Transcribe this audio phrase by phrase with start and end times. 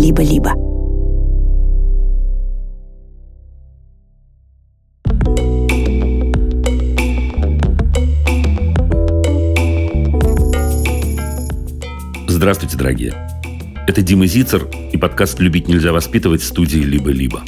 [0.00, 0.54] «Либо-либо».
[12.26, 13.12] Здравствуйте, дорогие.
[13.86, 17.42] Это Дима Зицер и подкаст «Любить нельзя воспитывать» в студии «Либо-либо».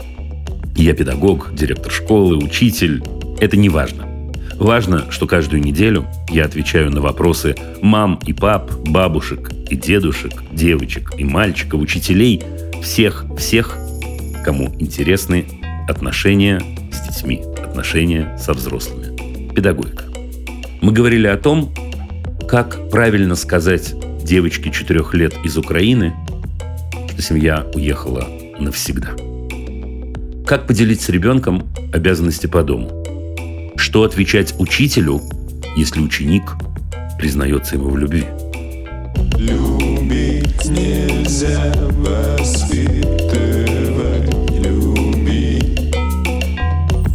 [0.77, 3.03] Я педагог, директор школы, учитель.
[3.41, 4.12] Это не важно.
[4.63, 11.15] Важно, что каждую неделю я отвечаю на вопросы мам и пап, бабушек и дедушек, девочек
[11.19, 12.41] и мальчиков, учителей,
[12.81, 13.77] всех-всех,
[14.45, 15.47] кому интересны
[15.89, 16.63] отношения
[16.93, 19.53] с детьми, отношения со взрослыми.
[19.53, 20.05] Педагогика.
[20.81, 21.75] Мы говорили о том,
[22.49, 26.15] как правильно сказать девочке четырех лет из Украины,
[27.11, 28.29] что семья уехала
[28.61, 29.11] навсегда.
[30.47, 33.02] Как поделить с ребенком обязанности по дому?
[33.93, 35.21] Что отвечать учителю,
[35.77, 36.55] если ученик
[37.19, 38.25] признается ему в любви?
[39.37, 42.81] Любить нельзя воспитывать,
[44.51, 45.95] любить,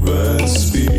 [0.04, 0.92] воспитывать.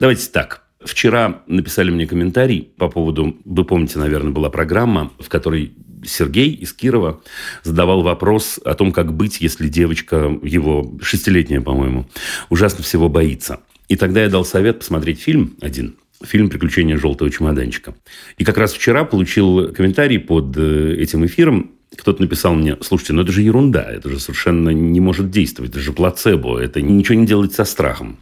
[0.00, 0.63] Давайте так.
[0.84, 5.72] Вчера написали мне комментарий по поводу, вы помните, наверное, была программа, в которой
[6.04, 7.22] Сергей из Кирова
[7.62, 12.06] задавал вопрос о том, как быть, если девочка, его шестилетняя, по-моему,
[12.50, 13.60] ужасно всего боится.
[13.88, 17.94] И тогда я дал совет посмотреть фильм один, фильм «Приключения желтого чемоданчика».
[18.36, 21.72] И как раз вчера получил комментарий под э, этим эфиром.
[21.96, 25.80] Кто-то написал мне, слушайте, ну это же ерунда, это же совершенно не может действовать, это
[25.80, 28.18] же плацебо, это ничего не делает со страхом.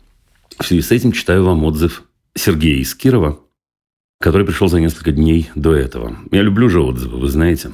[0.58, 2.04] В связи с этим читаю вам отзыв
[2.34, 3.40] Сергея из Кирова,
[4.18, 6.16] который пришел за несколько дней до этого.
[6.30, 7.72] Я люблю же отзывы, вы знаете.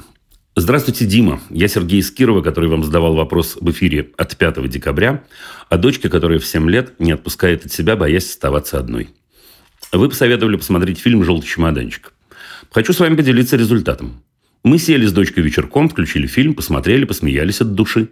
[0.55, 1.39] Здравствуйте, Дима.
[1.49, 5.23] Я Сергей из который вам задавал вопрос в эфире от 5 декабря
[5.69, 9.09] о дочке, которая в 7 лет не отпускает от себя, боясь оставаться одной.
[9.93, 12.13] Вы посоветовали посмотреть фильм «Желтый чемоданчик».
[12.71, 14.21] Хочу с вами поделиться результатом.
[14.63, 18.09] Мы сели с дочкой вечерком, включили фильм, посмотрели, посмеялись от души.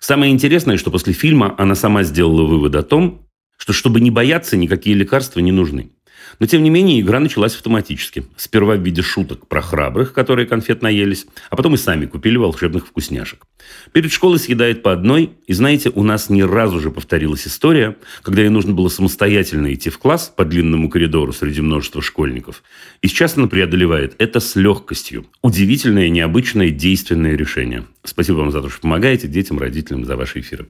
[0.00, 3.27] Самое интересное, что после фильма она сама сделала вывод о том,
[3.58, 5.90] что чтобы не бояться, никакие лекарства не нужны.
[6.38, 8.24] Но, тем не менее, игра началась автоматически.
[8.36, 12.86] Сперва в виде шуток про храбрых, которые конфет наелись, а потом и сами купили волшебных
[12.86, 13.44] вкусняшек.
[13.92, 18.42] Перед школой съедает по одной, и знаете, у нас ни разу же повторилась история, когда
[18.42, 22.62] ей нужно было самостоятельно идти в класс по длинному коридору среди множества школьников.
[23.02, 25.26] И сейчас она преодолевает это с легкостью.
[25.42, 27.84] Удивительное, необычное, действенное решение.
[28.04, 30.68] Спасибо вам за то, что помогаете детям, родителям за ваши эфиры.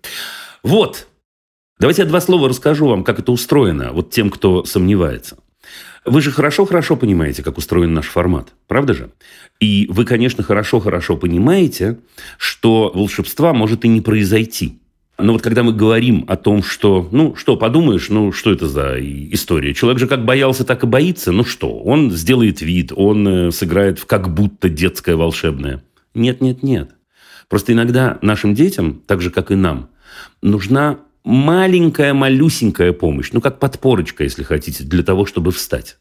[0.62, 1.08] Вот,
[1.78, 5.38] Давайте я два слова расскажу вам, как это устроено, вот тем, кто сомневается.
[6.04, 9.10] Вы же хорошо-хорошо понимаете, как устроен наш формат, правда же?
[9.60, 11.98] И вы, конечно, хорошо-хорошо понимаете,
[12.36, 14.80] что волшебства может и не произойти.
[15.18, 18.96] Но вот когда мы говорим о том, что, ну, что подумаешь, ну, что это за
[18.98, 19.74] история?
[19.74, 21.32] Человек же как боялся, так и боится.
[21.32, 25.82] Ну что, он сделает вид, он э, сыграет в как будто детское волшебное.
[26.14, 26.90] Нет, нет, нет.
[27.48, 29.90] Просто иногда нашим детям, так же, как и нам,
[30.40, 35.98] нужна маленькая, малюсенькая помощь, ну, как подпорочка, если хотите, для того, чтобы встать.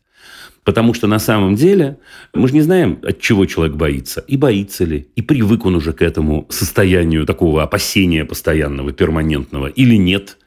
[0.64, 1.98] Потому что на самом деле
[2.34, 4.22] мы же не знаем, от чего человек боится.
[4.22, 9.96] И боится ли, и привык он уже к этому состоянию такого опасения постоянного, перманентного, или
[9.96, 10.38] нет.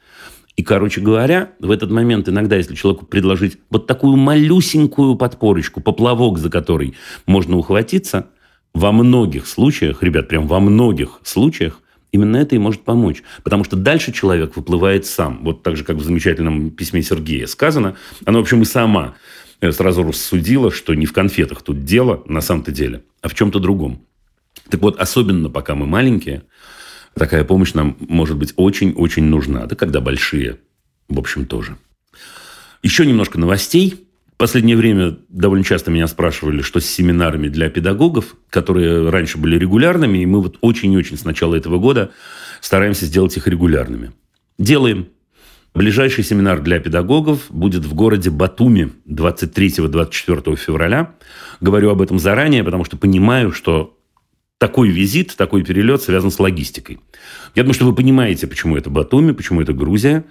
[0.57, 6.39] И, короче говоря, в этот момент иногда, если человеку предложить вот такую малюсенькую подпорочку, поплавок,
[6.39, 6.95] за который
[7.27, 8.29] можно ухватиться,
[8.73, 11.81] во многих случаях, ребят, прям во многих случаях,
[12.13, 13.23] Именно это и может помочь.
[13.43, 15.45] Потому что дальше человек выплывает сам.
[15.45, 17.97] Вот так же, как в замечательном письме Сергея сказано.
[18.25, 19.15] Она, в общем, и сама
[19.61, 23.61] э, сразу рассудила, что не в конфетах тут дело на самом-то деле, а в чем-то
[23.61, 24.03] другом.
[24.69, 26.43] Так вот, особенно пока мы маленькие,
[27.15, 29.67] такая помощь нам может быть очень-очень нужна.
[29.67, 30.59] Да когда большие,
[31.09, 31.77] в общем, тоже.
[32.83, 34.09] Еще немножко новостей
[34.41, 40.17] последнее время довольно часто меня спрашивали, что с семинарами для педагогов, которые раньше были регулярными,
[40.17, 42.11] и мы вот очень-очень с начала этого года
[42.63, 44.13] стараемся сделать их регулярными.
[44.59, 45.09] Делаем.
[45.75, 51.15] Ближайший семинар для педагогов будет в городе Батуми 23-24 февраля.
[51.61, 53.99] Говорю об этом заранее, потому что понимаю, что
[54.57, 56.99] такой визит, такой перелет связан с логистикой.
[57.55, 60.25] Я думаю, что вы понимаете, почему это Батуми, почему это Грузия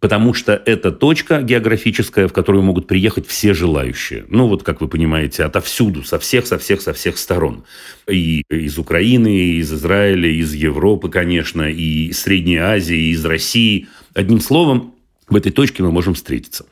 [0.00, 4.24] потому что это точка географическая, в которую могут приехать все желающие.
[4.28, 7.64] Ну, вот, как вы понимаете, отовсюду, со всех, со всех, со всех сторон.
[8.08, 13.10] И из Украины, и из Израиля, и из Европы, конечно, и из Средней Азии, и
[13.10, 13.88] из России.
[14.14, 14.94] Одним словом,
[15.28, 16.66] в этой точке мы можем встретиться.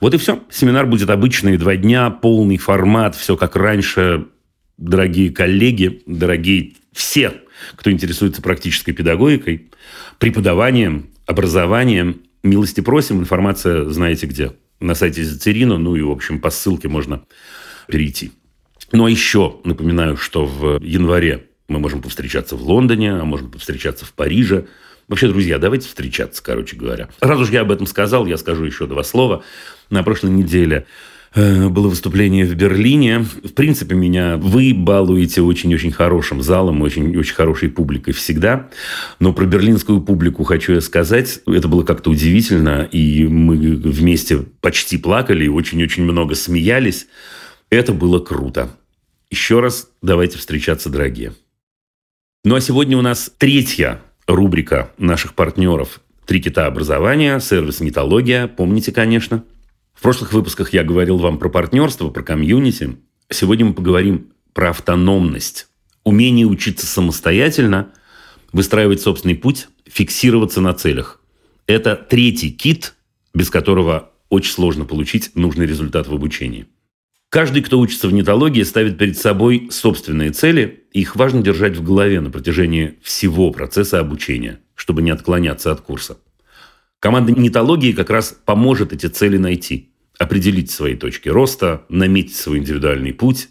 [0.00, 0.42] Вот и все.
[0.48, 4.26] Семинар будет обычный, два дня, полный формат, все как раньше.
[4.76, 7.32] Дорогие коллеги, дорогие все,
[7.74, 9.68] кто интересуется практической педагогикой,
[10.20, 14.52] преподаванием, образованием– Милости просим, информация знаете где.
[14.80, 17.24] На сайте Зацерина, ну и, в общем, по ссылке можно
[17.88, 18.32] перейти.
[18.92, 24.04] Ну а еще напоминаю, что в январе мы можем повстречаться в Лондоне, а можем повстречаться
[24.04, 24.66] в Париже.
[25.08, 27.08] Вообще, друзья, давайте встречаться, короче говоря.
[27.20, 29.42] Раз уж я об этом сказал, я скажу еще два слова.
[29.90, 30.86] На прошлой неделе
[31.34, 33.20] было выступление в Берлине.
[33.20, 38.70] В принципе, меня вы балуете очень-очень хорошим залом, очень-очень хорошей публикой всегда.
[39.20, 41.40] Но про берлинскую публику хочу я сказать.
[41.46, 47.06] Это было как-то удивительно, и мы вместе почти плакали, и очень-очень много смеялись.
[47.70, 48.70] Это было круто.
[49.30, 51.34] Еще раз давайте встречаться, дорогие.
[52.44, 58.46] Ну а сегодня у нас третья рубрика наших партнеров «Три кита образования», сервис «Нитология».
[58.46, 59.44] Помните, конечно.
[59.98, 62.98] В прошлых выпусках я говорил вам про партнерство, про комьюнити.
[63.30, 65.66] Сегодня мы поговорим про автономность.
[66.04, 67.90] Умение учиться самостоятельно,
[68.52, 71.20] выстраивать собственный путь, фиксироваться на целях.
[71.66, 72.94] Это третий кит,
[73.34, 76.68] без которого очень сложно получить нужный результат в обучении.
[77.28, 81.82] Каждый, кто учится в нетологии, ставит перед собой собственные цели, и их важно держать в
[81.82, 86.18] голове на протяжении всего процесса обучения, чтобы не отклоняться от курса.
[87.00, 89.87] Команда нетологии как раз поможет эти цели найти,
[90.18, 93.48] определить свои точки роста, наметить свой индивидуальный путь.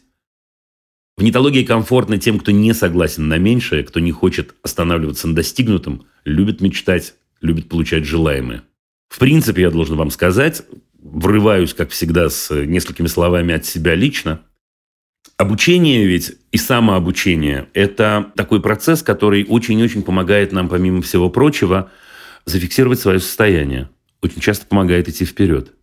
[1.17, 6.05] В нетологии комфортно тем, кто не согласен на меньшее, кто не хочет останавливаться на достигнутом,
[6.25, 8.63] любит мечтать, любит получать желаемое.
[9.09, 10.63] В принципе, я должен вам сказать,
[11.01, 14.41] врываюсь, как всегда, с несколькими словами от себя лично.
[15.37, 21.91] Обучение ведь и самообучение– это такой процесс, который очень-очень помогает нам, помимо всего прочего,
[22.45, 23.89] зафиксировать свое состояние.
[24.21, 25.76] Очень часто помогает идти вперед.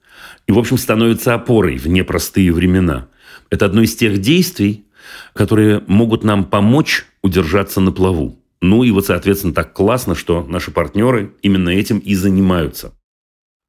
[0.47, 3.09] И, в общем, становится опорой в непростые времена.
[3.51, 4.85] Это одно из тех действий,
[5.33, 8.39] которые могут нам помочь удержаться на плаву.
[8.61, 12.93] Ну и вот, соответственно, так классно, что наши партнеры именно этим и занимаются.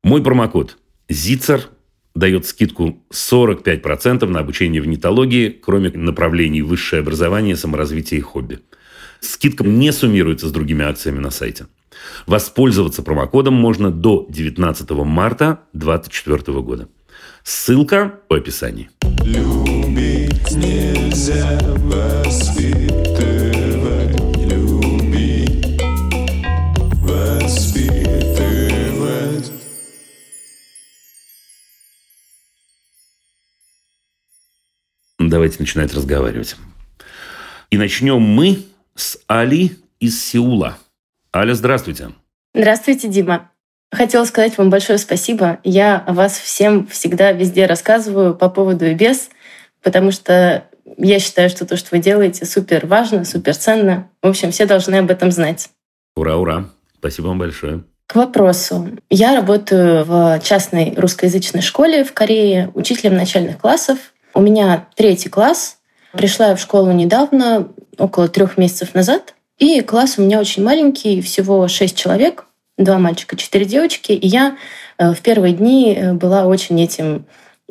[0.04, 0.78] Мой промокод
[1.10, 1.70] Зицер
[2.16, 8.60] дает скидку 45% на обучение в нетологии, кроме направлений высшее образование, саморазвитие и хобби.
[9.20, 11.68] Скидка не суммируется с другими акциями на сайте.
[12.26, 16.88] Воспользоваться промокодом можно до 19 марта 2024 года.
[17.44, 18.90] Ссылка в описании.
[19.24, 21.60] Любить нельзя
[35.36, 36.56] давайте начинать разговаривать.
[37.70, 38.64] И начнем мы
[38.96, 40.78] с Али из Сеула.
[41.36, 42.12] Аля, здравствуйте.
[42.54, 43.52] Здравствуйте, Дима.
[43.92, 45.60] Хотела сказать вам большое спасибо.
[45.66, 49.30] Я о вас всем всегда везде рассказываю по поводу и без,
[49.84, 50.64] потому что
[50.98, 54.10] я считаю, что то, что вы делаете, супер важно, супер ценно.
[54.22, 55.70] В общем, все должны об этом знать.
[56.16, 56.70] Ура, ура.
[57.00, 57.84] Спасибо вам большое.
[58.08, 58.92] К вопросу.
[59.10, 63.98] Я работаю в частной русскоязычной школе в Корее учителем начальных классов.
[64.34, 65.80] У меня третий класс.
[66.14, 67.68] Пришла я в школу недавно,
[67.98, 69.35] около трех месяцев назад.
[69.58, 72.46] И класс у меня очень маленький, всего шесть человек,
[72.78, 74.12] два мальчика, четыре девочки.
[74.12, 74.58] И я
[74.98, 77.26] э, в первые дни э, была очень этим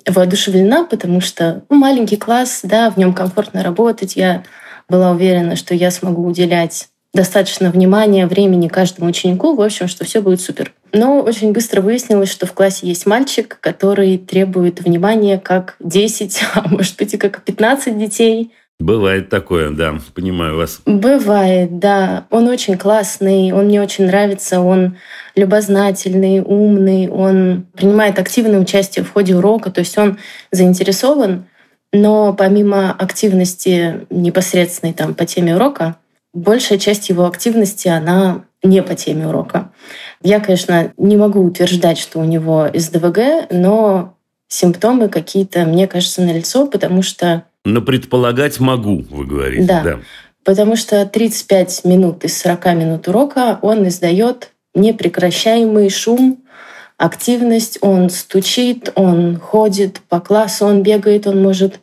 [0.07, 4.17] воодушевлена, потому что ну, маленький класс, да, в нем комфортно работать.
[4.17, 4.45] Я
[4.89, 10.21] была уверена, что я смогу уделять достаточно внимания, времени каждому ученику, в общем, что все
[10.21, 10.73] будет супер.
[10.93, 16.69] Но очень быстро выяснилось, что в классе есть мальчик, который требует внимания как 10, а
[16.69, 18.53] может быть и как 15 детей.
[18.81, 20.81] Бывает такое, да, понимаю вас.
[20.85, 22.27] Бывает, да.
[22.31, 24.97] Он очень классный, он мне очень нравится, он
[25.37, 30.19] любознательный, умный, он принимает активное участие в ходе урока, то есть он
[30.51, 31.47] заинтересован,
[31.93, 35.97] но помимо активности непосредственной там по теме урока,
[36.33, 39.71] большая часть его активности, она не по теме урока.
[40.21, 44.17] Я, конечно, не могу утверждать, что у него СДВГ, но
[44.49, 47.45] симптомы какие-то, мне кажется, налицо, потому что...
[47.65, 49.65] Но предполагать могу, вы говорите.
[49.65, 50.01] Да, да.
[50.45, 56.45] Потому что 35 минут из 40 минут урока он издает непрекращаемый шум,
[56.99, 61.81] активность, он стучит, он ходит по классу, он бегает, он может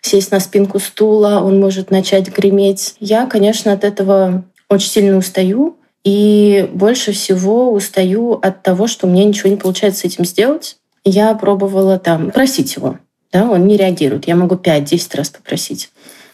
[0.00, 2.94] сесть на спинку стула, он может начать греметь.
[3.00, 5.76] Я, конечно, от этого очень сильно устаю.
[6.04, 10.76] И больше всего устаю от того, что мне ничего не получается с этим сделать.
[11.02, 12.98] Я пробовала там просить его.
[13.34, 14.28] Да, он не реагирует.
[14.28, 15.90] Я могу 5-10 раз попросить.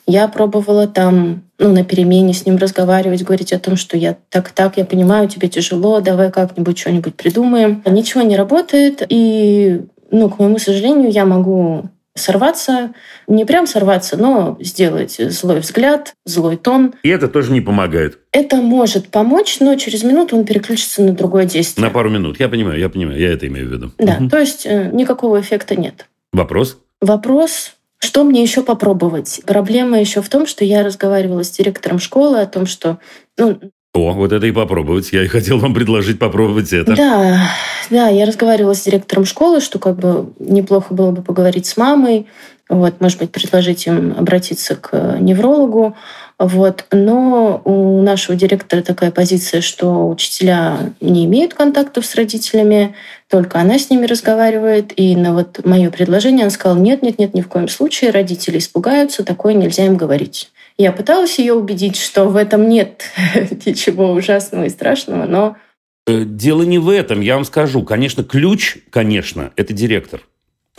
[0.06, 4.76] Я пробовала там ну, на перемене с ним разговаривать, говорить о том, что я так-так,
[4.76, 7.82] я понимаю, тебе тяжело, давай как-нибудь что-нибудь придумаем.
[7.86, 9.80] Ничего не работает, и,
[10.10, 12.92] ну, к моему сожалению, я могу сорваться,
[13.26, 16.92] не прям сорваться, но сделать злой взгляд, злой тон.
[17.02, 18.18] И это тоже не помогает.
[18.32, 21.86] Это может помочь, но через минуту он переключится на другое действие.
[21.86, 22.38] На пару минут.
[22.40, 23.92] Я понимаю, я понимаю, я это имею в виду.
[23.98, 24.28] Да, угу.
[24.28, 26.06] то есть э, никакого эффекта нет.
[26.32, 26.78] Вопрос?
[27.00, 29.40] Вопрос Что мне еще попробовать?
[29.46, 32.98] Проблема еще в том, что я разговаривала с директором школы о том, что
[33.36, 33.58] ну,
[33.92, 35.12] о, вот это и попробовать.
[35.12, 36.94] Я и хотел вам предложить попробовать это.
[36.94, 37.50] Да,
[37.90, 42.26] да, я разговаривала с директором школы, что как бы неплохо было бы поговорить с мамой,
[42.68, 45.96] вот, может быть, предложить им обратиться к неврологу.
[46.40, 46.86] Вот.
[46.90, 52.94] Но у нашего директора такая позиция, что учителя не имеют контактов с родителями,
[53.28, 54.98] только она с ними разговаривает.
[54.98, 58.56] И на вот мое предложение он сказал, нет, нет, нет, ни в коем случае, родители
[58.56, 60.50] испугаются, такое нельзя им говорить.
[60.78, 63.02] Я пыталась ее убедить, что в этом нет
[63.66, 65.58] ничего ужасного и страшного, но...
[66.06, 67.82] Э, дело не в этом, я вам скажу.
[67.82, 70.22] Конечно, ключ, конечно, это директор.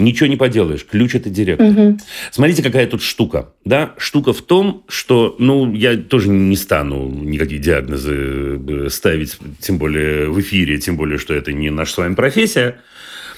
[0.01, 0.85] Ничего не поделаешь.
[0.85, 1.67] Ключ это директор.
[1.67, 1.99] Угу.
[2.31, 3.53] Смотрите, какая тут штука.
[3.65, 3.93] Да?
[3.97, 10.29] Штука в том, что, ну, я тоже не стану никакие диагнозы э, ставить, тем более
[10.29, 12.81] в эфире, тем более, что это не наша с вами профессия.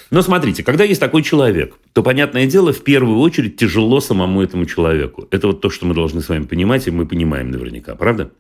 [0.09, 4.65] Но смотрите, когда есть такой человек, то, понятное дело, в первую очередь тяжело самому этому
[4.65, 5.27] человеку.
[5.31, 8.31] Это вот то, что мы должны с вами понимать, и мы понимаем наверняка, правда?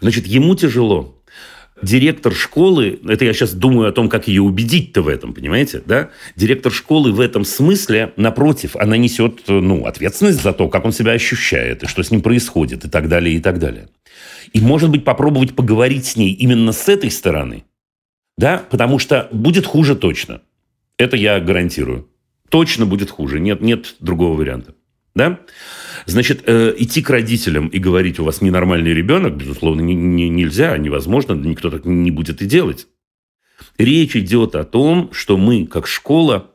[0.00, 1.17] Значит, ему тяжело
[1.82, 6.10] директор школы, это я сейчас думаю о том, как ее убедить-то в этом, понимаете, да?
[6.36, 11.12] Директор школы в этом смысле, напротив, она несет, ну, ответственность за то, как он себя
[11.12, 13.88] ощущает, и что с ним происходит, и так далее, и так далее.
[14.52, 17.64] И, может быть, попробовать поговорить с ней именно с этой стороны,
[18.36, 20.40] да, потому что будет хуже точно.
[20.96, 22.08] Это я гарантирую.
[22.48, 23.40] Точно будет хуже.
[23.40, 24.74] Нет, нет другого варианта.
[25.14, 25.40] Да?
[26.08, 30.76] Значит, э, идти к родителям и говорить, у вас ненормальный ребенок, безусловно, не, не, нельзя,
[30.78, 32.86] невозможно, никто так не будет и делать.
[33.76, 36.50] Речь идет о том, что мы, как школа,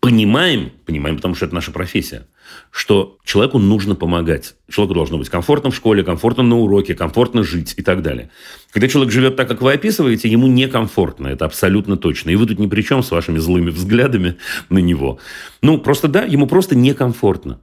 [0.00, 2.26] понимаем, понимаем, потому что это наша профессия,
[2.70, 4.56] что человеку нужно помогать.
[4.68, 8.30] Человеку должно быть комфортно в школе, комфортно на уроке, комфортно жить и так далее.
[8.72, 12.30] Когда человек живет так, как вы описываете, ему некомфортно, это абсолютно точно.
[12.30, 14.38] И вы тут ни при чем с вашими злыми взглядами
[14.70, 15.18] на него.
[15.60, 17.60] Ну, просто да, ему просто некомфортно.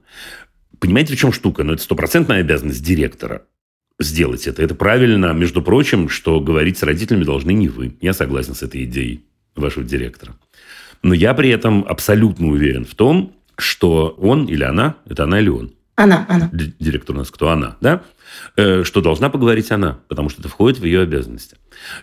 [0.80, 1.62] Понимаете, в чем штука?
[1.62, 3.42] Ну, это стопроцентная обязанность директора
[3.98, 4.62] сделать это.
[4.62, 7.96] Это правильно, между прочим, что говорить с родителями должны не вы.
[8.00, 10.34] Я согласен с этой идеей вашего директора.
[11.02, 15.50] Но я при этом абсолютно уверен в том, что он или она, это она или
[15.50, 15.72] он?
[15.96, 16.48] Она, она.
[16.52, 17.50] Директор у нас кто?
[17.50, 18.02] Она, да?
[18.56, 21.56] Э, что должна поговорить она, потому что это входит в ее обязанности.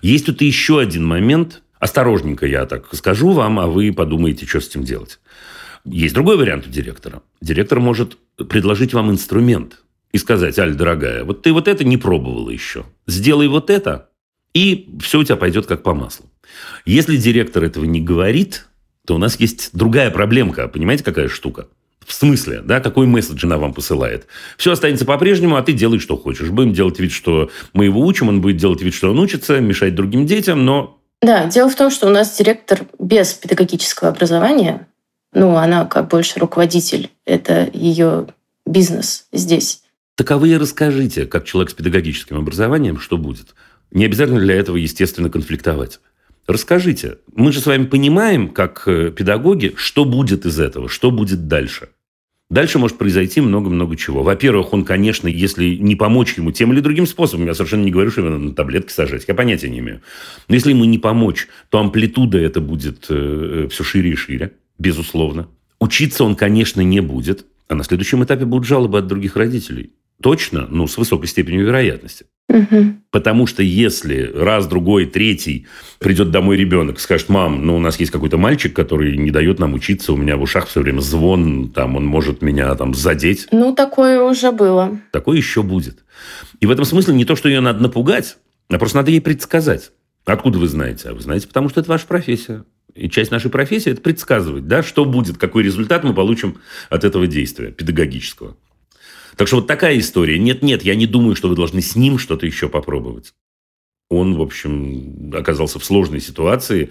[0.04, 1.64] Есть тут еще один момент.
[1.80, 5.20] Осторожненько я так скажу вам, а вы подумаете, что с этим делать.
[5.84, 7.24] Есть другой вариант у директора.
[7.42, 12.50] Директор может предложить вам инструмент и сказать, Аль, дорогая, вот ты вот это не пробовала
[12.50, 12.86] еще.
[13.08, 14.10] Сделай вот это,
[14.54, 16.26] и все у тебя пойдет как по маслу.
[16.86, 18.68] Если директор этого не говорит,
[19.06, 20.68] то у нас есть другая проблемка.
[20.68, 21.68] Понимаете, какая штука?
[22.06, 24.28] В смысле, да, какой месседж она вам посылает?
[24.58, 26.50] Все останется по-прежнему, а ты делай, что хочешь.
[26.50, 29.94] Будем делать вид, что мы его учим, он будет делать вид, что он учится, мешать
[29.94, 31.00] другим детям, но...
[31.22, 34.88] Да, дело в том, что у нас директор без педагогического образования,
[35.34, 38.28] ну, она как больше руководитель, это ее
[38.66, 39.84] бизнес здесь.
[40.16, 43.54] Таковы и расскажите, как человек с педагогическим образованием, что будет.
[43.92, 46.00] Не обязательно для этого, естественно, конфликтовать.
[46.48, 51.48] Расскажите, мы же с вами понимаем, как э, педагоги, что будет из этого, что будет
[51.48, 51.90] дальше.
[52.50, 54.24] Дальше может произойти много-много чего.
[54.24, 58.10] Во-первых, он, конечно, если не помочь ему тем или другим способом, я совершенно не говорю,
[58.10, 60.02] что его на таблетки сажать, я понятия не имею.
[60.48, 64.54] Но если ему не помочь, то амплитуда это будет э, э все шире и шире,
[64.78, 65.48] безусловно.
[65.80, 69.92] Учиться он, конечно, не будет, а на следующем этапе будут жалобы от других родителей.
[70.22, 72.26] Точно, ну, с высокой степенью вероятности.
[72.50, 72.96] Угу.
[73.12, 75.68] Потому что если раз, другой, третий
[76.00, 79.74] придет домой ребенок, скажет, мам, ну у нас есть какой-то мальчик, который не дает нам
[79.74, 83.48] учиться, у меня в ушах все время звон, там он может меня там задеть.
[83.52, 85.00] Ну, такое уже было.
[85.12, 86.04] Такое еще будет.
[86.62, 88.38] И в этом смысле не то, что ее надо напугать,
[88.70, 89.92] а просто надо ей предсказать.
[90.26, 91.10] Откуда вы знаете?
[91.10, 92.64] А вы знаете, потому что это ваша профессия.
[92.98, 96.58] И часть нашей профессии– это предсказывать, да, что будет, какой результат мы получим
[96.90, 98.58] от этого действия педагогического.
[99.36, 100.40] Так что вот такая история.
[100.40, 103.34] Нет-нет, я не думаю, что вы должны с ним что-то еще попробовать.
[104.10, 106.90] Он, в общем, оказался в сложной ситуации.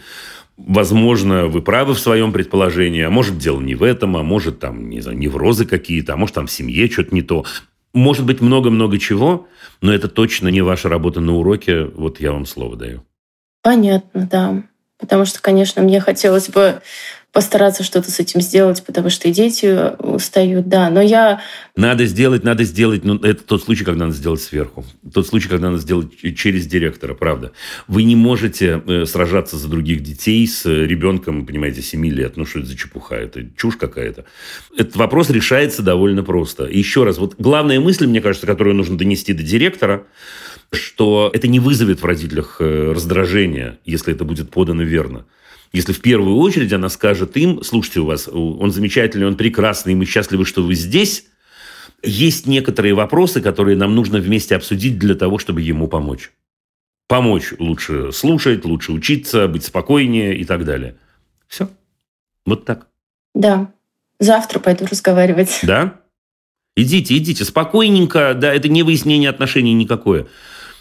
[0.57, 4.89] Возможно, вы правы в своем предположении, а может, дело не в этом, а может, там,
[4.89, 7.45] не знаю, неврозы какие-то, а может, там в семье что-то не то.
[7.93, 9.49] Может быть, много-много чего,
[9.81, 11.85] но это точно не ваша работа на уроке.
[11.85, 13.03] Вот я вам слово даю.
[13.63, 14.63] Понятно, да.
[14.99, 16.81] Потому что, конечно, мне хотелось бы
[17.37, 20.89] постараться что-то с этим сделать, потому что и дети устают, да.
[20.89, 21.43] Но я...
[21.77, 23.05] Надо сделать, надо сделать.
[23.05, 24.87] Но это тот случай, когда надо сделать сверху.
[25.13, 27.53] Тот случай, когда надо сделать через директора, правда.
[27.89, 32.39] Вы не можете э, сражаться за других детей с ребенком, понимаете, 7 лет.
[32.39, 33.17] Ну, что это за чепуха?
[33.17, 34.25] Это чушь какая-то.
[34.75, 36.65] Этот вопрос решается довольно просто.
[36.65, 40.07] Еще раз, вот главная мысль, мне кажется, которую нужно донести до директора,
[40.73, 45.27] что это не вызовет в родителях э, раздражения, если это будет подано верно.
[45.73, 50.05] Если в первую очередь она скажет им, слушайте, у вас, он замечательный, он прекрасный, мы
[50.05, 51.27] счастливы, что вы здесь,
[52.03, 56.31] есть некоторые вопросы, которые нам нужно вместе обсудить для того, чтобы ему помочь.
[57.09, 60.97] Помочь лучше слушать, лучше учиться, быть спокойнее и так далее.
[61.47, 61.69] Все.
[62.45, 62.89] Вот так.
[63.35, 63.73] Да.
[64.19, 65.61] Завтра пойду разговаривать.
[65.63, 66.01] Да?
[66.75, 68.35] Идите, идите, спокойненько.
[68.35, 70.27] Да, это не выяснение отношений никакое.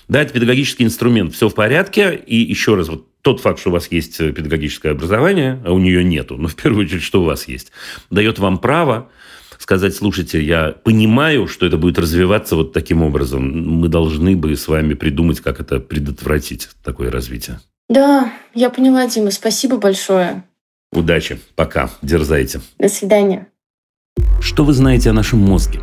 [0.08, 1.34] Да, это педагогический инструмент.
[1.34, 2.16] Все в порядке.
[2.16, 6.04] И еще раз, вот тот факт, что у вас есть педагогическое образование, а у нее
[6.04, 7.72] нету, но в первую очередь, что у вас есть,
[8.12, 9.10] дает вам право
[9.58, 13.80] сказать, слушайте, я понимаю, что это будет развиваться вот таким образом.
[13.80, 17.60] Мы должны бы с вами придумать, как это предотвратить, такое развитие.
[17.90, 19.32] Да, я поняла, Дима.
[19.32, 20.44] Спасибо большое.
[20.92, 21.40] Удачи.
[21.56, 21.90] Пока.
[22.02, 22.62] Дерзайте.
[22.78, 23.48] До свидания.
[24.40, 25.82] Что вы знаете о нашем мозге?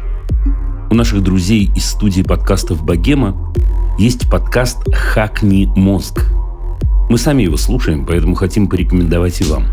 [0.90, 3.52] У наших друзей из студии подкастов «Богема»
[3.98, 6.26] есть подкаст «Хакни мозг».
[7.10, 9.66] Мы сами его слушаем, поэтому хотим порекомендовать и вам.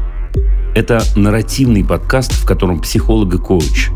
[0.76, 3.90] Это нарративный подкаст, в котором психолог и коуч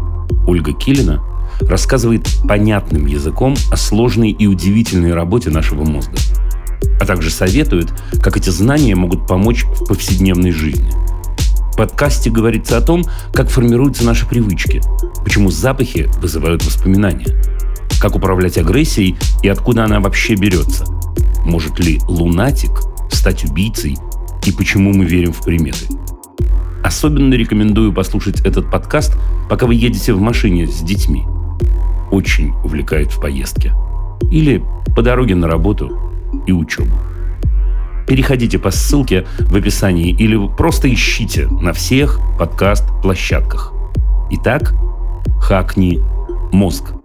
[0.48, 1.24] Ольга Килина
[1.62, 6.16] рассказывает понятным языком о сложной и удивительной работе нашего мозга,
[7.00, 10.92] а также советует, как эти знания могут помочь в повседневной жизни–
[11.74, 13.04] в подкасте говорится о том,
[13.34, 14.80] как формируются наши привычки,
[15.24, 17.26] почему запахи вызывают воспоминания,
[18.00, 20.86] как управлять агрессией и откуда она вообще берется.
[21.46, 23.98] Может ли лунатик стать убийцей
[24.46, 25.88] и почему мы верим в приметы.
[26.84, 29.18] Особенно рекомендую послушать этот подкаст,
[29.50, 31.24] пока вы едете в машине с детьми.
[32.12, 33.74] Очень увлекает в поездке.
[34.32, 34.64] Или
[34.96, 35.98] по дороге на работу
[36.46, 36.94] и учебу.
[38.08, 43.72] Переходите по ссылке в описании или просто ищите на всех подкаст-площадках.
[44.30, 44.76] Итак,
[45.40, 46.02] хакни
[46.52, 47.03] мозг.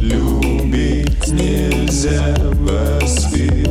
[0.00, 3.62] Любить нельзя воспитывать,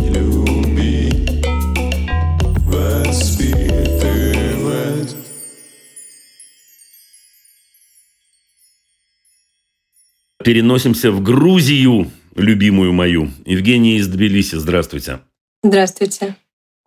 [0.00, 1.46] любить,
[2.66, 3.54] воспитывать.
[10.42, 13.30] Переносимся в Грузию любимую мою.
[13.44, 15.20] Евгения из Тбилиси, здравствуйте.
[15.62, 16.36] Здравствуйте.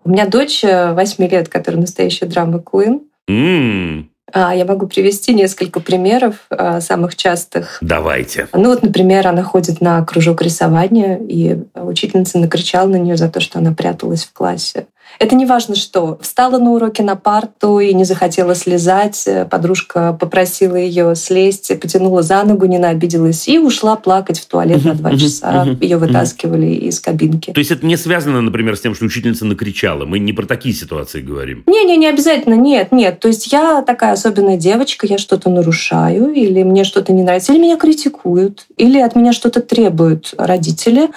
[0.03, 3.01] У меня дочь 8 э, лет, которая настоящая драма Queen.
[3.29, 4.05] Mm.
[4.33, 7.77] Я могу привести несколько примеров э, самых частых.
[7.79, 8.49] Давайте.
[8.53, 13.39] Ну вот, например, она ходит на кружок рисования, и учительница накричала на нее за то,
[13.39, 14.87] что она пряталась в классе.
[15.19, 16.17] Это не важно что.
[16.21, 19.27] Встала на уроке на парту и не захотела слезать.
[19.49, 24.93] Подружка попросила ее слезть, потянула за ногу, не обиделась и ушла плакать в туалет на
[24.93, 25.65] два часа.
[25.81, 27.51] Ее вытаскивали из кабинки.
[27.51, 30.05] То есть это не связано, например, с тем, что учительница накричала?
[30.05, 31.63] Мы не про такие ситуации говорим?
[31.65, 32.53] Не-не, не обязательно.
[32.53, 33.19] Нет, нет.
[33.19, 37.61] То есть я такая особенная девочка, я что-то нарушаю, или мне что-то не нравится, или
[37.61, 41.09] меня критикуют, или от меня что-то требуют родители.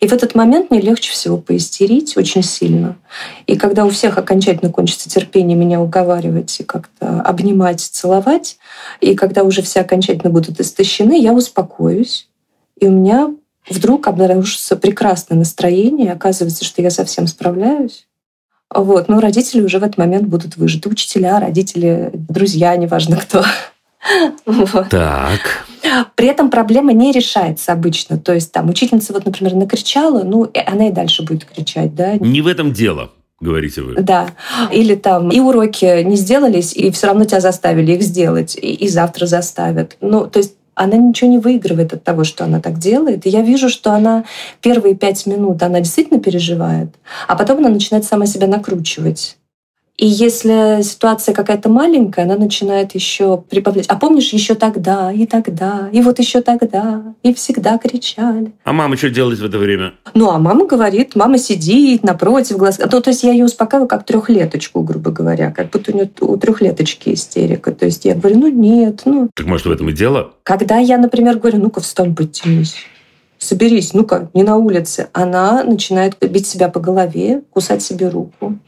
[0.00, 2.96] И в этот момент мне легче всего поистерить очень сильно.
[3.46, 8.58] И когда у всех окончательно кончится терпение меня уговаривать и как-то обнимать, целовать,
[9.00, 12.28] и когда уже все окончательно будут истощены, я успокоюсь.
[12.78, 13.34] И у меня
[13.68, 18.06] вдруг обнаружится прекрасное настроение, оказывается, что я совсем справляюсь.
[18.74, 19.08] Вот.
[19.08, 20.88] Но родители уже в этот момент будут выжаты.
[20.88, 23.44] Учителя, родители, друзья, неважно кто.
[24.44, 24.88] Вот.
[24.90, 25.66] Так.
[26.14, 28.18] При этом проблема не решается обычно.
[28.18, 32.14] То есть там учительница, вот, например, накричала, ну, она и дальше будет кричать, да.
[32.14, 33.94] Не в этом дело говорите вы.
[34.00, 34.28] Да.
[34.72, 38.88] Или там и уроки не сделались, и все равно тебя заставили их сделать, и, и
[38.88, 39.96] завтра заставят.
[40.00, 43.26] Ну, то есть она ничего не выигрывает от того, что она так делает.
[43.26, 44.24] И я вижу, что она
[44.60, 46.90] первые пять минут, она действительно переживает,
[47.26, 49.38] а потом она начинает сама себя накручивать.
[49.96, 53.86] И если ситуация какая-то маленькая, она начинает еще прибавлять.
[53.86, 58.52] А помнишь, еще тогда, и тогда, и вот еще тогда, и всегда кричали.
[58.64, 59.94] А мама что делает в это время?
[60.12, 62.78] Ну, а мама говорит, мама сидит напротив глаз.
[62.78, 66.36] Ну, то есть я ее успокаиваю как трехлеточку, грубо говоря, как будто у нее у
[66.36, 67.72] трехлеточки истерика.
[67.72, 69.30] То есть я говорю, ну нет, ну.
[69.34, 70.32] Так может в этом и дело?
[70.42, 72.76] Когда я, например, говорю, ну-ка встань, подтянись
[73.38, 75.08] соберись, ну-ка, не на улице.
[75.12, 78.58] Она начинает бить себя по голове, кусать себе руку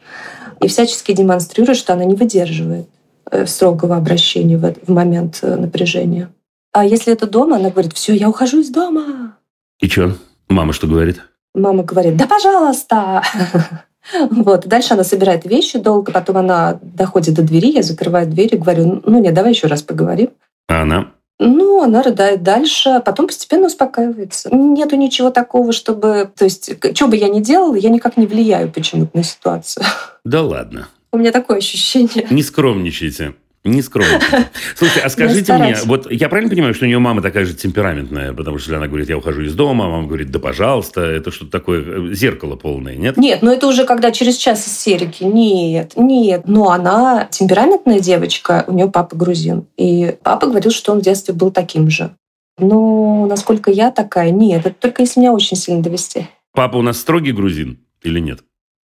[0.61, 2.89] и всячески демонстрирует, что она не выдерживает
[3.31, 6.31] э, строгого обращения в момент э, напряжения.
[6.73, 9.37] А если это дома, она говорит, все, я ухожу из дома.
[9.81, 10.17] И что?
[10.49, 11.23] Мама что говорит?
[11.55, 13.23] Мама говорит, да пожалуйста.
[14.31, 14.67] Вот.
[14.67, 19.03] Дальше она собирает вещи долго, потом она доходит до двери, я закрываю дверь и говорю,
[19.05, 20.31] ну нет, давай еще раз поговорим.
[20.67, 21.13] А она?
[21.41, 24.49] Ну, она рыдает дальше, а потом постепенно успокаивается.
[24.53, 26.31] Нету ничего такого, чтобы...
[26.37, 29.85] То есть, что бы я ни делала, я никак не влияю почему-то на ситуацию.
[30.25, 30.89] Да ладно.
[31.13, 32.27] У меня такое ощущение.
[32.31, 33.35] Не скромничайте.
[33.69, 34.49] Не скромничайте.
[34.77, 38.33] Слушайте, а скажите мне, вот я правильно понимаю, что у нее мама такая же темпераментная,
[38.33, 41.51] потому что она говорит, я ухожу из дома, а мама говорит, да пожалуйста, это что-то
[41.51, 43.17] такое э, зеркало полное, нет?
[43.17, 45.25] Нет, но это уже когда через час истерики.
[45.25, 46.43] Нет, нет.
[46.47, 49.67] Но она темпераментная девочка, у нее папа грузин.
[49.77, 52.15] И папа говорил, что он в детстве был таким же.
[52.59, 56.27] Но насколько я такая, нет, это только если меня очень сильно довести.
[56.53, 58.41] Папа у нас строгий грузин или нет?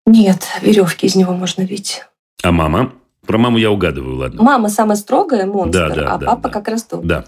[0.07, 2.03] Нет, веревки из него можно видеть.
[2.43, 2.93] А мама?
[3.27, 4.43] Про маму я угадываю, ладно.
[4.43, 6.49] Мама самая строгая, монстр, Да, да, а да, папа да.
[6.49, 7.07] как раз тот.
[7.07, 7.25] Да.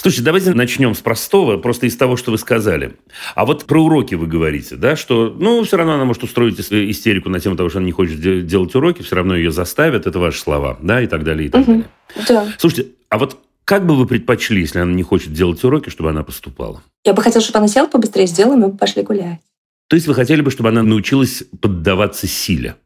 [0.00, 2.94] Слушайте, давайте начнем с простого, просто из того, что вы сказали.
[3.34, 6.90] А вот про уроки вы говорите, да, что, ну, все равно она может устроить ис-
[6.90, 10.06] истерику на тему того, что она не хочет де- делать уроки, все равно ее заставят,
[10.06, 11.84] это ваши слова, да, и так далее, и так Мгм.
[12.16, 12.28] далее.
[12.28, 12.46] Да.
[12.58, 16.22] Слушайте, а вот как бы вы предпочли, если она не хочет делать уроки, чтобы она
[16.22, 16.80] поступала?
[17.04, 19.40] Я бы хотела, чтобы она села побыстрее, сделаем, и мы пошли гулять.
[19.88, 22.76] То есть вы хотели бы, чтобы она научилась поддаваться силе?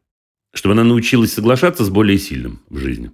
[0.53, 3.11] Чтобы она научилась соглашаться с более сильным в жизни?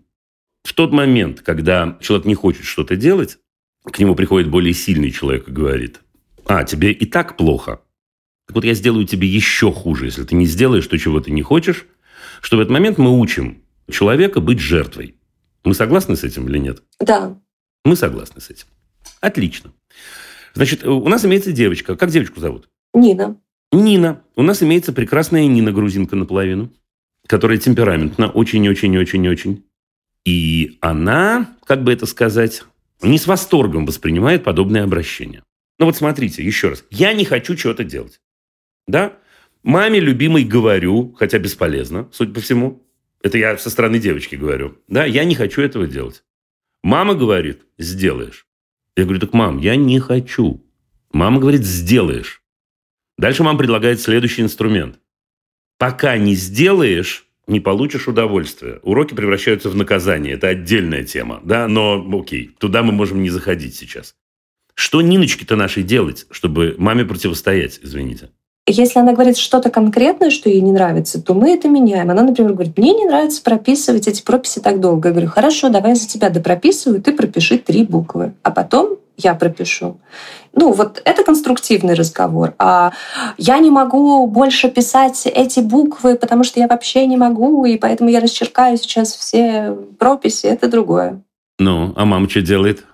[0.63, 3.39] В тот момент, когда человек не хочет что-то делать,
[3.84, 6.02] к нему приходит более сильный человек и говорит,
[6.45, 7.82] а, тебе и так плохо.
[8.47, 11.41] Так вот я сделаю тебе еще хуже, если ты не сделаешь то, чего ты не
[11.41, 11.86] хочешь,
[12.41, 15.15] что в этот момент мы учим человека быть жертвой.
[15.63, 16.84] Мы согласны с этим или нет?
[16.99, 17.39] Да.
[17.86, 18.65] Мы согласны с этим.
[19.21, 19.71] Отлично.
[20.54, 21.95] Значит, у нас имеется девочка.
[21.95, 22.67] Как девочку зовут?
[22.93, 23.39] Нина.
[23.71, 24.23] Нина.
[24.36, 26.71] У нас имеется прекрасная Нина, грузинка наполовину,
[27.29, 29.63] которая темпераментна очень-очень-очень-очень.
[30.25, 32.63] И она, как бы это сказать,
[33.03, 35.43] не с восторгом воспринимает подобное обращение.
[35.77, 36.83] Ну вот смотрите, еще раз.
[36.89, 38.19] Я не хочу чего-то делать.
[38.87, 39.13] Да?
[39.61, 42.81] Маме любимой говорю, хотя бесполезно, судя по всему.
[43.21, 44.79] Это я со стороны девочки говорю.
[44.87, 46.23] Да, я не хочу этого делать.
[46.81, 48.47] Мама говорит, сделаешь.
[48.95, 50.65] Я говорю, так, мам, я не хочу.
[51.11, 52.41] Мама говорит, сделаешь.
[53.19, 54.99] Дальше мама предлагает следующий инструмент.
[55.79, 58.79] Пока не сделаешь, не получишь удовольствия.
[58.83, 60.33] Уроки превращаются в наказание.
[60.33, 61.39] Это отдельная тема.
[61.43, 61.69] Да?
[61.69, 64.13] Но окей, туда мы можем не заходить сейчас.
[64.75, 68.29] Что Ниночке-то нашей делать, чтобы маме противостоять, извините?
[68.71, 72.12] Если она говорит что-то конкретное, что ей не нравится, то мы это меняем.
[72.12, 75.10] Она, например, говорит, мне не нравится прописывать эти прописи так долго.
[75.10, 79.97] Я говорю, хорошо, давай за тебя допрописываю, ты пропиши три буквы, а потом я пропишу.
[80.53, 82.53] Ну, вот это конструктивный разговор.
[82.60, 82.93] А
[83.38, 88.12] я не могу больше писать эти буквы, потому что я вообще не могу, и поэтому
[88.12, 90.45] я расчеркаю сейчас все прописи.
[90.45, 91.21] Это другое.
[91.58, 92.86] Ну, а мама что делает?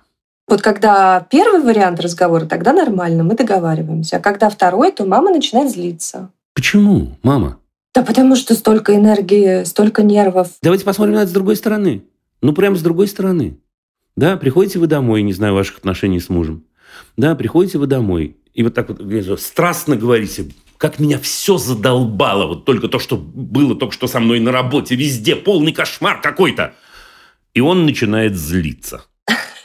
[0.47, 4.17] Вот когда первый вариант разговора, тогда нормально, мы договариваемся.
[4.17, 6.29] А когда второй, то мама начинает злиться.
[6.53, 7.58] Почему, мама?
[7.95, 10.49] Да потому что столько энергии, столько нервов.
[10.62, 12.03] Давайте посмотрим на это с другой стороны.
[12.41, 13.58] Ну, прямо с другой стороны.
[14.15, 16.65] Да, приходите вы домой, не знаю ваших отношений с мужем.
[17.17, 22.65] Да, приходите вы домой, и вот так вот страстно говорите, как меня все задолбало, вот
[22.65, 26.73] только то, что было только что со мной на работе, везде полный кошмар какой-то.
[27.53, 29.03] И он начинает злиться.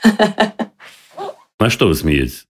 [1.61, 2.47] На что вы смеетесь?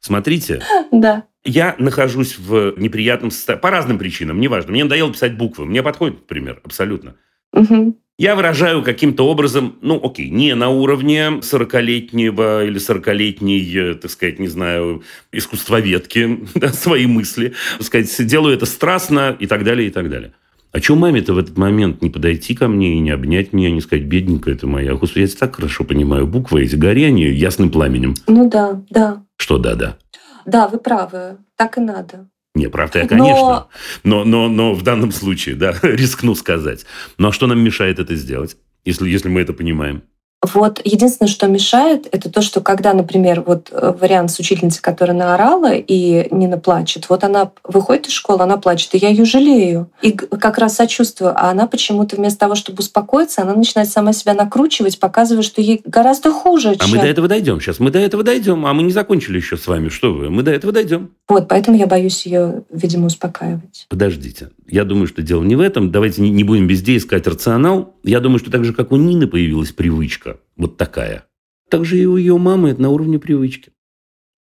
[0.00, 1.26] Смотрите, Да.
[1.44, 3.60] я нахожусь в неприятном состоянии.
[3.60, 4.72] По разным причинам, неважно.
[4.72, 5.64] Мне надоело писать буквы.
[5.64, 7.14] Мне подходит, например, абсолютно.
[7.52, 7.94] Мгм.
[8.18, 14.40] Я выражаю каким-то образом, ну, окей, не на уровне 40-летнего или 40-летней, э, так сказать,
[14.40, 19.92] не знаю, искусствоведки, да, свои мысли, так сказать, делаю это страстно и так далее, и
[19.92, 20.34] так далее.
[20.78, 23.80] А что маме-то в этот момент не подойти ко мне и не обнять меня, не
[23.80, 24.94] сказать, бедненькая ты моя?
[24.94, 26.28] Господи, я тебя так хорошо понимаю.
[26.28, 28.14] Буквы эти, горение ясным пламенем.
[28.28, 29.24] Ну да, да.
[29.38, 29.98] Что да-да?
[30.46, 31.38] Да, вы правы.
[31.56, 32.28] Так и надо.
[32.54, 33.66] Не, правда, я, Но- конечно.
[34.04, 36.86] Но, но, но в данном случае, да, рискну сказать.
[37.18, 40.04] Ну, а что нам мешает это сделать, если, если мы это понимаем?
[40.40, 45.16] Вот единственное, что мешает, это то, что когда, например, вот э, вариант с учительницей, которая
[45.16, 49.90] наорала и Нина плачет, вот она выходит из школы, она плачет, и я ее жалею.
[50.00, 51.32] И как раз сочувствую.
[51.34, 55.80] А она почему-то вместо того, чтобы успокоиться, она начинает сама себя накручивать, показывая, что ей
[55.84, 56.96] гораздо хуже, А чем...
[56.96, 57.80] мы до этого дойдем сейчас.
[57.80, 58.64] Мы до этого дойдем.
[58.64, 59.88] А мы не закончили еще с вами.
[59.88, 60.30] Что вы?
[60.30, 61.10] Мы до этого дойдем.
[61.28, 63.86] Вот, поэтому я боюсь ее, видимо, успокаивать.
[63.88, 64.50] Подождите.
[64.68, 65.90] Я думаю, что дело не в этом.
[65.90, 67.96] Давайте не будем везде искать рационал.
[68.04, 71.26] Я думаю, что так же, как у Нины появилась привычка, вот такая,
[71.70, 73.72] так же и у ее мамы это на уровне привычки.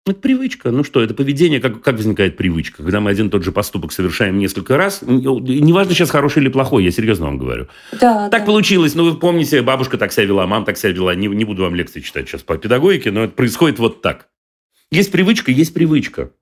[0.05, 0.73] Это привычка.
[0.73, 2.79] Ну что, это поведение, как, как возникает привычка?
[2.83, 6.83] Когда мы один и тот же поступок совершаем несколько раз, неважно сейчас хороший или плохой,
[6.83, 7.68] я серьезно вам говорю.
[7.92, 8.47] Да, Так да.
[8.47, 8.97] получилось.
[8.97, 11.14] Ну, вы помните, бабушка так себя вела, мама так себя вела.
[11.14, 14.29] Не, не буду вам лекции читать сейчас по педагогике, но это происходит вот так.
[14.90, 16.33] Есть привычка, есть привычка.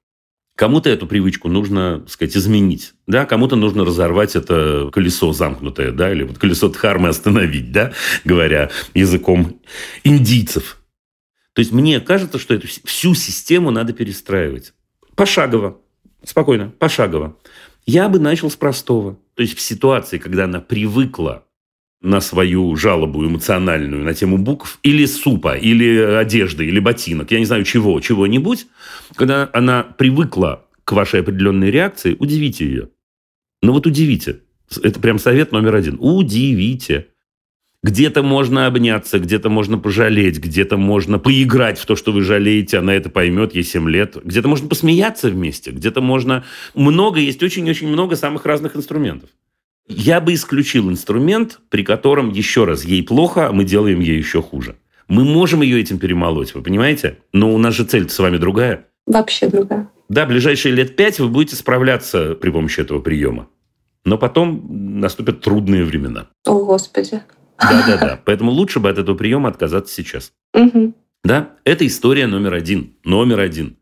[0.60, 6.12] Кому-то эту привычку нужно, так сказать, изменить, да, кому-то нужно разорвать это колесо замкнутое, да,
[6.12, 7.94] или вот колесо Дхармы остановить, да,
[8.26, 9.58] говоря языком
[10.04, 10.76] индийцев.
[11.54, 14.74] То есть мне кажется, что эту всю систему надо перестраивать.
[15.16, 15.80] Пошагово,
[16.24, 17.38] спокойно, пошагово.
[17.86, 19.18] Я бы начал с простого.
[19.36, 21.46] То есть в ситуации, когда она привыкла
[22.02, 27.44] на свою жалобу эмоциональную на тему букв, или супа, или одежды, или ботинок, я не
[27.44, 28.66] знаю чего, чего-нибудь,
[29.16, 32.88] когда она привыкла к вашей определенной реакции, удивите ее.
[33.62, 34.40] Ну вот удивите.
[34.82, 35.96] Это прям совет номер один.
[36.00, 37.08] Удивите.
[37.82, 42.94] Где-то можно обняться, где-то можно пожалеть, где-то можно поиграть в то, что вы жалеете, она
[42.94, 44.16] это поймет, ей 7 лет.
[44.22, 46.44] Где-то можно посмеяться вместе, где-то можно...
[46.74, 49.30] Много, есть очень-очень много самых разных инструментов.
[49.90, 54.40] Я бы исключил инструмент, при котором, еще раз, ей плохо, а мы делаем ей еще
[54.40, 54.76] хуже.
[55.08, 57.18] Мы можем ее этим перемолоть, вы понимаете?
[57.32, 58.86] Но у нас же цель с вами другая.
[59.06, 59.90] Вообще другая.
[60.08, 63.48] Да, ближайшие лет пять вы будете справляться при помощи этого приема.
[64.04, 66.28] Но потом наступят трудные времена.
[66.46, 67.22] О, Господи.
[67.58, 68.20] Да-да-да.
[68.24, 70.32] Поэтому лучше бы от этого приема отказаться сейчас.
[70.54, 70.94] Угу.
[71.24, 72.94] Да, это история номер один.
[73.04, 73.76] Номер один.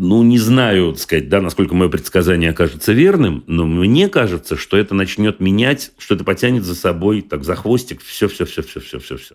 [0.00, 4.76] Ну, не знаю, так сказать, да, насколько мое предсказание окажется верным, но мне кажется, что
[4.76, 9.34] это начнет менять, что это потянет за собой, так, за хвостик, все-все-все-все-все-все-все.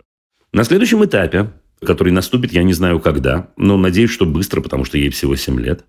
[0.54, 4.96] На следующем этапе, который наступит, я не знаю когда, но надеюсь, что быстро, потому что
[4.96, 5.84] ей всего 7 лет,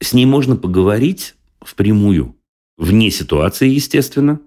[0.00, 2.36] с ней можно поговорить впрямую,
[2.78, 4.40] вне ситуации, естественно,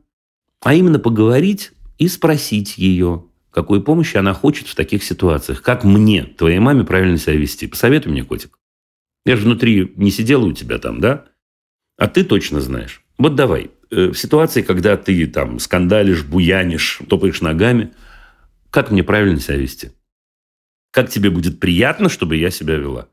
[0.64, 5.62] а именно поговорить и спросить ее, какой помощи она хочет в таких ситуациях.
[5.62, 7.68] Как мне, твоей маме, правильно себя вести?
[7.68, 8.59] Посоветуй мне, котик.
[9.26, 11.26] Я же внутри не сидела у тебя там, да?
[11.98, 13.04] А ты точно знаешь.
[13.18, 13.72] Вот давай.
[13.92, 17.94] Э, в ситуации, когда ты там скандалишь, буянишь, топаешь ногами,
[18.70, 19.92] как мне правильно себя вести?
[20.92, 23.10] Как тебе будет приятно, чтобы я себя вела?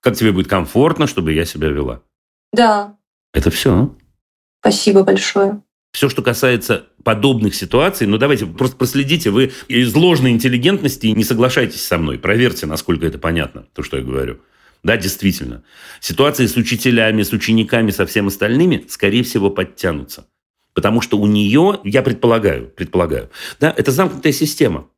[0.00, 2.02] Как тебе будет комфортно, чтобы я себя вела?
[2.52, 2.96] Да.
[3.32, 3.96] Это все.
[4.60, 5.62] Спасибо большое.
[5.92, 11.86] Все, что касается подобных ситуаций, ну давайте просто проследите, вы из ложной интеллигентности не соглашайтесь
[11.86, 14.40] со мной, проверьте, насколько это понятно, то, что я говорю.
[14.84, 15.64] Да, действительно.
[16.00, 20.26] Ситуации с учителями, с учениками, со всем остальными, скорее всего, подтянутся.
[20.74, 24.88] Потому что у нее, я предполагаю, предполагаю, да, это замкнутая система.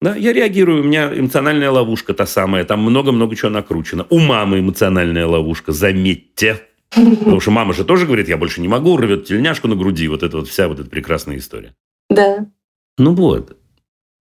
[0.00, 4.06] Да, я реагирую, у меня эмоциональная ловушка та самая, там много-много чего накручено.
[4.10, 6.60] У мамы эмоциональная ловушка, заметьте.
[6.90, 10.08] Потому что мама же тоже говорит, я больше не могу, рвет тельняшку на груди.
[10.08, 11.74] Вот это вот вся вот эта прекрасная история.
[12.10, 12.46] Да.
[12.98, 13.56] Ну вот.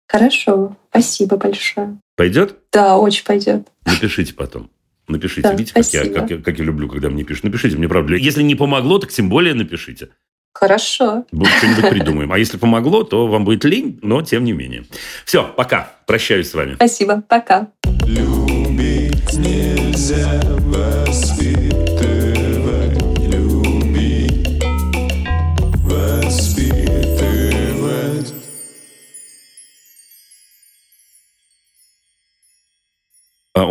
[0.08, 0.78] Хорошо.
[0.90, 1.98] Спасибо большое.
[2.16, 2.56] Пойдет?
[2.72, 3.68] Да, очень пойдет.
[3.86, 4.70] Напишите потом.
[5.08, 5.42] Напишите.
[5.42, 6.20] Да, Видите, как я, спасибо.
[6.20, 7.46] как, я, как я люблю, когда мне пишут.
[7.46, 8.16] Напишите мне, правда.
[8.16, 10.10] Если не помогло, так тем более напишите.
[10.54, 11.26] Хорошо.
[11.32, 12.32] Бу- Что-нибудь придумаем.
[12.32, 14.86] А если помогло, то вам будет лень, но тем не менее.
[15.26, 15.94] Все, пока.
[16.08, 16.76] Прощаюсь с вами.
[16.76, 17.24] Спасибо.
[17.28, 17.70] Пока.
[18.06, 20.42] Любить нельзя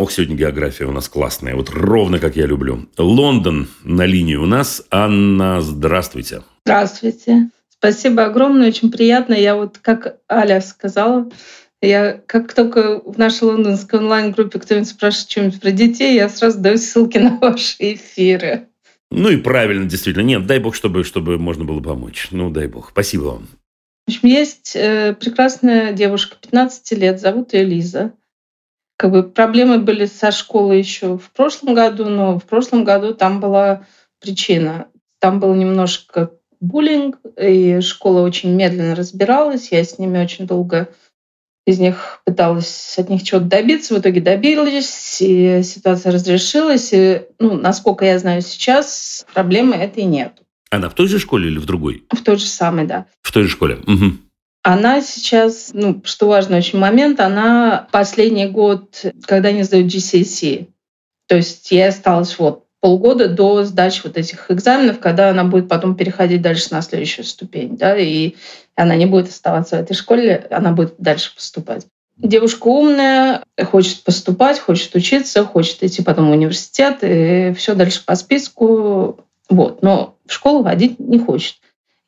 [0.01, 1.55] ох, сегодня география у нас классная.
[1.55, 2.89] Вот ровно как я люблю.
[2.97, 4.83] Лондон на линии у нас.
[4.89, 6.41] Анна, здравствуйте.
[6.65, 7.49] Здравствуйте.
[7.69, 9.33] Спасибо огромное, очень приятно.
[9.33, 11.29] Я вот, как Аля сказала,
[11.81, 16.77] я как только в нашей лондонской онлайн-группе кто-нибудь спрашивает что-нибудь про детей, я сразу даю
[16.77, 18.67] ссылки на ваши эфиры.
[19.11, 20.23] Ну и правильно, действительно.
[20.23, 22.29] Нет, дай бог, чтобы, чтобы можно было помочь.
[22.31, 22.89] Ну, дай бог.
[22.89, 23.47] Спасибо вам.
[24.07, 28.13] В общем, есть э, прекрасная девушка, 15 лет, зовут ее Лиза.
[29.01, 33.39] Как бы проблемы были со школой еще в прошлом году, но в прошлом году там
[33.39, 33.87] была
[34.19, 34.89] причина.
[35.17, 39.71] Там был немножко буллинг, и школа очень медленно разбиралась.
[39.71, 40.89] Я с ними очень долго
[41.65, 46.93] из них пыталась от них чего-то добиться, в итоге добилась, и ситуация разрешилась.
[46.93, 50.43] И, ну, насколько я знаю сейчас, проблемы этой нет.
[50.69, 52.05] Она в той же школе или в другой?
[52.11, 53.07] В той же самой, да.
[53.23, 53.79] В той же школе.
[53.87, 54.19] Мгм.
[54.63, 60.67] Она сейчас, ну, что важный очень момент, она последний год, когда они сдают GCSE,
[61.27, 65.95] то есть ей осталось вот полгода до сдачи вот этих экзаменов, когда она будет потом
[65.95, 68.35] переходить дальше на следующую ступень, да, и
[68.75, 71.85] она не будет оставаться в этой школе, она будет дальше поступать.
[72.17, 78.15] Девушка умная, хочет поступать, хочет учиться, хочет идти потом в университет, и все дальше по
[78.15, 79.25] списку.
[79.49, 79.81] Вот.
[79.81, 81.55] Но в школу водить не хочет.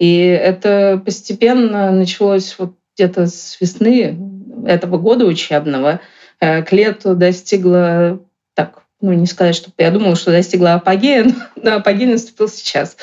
[0.03, 4.19] И это постепенно началось вот где-то с весны
[4.65, 6.01] этого года учебного.
[6.41, 8.19] Э, К лету достигла,
[8.53, 12.97] так, ну не сказать, что я думала, что достигла апогея, но апогей наступил сейчас.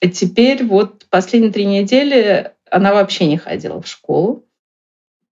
[0.00, 4.44] И теперь вот последние три недели она вообще не ходила в школу.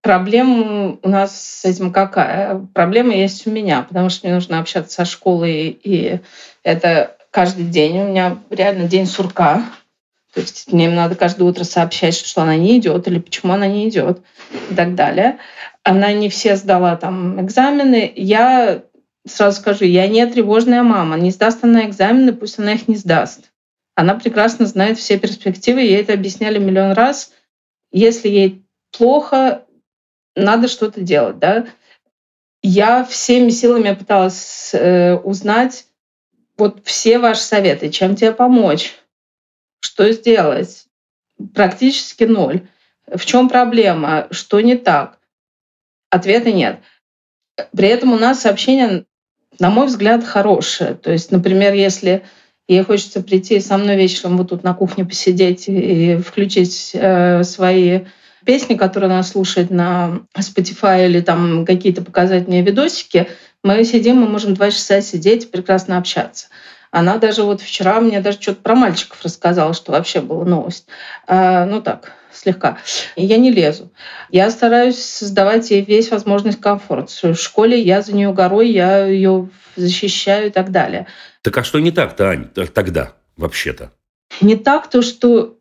[0.01, 2.65] Проблема у нас с этим какая?
[2.73, 6.21] Проблема есть у меня, потому что мне нужно общаться со школой, и
[6.63, 7.99] это каждый день.
[7.99, 9.65] У меня реально день сурка.
[10.33, 13.89] То есть мне надо каждое утро сообщать, что она не идет или почему она не
[13.89, 14.21] идет
[14.69, 15.39] и так далее.
[15.83, 18.11] Она не все сдала там экзамены.
[18.15, 18.83] Я
[19.25, 21.17] сразу скажу, я не тревожная мама.
[21.17, 23.49] Не сдаст она экзамены, пусть она их не сдаст.
[23.95, 27.33] Она прекрасно знает все перспективы, ей это объясняли миллион раз.
[27.91, 28.63] если ей
[28.95, 29.65] плохо,
[30.35, 31.67] надо что-то делать, да.
[32.61, 35.87] Я всеми силами пыталась э, узнать
[36.57, 38.98] вот все ваши советы, чем тебе помочь,
[39.79, 40.85] что сделать.
[41.53, 42.67] Практически ноль.
[43.07, 44.27] В чем проблема?
[44.31, 45.19] Что не так?
[46.09, 46.79] Ответа нет.
[47.75, 49.05] При этом у нас сообщение,
[49.59, 50.95] на мой взгляд, хорошее.
[50.95, 52.23] То есть, например, если
[52.67, 58.01] ей хочется прийти со мной вечером вот тут на кухне посидеть и включить э, свои
[58.45, 63.27] песни, которые она слушает на Spotify или там какие-то показательные видосики,
[63.63, 66.47] мы сидим, мы можем два часа сидеть, прекрасно общаться.
[66.91, 70.87] Она даже вот вчера мне даже что-то про мальчиков рассказала, что вообще была новость.
[71.27, 72.79] А, ну так, слегка.
[73.15, 73.91] И я не лезу.
[74.29, 77.09] Я стараюсь создавать ей весь возможный комфорт.
[77.09, 81.05] В школе я за нее горой, я ее защищаю и так далее.
[81.43, 83.91] Так а что не так-то, Ань, тогда вообще-то?
[84.41, 85.57] Не так то, что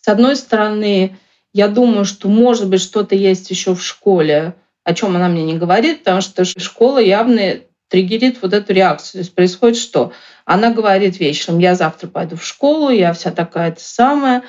[0.00, 1.16] с одной стороны,
[1.52, 5.54] я думаю, что может быть что-то есть еще в школе, о чем она мне не
[5.58, 9.12] говорит, потому что школа явно триггерит вот эту реакцию.
[9.12, 10.12] То есть происходит что?
[10.44, 14.42] Она говорит вечером, я завтра пойду в школу, я вся такая-то самая.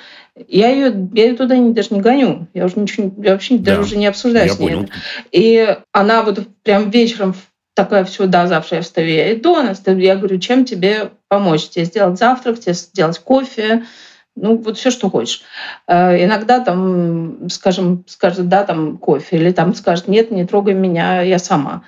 [0.47, 2.47] Я ее, я ее туда не, даже не гоню.
[2.53, 4.69] Я уже ничего, я вообще да, даже уже не обсуждаю с ней.
[4.69, 4.89] Понял.
[5.31, 7.35] И она вот прям вечером
[7.75, 11.69] такая, все, да, завтра я встаю, я иду, она встает, я говорю, чем тебе помочь?
[11.69, 13.83] Тебе сделать завтрак, тебе сделать кофе,
[14.35, 15.43] ну, вот все, что хочешь.
[15.87, 21.21] Э, иногда там, скажем, скажет, да, там кофе, или там скажет, нет, не трогай меня,
[21.21, 21.83] я сама.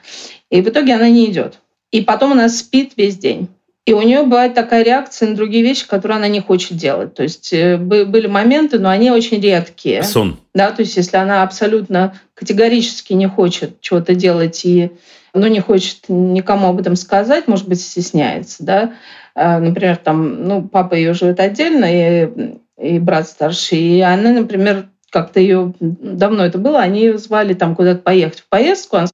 [0.50, 1.60] И в итоге она не идет.
[1.92, 3.50] И потом она спит весь день.
[3.86, 7.14] И у нее бывает такая реакция на другие вещи, которые она не хочет делать.
[7.14, 10.02] То есть э, были моменты, но они очень редкие.
[10.02, 10.38] Сон.
[10.56, 14.92] Да, то есть если она абсолютно категорически не хочет чего-то делать и
[15.36, 18.94] ну, не хочет никому об этом сказать, может быть, стесняется, да,
[19.36, 24.88] э, например, там, ну, папа ее живет отдельно, и, и брат старший, и она, например,
[25.12, 29.08] как-то ее давно это было, они ее звали там куда-то поехать в поездку, она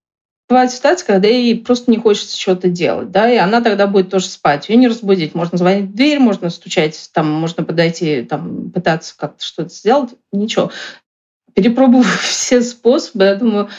[0.52, 4.26] Бывает ситуация, когда ей просто не хочется что-то делать, да, и она тогда будет тоже
[4.26, 4.68] спать.
[4.68, 5.34] Ее не разбудить.
[5.34, 10.10] Можно звонить в дверь, можно стучать, там, можно подойти, там, пытаться как-то что-то сделать.
[10.34, 10.70] Ничего.
[11.54, 13.70] Перепробовав все способы, я думаю,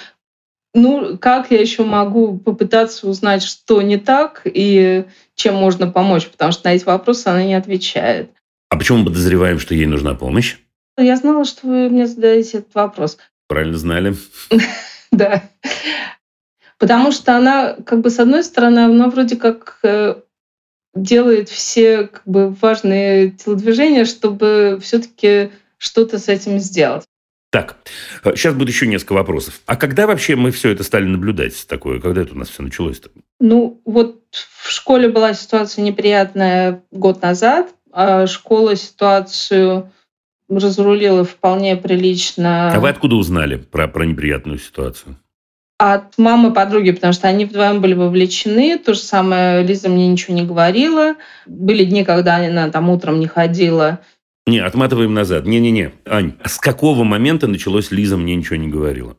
[0.72, 5.04] ну, как я еще могу попытаться узнать, что не так и
[5.34, 8.30] чем можно помочь, потому что на эти вопросы она не отвечает.
[8.70, 10.56] А почему мы подозреваем, что ей нужна помощь?
[10.96, 13.18] Я знала, что вы мне задаете этот вопрос.
[13.46, 14.16] Правильно знали.
[15.12, 15.42] Да.
[16.82, 20.16] Потому что она, как бы, с одной стороны, она вроде как э,
[20.96, 27.04] делает все как бы, важные телодвижения, чтобы все-таки что-то с этим сделать.
[27.52, 27.76] Так,
[28.34, 29.60] сейчас будет еще несколько вопросов.
[29.66, 32.00] А когда вообще мы все это стали наблюдать такое?
[32.00, 33.10] Когда это у нас все началось-то?
[33.38, 39.92] Ну, вот в школе была ситуация неприятная год назад, а школа ситуацию
[40.48, 42.72] разрулила вполне прилично.
[42.72, 45.16] А вы откуда узнали про, про неприятную ситуацию?
[45.82, 48.78] От мамы подруги, потому что они вдвоем были вовлечены.
[48.78, 51.16] То же самое Лиза мне ничего не говорила.
[51.44, 53.98] Были дни, когда она там утром не ходила.
[54.46, 55.44] Не, отматываем назад.
[55.44, 55.90] Не-не-не.
[56.06, 59.16] Ань, с какого момента началось Лиза мне ничего не говорила?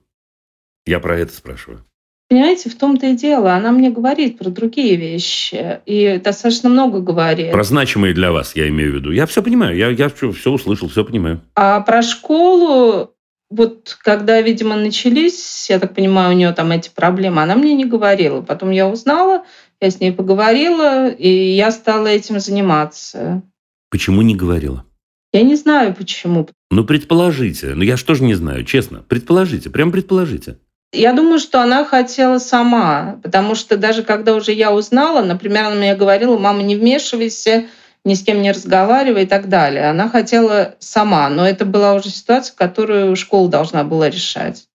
[0.86, 1.84] Я про это спрашиваю.
[2.30, 3.54] Понимаете, в том-то и дело.
[3.54, 5.82] Она мне говорит про другие вещи.
[5.86, 7.52] И достаточно много говорит.
[7.52, 9.12] Про значимые для вас, я имею в виду.
[9.12, 9.76] Я все понимаю.
[9.76, 11.42] Я, я все, все услышал, все понимаю.
[11.56, 13.14] А про школу
[13.50, 17.86] вот когда, видимо, начались, я так понимаю, у нее там эти проблемы, она мне не
[17.86, 18.42] говорила.
[18.42, 19.46] Потом я узнала,
[19.80, 23.44] я с ней поговорила, и я стала этим заниматься.
[23.90, 24.86] Почему не говорила?
[25.34, 26.48] Я не знаю, почему.
[26.72, 27.74] Ну, предположите.
[27.76, 29.04] Ну, я же не знаю, честно.
[29.08, 30.58] Предположите, прям предположите.
[30.92, 35.76] Я думаю, что она хотела сама, потому что даже когда уже я узнала, например, она
[35.76, 37.66] мне говорила, мама, не вмешивайся,
[38.06, 39.90] ни с кем не разговаривая и так далее.
[39.90, 44.66] Она хотела сама, но это была уже ситуация, которую школа должна была решать.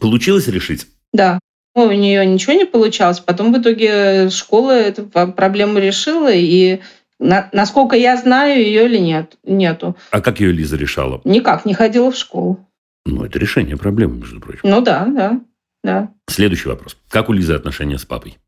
[0.00, 0.86] Получилось решить?
[1.12, 1.38] Да.
[1.74, 3.20] У нее ничего не получалось.
[3.20, 6.80] Потом в итоге школа эту проблему решила, и
[7.18, 9.96] на, насколько я знаю, ее или нет, нету.
[10.10, 11.20] А как ее Лиза решала?
[11.24, 12.68] Никак, не ходила в школу.
[13.06, 14.60] Ну, это решение проблемы, между прочим.
[14.62, 15.40] Ну да, да,
[15.82, 16.10] да.
[16.28, 16.96] Следующий вопрос.
[17.08, 18.38] Как у Лизы отношения с папой?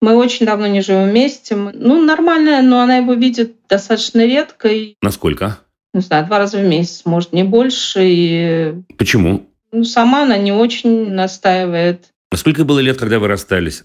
[0.00, 1.54] Мы очень давно не живем вместе.
[1.54, 4.68] Ну, нормально, но она его видит достаточно редко.
[4.68, 5.58] И, Насколько?
[5.92, 8.00] Не знаю, два раза в месяц, может, не больше.
[8.02, 8.74] И...
[8.96, 9.46] Почему?
[9.72, 12.06] Ну, сама она не очень настаивает.
[12.30, 13.84] А сколько было лет, когда вы расстались?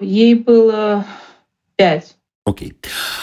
[0.00, 1.04] Ей было
[1.76, 2.16] пять.
[2.44, 2.74] Окей.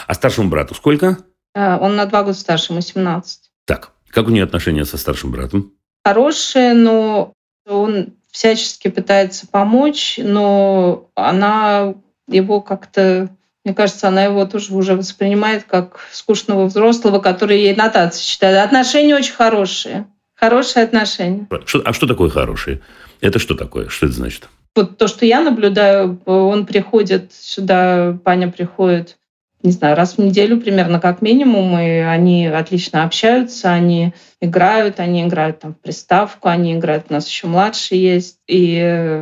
[0.06, 1.18] А старшему брату сколько?
[1.54, 3.50] А, он на два года старше, ему 17.
[3.64, 5.72] Так, как у нее отношения со старшим братом?
[6.04, 7.32] Хорошие, но
[7.66, 11.94] он всячески пытается помочь, но она
[12.30, 13.28] его как-то,
[13.64, 18.58] мне кажется, она его тоже уже воспринимает как скучного взрослого, который ей нотации читает.
[18.64, 20.06] Отношения очень хорошие.
[20.34, 21.46] Хорошие отношения.
[21.66, 22.80] Что- а что такое хорошие?
[23.20, 23.88] Это что такое?
[23.88, 24.48] Что это значит?
[24.74, 29.16] Вот то, что я наблюдаю, он приходит сюда, Паня приходит,
[29.62, 35.22] не знаю, раз в неделю примерно как минимум, и они отлично общаются, они играют, они
[35.22, 38.78] играют там в приставку, они играют, у нас еще младший есть, и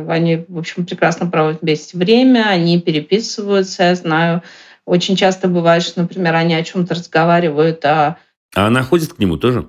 [0.07, 4.43] они, в общем, прекрасно проводят вместе время, они переписываются, я знаю.
[4.85, 8.17] Очень часто бывает, что, например, они о чем-то разговаривают, а
[8.55, 9.67] А она ходит к нему тоже?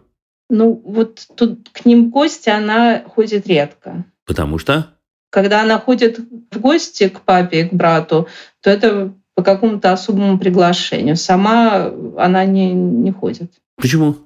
[0.51, 4.05] ну вот тут к ним в гости она ходит редко.
[4.27, 4.95] Потому что?
[5.31, 8.27] Когда она ходит в гости к папе и к брату,
[8.61, 11.17] то это по какому-то особому приглашению.
[11.17, 13.51] Сама она не, не ходит.
[13.77, 14.17] Почему?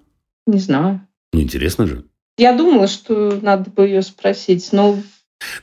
[0.45, 1.07] Не знаю.
[1.33, 2.05] Ну, интересно же.
[2.37, 4.99] Я думала, что надо бы ее спросить, но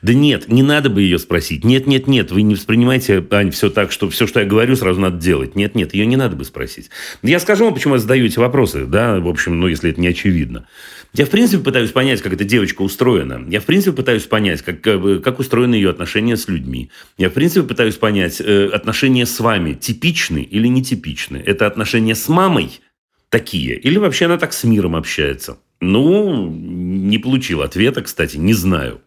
[0.00, 1.64] Да нет, не надо бы ее спросить.
[1.64, 4.98] Нет, нет, нет, вы не воспринимайте, Ань, все так, что все, что я говорю, сразу
[4.98, 5.54] надо делать.
[5.54, 6.88] Нет, нет, ее не надо бы спросить.
[7.22, 10.08] Я скажу вам, почему я задаю эти вопросы, да, в общем, ну, если это не
[10.08, 10.66] очевидно.
[11.14, 13.44] Я, в принципе, пытаюсь понять, как эта девочка устроена.
[13.48, 16.90] Я, в принципе, пытаюсь понять, как, как устроены ее отношения с людьми.
[17.18, 21.36] Я, в принципе, пытаюсь понять, э, отношения с вами типичны или нетипичны.
[21.36, 22.80] Это отношения с мамой
[23.28, 23.78] такие?
[23.78, 25.58] Или вообще она так с миром общается?
[25.80, 29.02] Ну, не получил ответа, кстати, не знаю.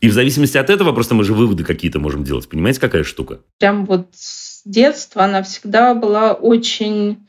[0.00, 2.48] И в зависимости от этого просто мы же выводы какие-то можем делать.
[2.48, 3.40] Понимаете, какая штука?
[3.58, 7.26] прям вот с детства она всегда была очень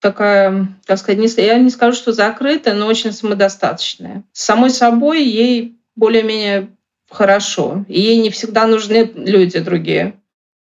[0.00, 4.24] такая, как сказать, я не скажу, что закрытая, но очень самодостаточная.
[4.32, 6.70] С самой собой ей более-менее
[7.10, 7.84] хорошо.
[7.88, 10.14] И ей не всегда нужны люди другие.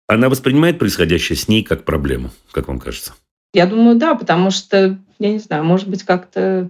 [0.07, 3.13] Она воспринимает происходящее с ней как проблему, как вам кажется?
[3.53, 6.69] Я думаю, да, потому что, я не знаю, может быть, как-то...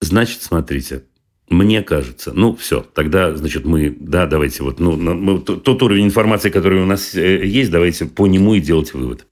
[0.00, 1.04] Значит, смотрите,
[1.48, 6.50] мне кажется, ну все, тогда, значит, мы, да, давайте вот, ну, мы- тот уровень информации,
[6.50, 9.26] который у нас э, есть, давайте по нему и делать вывод.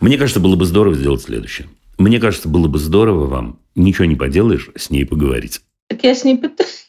[0.00, 1.68] Мне кажется, было бы здорово сделать следующее.
[1.98, 5.60] Мне кажется, было бы здорово вам, ничего не поделаешь, с ней поговорить.
[5.88, 6.88] Так я с ней пытаюсь.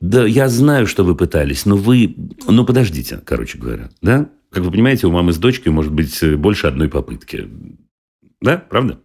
[0.00, 2.14] Да, я знаю, что вы пытались, но вы...
[2.46, 4.30] Ну, подождите, короче говоря, да?
[4.50, 7.48] Как вы понимаете, у мамы с дочкой может быть э, больше одной попытки.
[8.40, 9.00] Да, правда?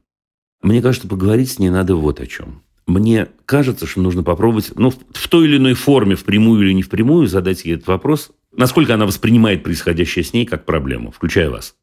[0.62, 2.62] Мне кажется, поговорить с ней надо вот о чем.
[2.86, 6.84] Мне кажется, что нужно попробовать, ну, в- в той или иной форме, впрямую или не
[6.84, 11.76] впрямую, задать ей этот вопрос, насколько она воспринимает происходящее с ней как проблему, включая вас.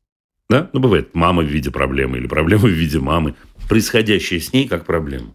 [0.51, 0.69] Да?
[0.73, 3.37] Ну, бывает мама в виде проблемы или проблема в виде мамы.
[3.69, 5.33] Происходящее с ней как проблема.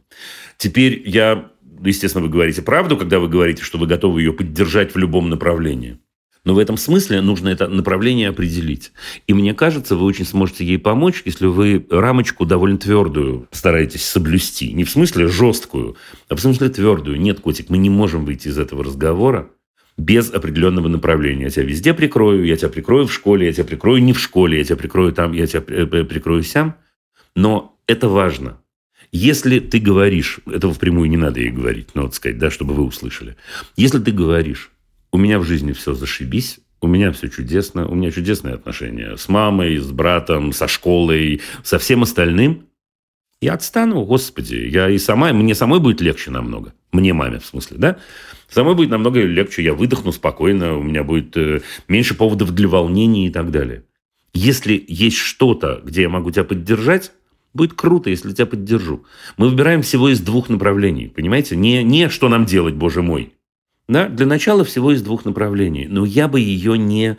[0.58, 1.52] Теперь я,
[1.82, 6.00] естественно, вы говорите правду, когда вы говорите, что вы готовы ее поддержать в любом направлении.
[6.44, 8.92] Но в этом смысле нужно это направление определить.
[9.26, 14.74] И мне кажется, вы очень сможете ей помочь, если вы рамочку довольно твердую стараетесь соблюсти.
[14.74, 15.96] Не в смысле жесткую,
[16.28, 17.22] а в смысле твердую.
[17.22, 19.50] Нет, котик, мы не можем выйти из этого разговора
[19.98, 21.46] без определенного направления.
[21.46, 24.58] Я тебя везде прикрою, я тебя прикрою в школе, я тебя прикрою не в школе,
[24.58, 26.76] я тебя прикрою там, я тебя при- при- прикрою сям.
[27.36, 28.62] Но это важно.
[29.12, 32.84] Если ты говоришь, этого впрямую не надо ей говорить, но вот сказать, да, чтобы вы
[32.84, 33.38] услышали.
[33.78, 34.72] Если ты говоришь,
[35.12, 39.30] у меня в жизни все зашибись, у меня все чудесно, у меня чудесные отношения с
[39.30, 42.68] мамой, с братом, со школой, со всем остальным,
[43.42, 46.74] я отстану, господи, я и сама, мне самой будет легче намного.
[46.92, 47.98] Мне, маме, в смысле, да?
[48.50, 53.28] Самой будет намного легче, я выдохну спокойно, у меня будет э, меньше поводов для волнений
[53.28, 53.84] и так далее.
[54.34, 57.12] Если есть что-то, где я могу тебя поддержать,
[57.54, 59.06] будет круто, если тебя поддержу.
[59.38, 61.56] Мы выбираем всего из двух направлений, понимаете?
[61.56, 63.34] Не, не что нам делать, боже мой.
[63.88, 64.08] Да?
[64.10, 65.88] Для начала всего из двух направлений.
[65.88, 67.18] Но я бы ее не,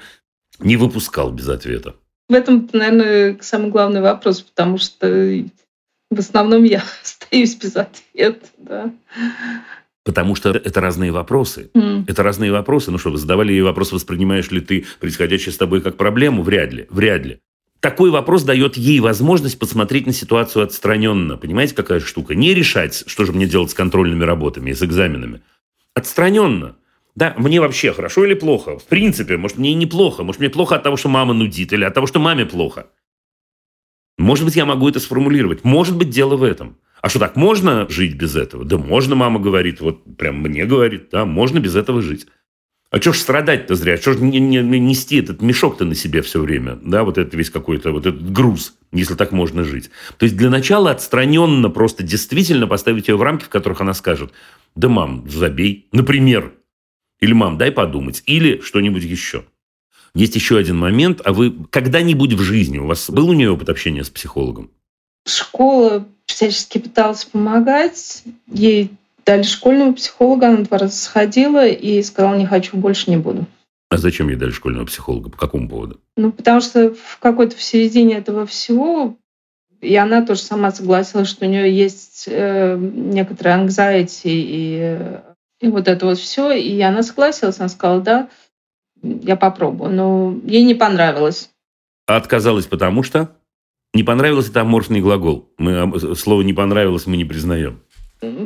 [0.60, 1.94] не выпускал без ответа.
[2.28, 5.08] В этом, наверное, самый главный вопрос, потому что
[6.10, 8.46] в основном я остаюсь без ответа.
[8.58, 8.92] Да.
[10.06, 11.68] Потому что это разные вопросы.
[11.74, 12.04] М.
[12.06, 12.92] Это разные вопросы.
[12.92, 16.44] Ну что, вы задавали ей вопрос, воспринимаешь ли ты происходящее с тобой как проблему?
[16.44, 16.86] Вряд ли.
[16.90, 17.40] Вряд ли.
[17.80, 21.36] Такой вопрос дает ей возможность посмотреть на ситуацию отстраненно.
[21.36, 22.36] Понимаете, какая штука?
[22.36, 25.42] Не решать, что же мне делать с контрольными работами, с экзаменами.
[25.92, 26.76] Отстраненно.
[27.16, 28.78] Да, мне вообще хорошо или плохо?
[28.78, 30.22] В принципе, может, мне и неплохо.
[30.22, 32.86] Может, мне плохо от того, что мама нудит, или от того, что маме плохо.
[34.18, 35.64] Может быть, я могу это сформулировать.
[35.64, 36.76] Может быть, дело в этом.
[37.06, 38.64] А что так, можно жить без этого?
[38.64, 42.26] Да можно, мама говорит, вот прям мне говорит, да, можно без этого жить.
[42.90, 43.96] А что ж страдать-то зря?
[43.96, 46.80] Что ж не, не- не нести этот мешок-то на себе все время?
[46.82, 49.88] Да, вот это весь какой-то, вот этот груз, если так можно жить.
[50.18, 54.32] То есть для начала отстраненно просто действительно поставить ее в рамки, в которых она скажет,
[54.74, 56.54] да, мам, забей, например.
[57.20, 58.24] Или, мам, дай подумать.
[58.26, 59.44] Или что-нибудь еще.
[60.16, 61.20] Есть еще один момент.
[61.24, 64.72] А вы когда-нибудь в жизни, у вас был у нее опыт общения с психологом?
[65.26, 68.22] Школа всячески пыталась помогать.
[68.46, 68.92] Ей
[69.24, 73.46] дали школьного психолога, она два раза сходила и сказала, не хочу, больше не буду.
[73.88, 75.30] А зачем ей дали школьного психолога?
[75.30, 76.00] По какому поводу?
[76.16, 79.16] Ну, потому что в какой-то в середине этого всего
[79.80, 84.98] И она тоже сама согласилась, что у нее есть э, некоторые anxiety и,
[85.60, 86.52] и вот это вот все.
[86.52, 88.28] И она согласилась, она сказала, да,
[89.02, 89.90] я попробую.
[89.90, 91.50] Но ей не понравилось.
[92.06, 93.35] А отказалась потому что?
[93.94, 95.50] Не понравилось это аморфный глагол.
[95.58, 97.80] Мы а, слово «не понравилось» мы не признаем.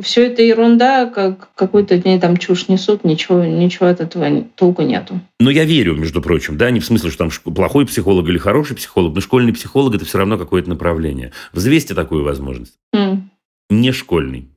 [0.01, 5.21] Все это ерунда, как какую-то мне там чушь несут, ничего, ничего от этого толку нету.
[5.39, 8.75] Но я верю, между прочим, да, не в смысле, что там плохой психолог или хороший
[8.75, 11.31] психолог, но школьный психолог– это все равно какое-то направление.
[11.53, 12.73] Взвесьте такую возможность.
[12.93, 13.31] М.
[13.69, 14.50] Не школьный.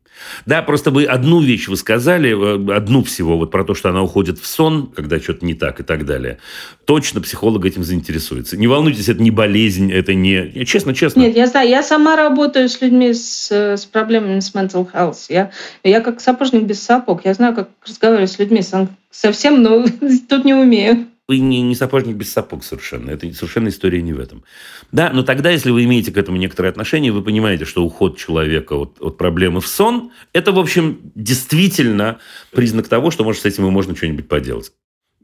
[0.46, 4.02] Да, просто вы одну вещь вы сказали, э, одну всего, вот про то, что она
[4.02, 6.38] уходит в сон, когда что-то не так и так далее.
[6.84, 8.56] Точно психолог этим заинтересуется.
[8.56, 10.64] Не волнуйтесь, это не болезнь, это не...
[10.64, 11.20] Честно, честно.
[11.20, 15.26] Нет, я знаю, я сама работаю с людьми с, э, с проблемами с mental health.
[15.28, 15.50] Я,
[15.82, 17.24] я как сапожник без сапог.
[17.24, 18.62] Я знаю, как разговаривать с людьми
[19.10, 19.84] совсем, но
[20.28, 21.06] тут не умею.
[21.26, 23.10] Вы не, не сапожник без сапог совершенно.
[23.10, 24.44] Это совершенно история не в этом.
[24.92, 28.74] Да, но тогда, если вы имеете к этому некоторое отношение, вы понимаете, что уход человека
[28.74, 32.18] от, от проблемы в сон, это, в общем, действительно
[32.50, 34.72] признак того, что, может, с этим и можно что-нибудь поделать.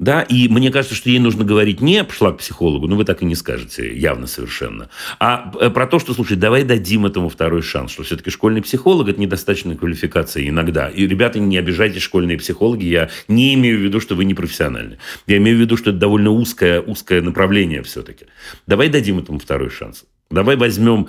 [0.01, 3.20] Да, и мне кажется, что ей нужно говорить не «пошла к психологу», ну, вы так
[3.20, 4.88] и не скажете, явно совершенно,
[5.18, 9.09] а э, про то, что, слушай, давай дадим этому второй шанс, что все-таки школьный психолог–
[9.11, 10.88] это недостаточная квалификация иногда.
[10.88, 14.96] И, ребята, не обижайтесь, школьные психологи, я не имею в виду, что вы не профессиональны.
[15.26, 18.24] Я имею в виду, что это довольно узкое, узкое направление все-таки.
[18.66, 20.05] Давай дадим этому второй шанс.
[20.30, 21.09] Давай возьмем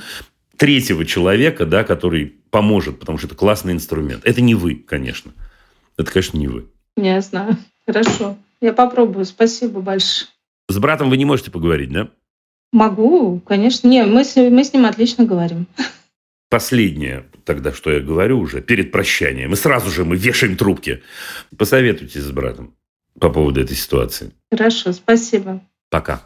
[0.57, 4.25] третьего человека, да, который поможет, потому что это классный инструмент.
[4.25, 5.31] Это не вы, конечно.
[5.97, 6.65] Это, конечно, не вы.
[7.21, 7.57] Знаю.
[7.87, 8.37] Хорошо.
[8.61, 9.25] Я попробую.
[9.25, 10.29] Спасибо большое.
[10.69, 12.09] С братом вы не можете поговорить, да?
[12.71, 13.87] Могу, конечно.
[13.87, 15.67] Не, мы с, мы с ним отлично говорим.
[16.49, 19.53] Последнее тогда, что я говорю уже, перед прощанием.
[19.53, 21.01] И сразу же мы вешаем трубки.
[21.57, 22.75] Посоветуйтесь с братом
[23.19, 24.31] по поводу этой ситуации.
[24.51, 25.61] Хорошо, спасибо.
[25.89, 26.21] Пока.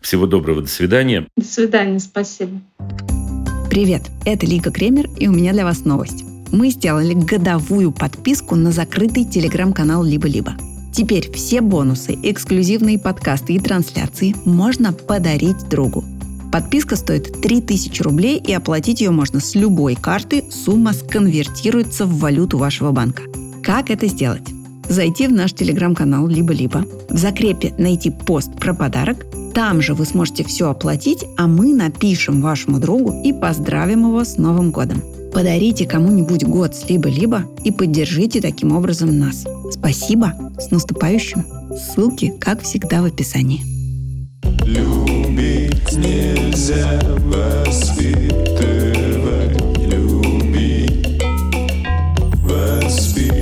[0.00, 1.26] Всего доброго, до свидания.
[1.36, 2.60] До свидания, спасибо.
[3.68, 6.24] Привет, это Лика Кремер, и у меня для вас новость.
[6.52, 10.56] Мы сделали годовую подписку на закрытый телеграм-канал «Либо-либо».
[10.92, 16.04] Теперь все бонусы, эксклюзивные подкасты и трансляции можно подарить другу.
[16.52, 20.44] Подписка стоит 3000 рублей, и оплатить ее можно с любой карты.
[20.50, 23.22] Сумма сконвертируется в валюту вашего банка.
[23.62, 24.48] Как это сделать?
[24.88, 29.24] Зайти в наш телеграм-канал «Либо-либо», в закрепе найти пост про подарок,
[29.54, 34.36] там же вы сможете все оплатить, а мы напишем вашему другу и поздравим его с
[34.36, 35.02] Новым годом.
[35.32, 39.46] Подарите кому-нибудь год с либо-либо и поддержите таким образом нас.
[39.70, 41.44] Спасибо, с наступающим.
[41.76, 43.60] Ссылки, как всегда, в описании.
[44.66, 48.18] Любить нельзя воспитывать,
[49.78, 51.22] любить,
[52.42, 53.40] воспитывать.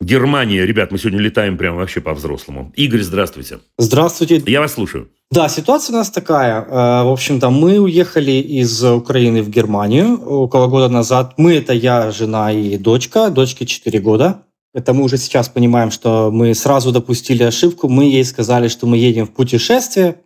[0.00, 0.66] Германия.
[0.66, 2.72] Ребят, мы сегодня летаем прям вообще по-взрослому.
[2.74, 3.60] Игорь, здравствуйте.
[3.78, 4.42] Здравствуйте.
[4.46, 5.08] Я вас слушаю.
[5.32, 6.60] Да, ситуация у нас такая.
[6.60, 11.32] Э, В общем-то, мы уехали из Украины в Германию около года назад.
[11.38, 13.30] Мы– это я, жена и дочка.
[13.30, 14.42] Дочке 4 года.
[14.74, 17.88] Это мы уже сейчас понимаем, что мы сразу допустили ошибку.
[17.88, 20.16] Мы ей сказали, что мы едем в путешествие.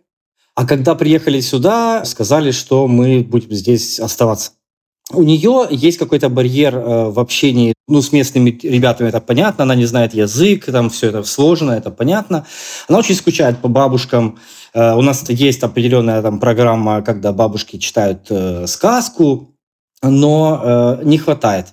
[0.55, 4.56] А когда приехали сюда, сказали, что мы будем здесь оставаться.
[5.13, 9.73] У нее есть какой-то барьер э, в общении ну, с местными ребятами, это понятно, она
[9.73, 12.45] не знает язык, там все это сложно, это понятно.
[12.89, 14.37] Она очень скучает по бабушкам.
[14.73, 19.53] Э, у нас есть определенная там программа, когда бабушки читают э, сказку,
[20.03, 21.67] но э, не хватает.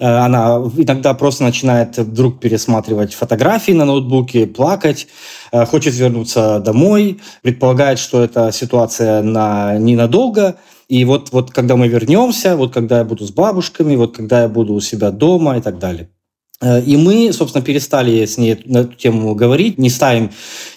[0.00, 5.06] Э, Она иногда просто начинает вдруг пересматривать фотографии на ноутбуке, плакать,
[5.52, 10.56] э, хочет вернуться домой, предполагает, что эта ситуация на, ненадолго.
[10.90, 14.48] И вот, вот когда мы вернемся, вот когда я буду с бабушками, вот когда я
[14.48, 16.08] буду у себя дома и так далее.
[16.60, 20.30] Э, И мы, собственно, перестали с ней на эту тему говорить, не ставим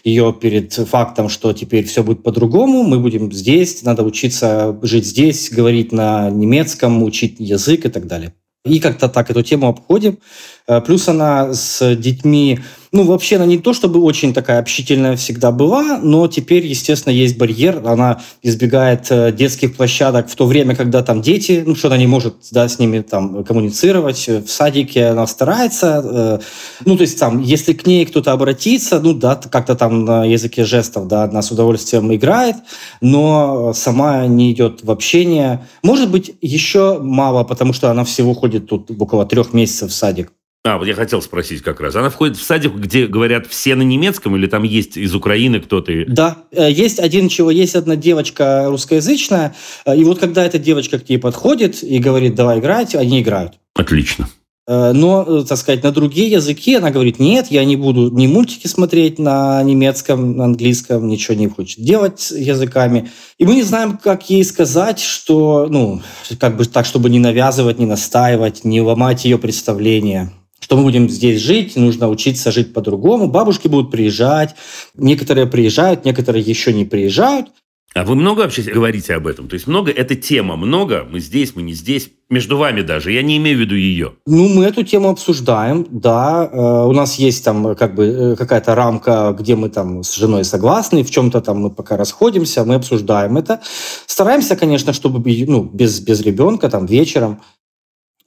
[0.03, 5.49] ее перед фактом, что теперь все будет по-другому, мы будем здесь, надо учиться жить здесь,
[5.49, 8.33] говорить на немецком, учить язык и так далее.
[8.65, 10.19] И как-то так эту тему обходим.
[10.67, 12.59] Э, Плюс она с детьми,
[12.93, 17.37] ну, вообще она не то чтобы очень такая общительная всегда была, но теперь, естественно, есть
[17.37, 17.81] барьер.
[17.85, 22.07] Она избегает э, детских площадок в то время, когда там дети, ну, что она не
[22.07, 24.27] может да, с ними там коммуницировать.
[24.27, 26.01] В садике она старается.
[26.05, 26.39] э,
[26.85, 30.63] Ну, то есть там, если к ней кто-то обратится, ну, да, как-то там на языке
[30.63, 32.55] жестов, да, она с удовольствием играет,
[33.01, 35.65] но сама не идет в общение.
[35.83, 40.31] Может быть, еще мало, потому что она всего ходит тут около трех месяцев в садик.
[40.65, 41.93] А, вот я хотел спросить как раз.
[41.97, 45.91] Она входит в садик, где говорят все на немецком, или там есть из Украины кто-то?
[46.07, 49.55] Да, э, есть один чего, есть одна девочка русскоязычная,
[49.85, 53.55] э, и вот когда эта девочка к ней подходит и говорит, давай играть, они играют.
[53.75, 54.29] Отлично.
[54.65, 58.67] Э, Но, так сказать, на другие языки она говорит, нет, я не буду ни мультики
[58.67, 63.11] смотреть на немецком, на английском, ничего не хочет делать с языками.
[63.37, 66.01] И мы не знаем, как ей сказать, что, ну,
[66.39, 70.31] как бы так, чтобы не навязывать, не настаивать, не ломать ее представления
[70.73, 73.27] что мы будем здесь жить, нужно учиться жить по-другому.
[73.27, 74.55] Бабушки будут приезжать,
[74.95, 77.49] некоторые приезжают, некоторые еще не приезжают.
[77.93, 79.47] А вы много вообще говорите об этом?
[79.47, 83.21] То есть много, это тема, много, мы здесь, мы не здесь, между вами даже, я
[83.21, 84.13] не имею в виду ее.
[84.25, 86.49] Ну, мы эту тему обсуждаем, да.
[86.51, 90.15] Э, У нас есть там э, как бы э, какая-то рамка, где мы там с
[90.15, 93.61] женой согласны, в чем-то там мы пока расходимся, мы обсуждаем это.
[94.07, 97.41] Стараемся, конечно, чтобы ну, без, без ребенка, там вечером,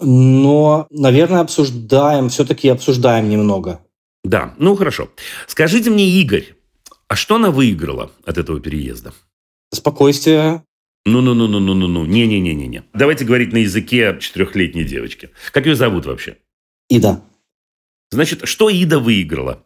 [0.00, 3.80] но, наверное, обсуждаем, все-таки обсуждаем немного.
[4.24, 5.10] Да, ну хорошо.
[5.46, 6.54] Скажите мне, Игорь,
[7.08, 9.12] а что она выиграла от этого переезда?
[9.72, 10.62] Спокойствие,
[11.04, 12.04] Ну-ну-ну-ну-ну-ну-ну.
[12.04, 12.82] Не-не-не-не-не.
[12.92, 15.30] Давайте говорить на языке четырехлетней девочки.
[15.52, 16.38] Как ее зовут вообще?
[16.88, 17.22] и да.
[18.10, 19.64] Значит, что Ида выиграла?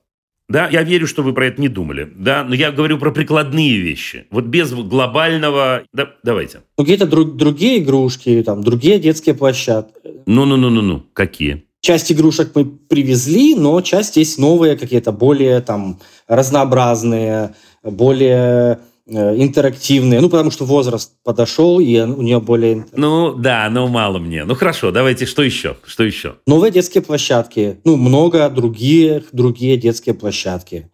[0.51, 2.09] Да, я верю, что вы про это не думали.
[2.16, 4.26] Да, но я говорю про прикладные вещи.
[4.32, 5.84] Вот без глобального...
[5.92, 6.62] Да, давайте.
[6.76, 10.11] Ну, какие-то друг- другие игрушки, там, другие детские площадки.
[10.26, 11.05] Ну-ну-ну-ну-ну.
[11.12, 11.64] Какие?
[11.80, 18.80] Часть игрушек мы привезли, но часть есть новые, какие-то более там разнообразные, более
[19.11, 20.20] интерактивные.
[20.20, 22.86] Ну, потому что возраст подошел, и у нее более...
[22.92, 24.44] Ну, да, ну мало мне.
[24.44, 25.76] Ну, хорошо, давайте, что еще?
[25.84, 26.36] Что еще?
[26.46, 27.80] Новые детские площадки.
[27.84, 30.90] Ну, много другие, другие детские площадки.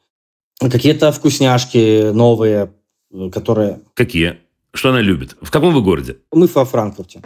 [0.59, 2.73] Какие-то вкусняшки новые,
[3.13, 3.81] э, которые...
[3.95, 4.39] Какие?
[4.73, 5.37] Что она любит?
[5.41, 6.19] В каком вы городе?
[6.33, 7.21] Мы во Франкфурте.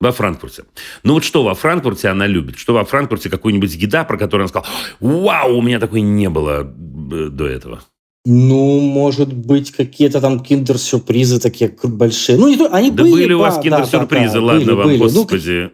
[0.00, 0.64] Во Франкфурте.
[1.02, 2.58] Ну вот что во Франкфурте она любит?
[2.58, 4.68] Что во Франкфурте какой-нибудь еда, про которую она сказала,
[5.00, 7.82] вау, у меня такой не было э, до этого.
[8.26, 12.38] Ну, может быть, какие-то там киндер-сюрпризы такие большие.
[12.38, 14.74] Ну, не то, они Да были, были у вас да, киндер-сюрпризы, да, да, ладно были,
[14.74, 14.98] вам, были.
[14.98, 15.70] Ну, господи.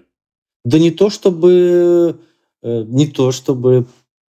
[0.65, 2.21] Да не то чтобы...
[2.63, 3.87] э, Не то чтобы...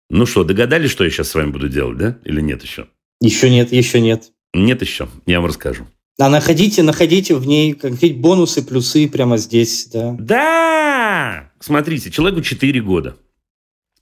[0.09, 2.17] Ну что, догадались, что я сейчас с вами буду делать, да?
[2.25, 2.87] Или нет еще?
[3.21, 4.31] Еще нет, еще нет.
[4.53, 5.85] Нет еще, я вам расскажу.
[6.19, 10.17] А находите, находите в ней какие-то бонусы, плюсы прямо здесь, да.
[10.19, 11.51] Да!
[11.61, 13.15] Смотрите, человеку 4 года.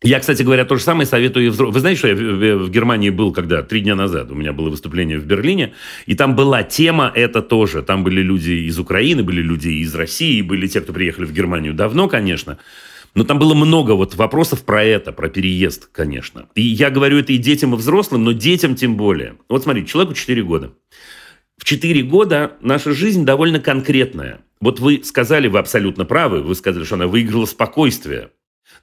[0.04, 1.74] Я, кстати говоря, то же самое советую взрослым.
[1.74, 3.64] Вы знаете, что я в- Германии был, когда?
[3.64, 4.30] Три дня назад.
[4.30, 5.74] У меня было выступление в Берлине.
[6.06, 7.82] И там была тема это тоже.
[7.82, 11.74] Там были люди из Украины, были люди из России, были те, кто приехали в Германию
[11.74, 12.60] давно, конечно.
[13.16, 16.48] Но там было много вот вопросов про это, про переезд, конечно.
[16.54, 19.38] И я говорю это и детям, и взрослым, но детям тем более.
[19.50, 20.74] Вот смотрите, человеку 4 года.
[21.58, 24.41] В 4 года наша жизнь довольно конкретная.
[24.62, 28.30] Вот вы сказали, вы абсолютно правы, вы сказали, что она выиграла спокойствие.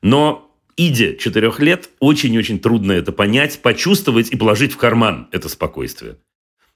[0.03, 6.17] Но Иде 4 лет очень-очень трудно это понять, почувствовать и положить в карман это спокойствие.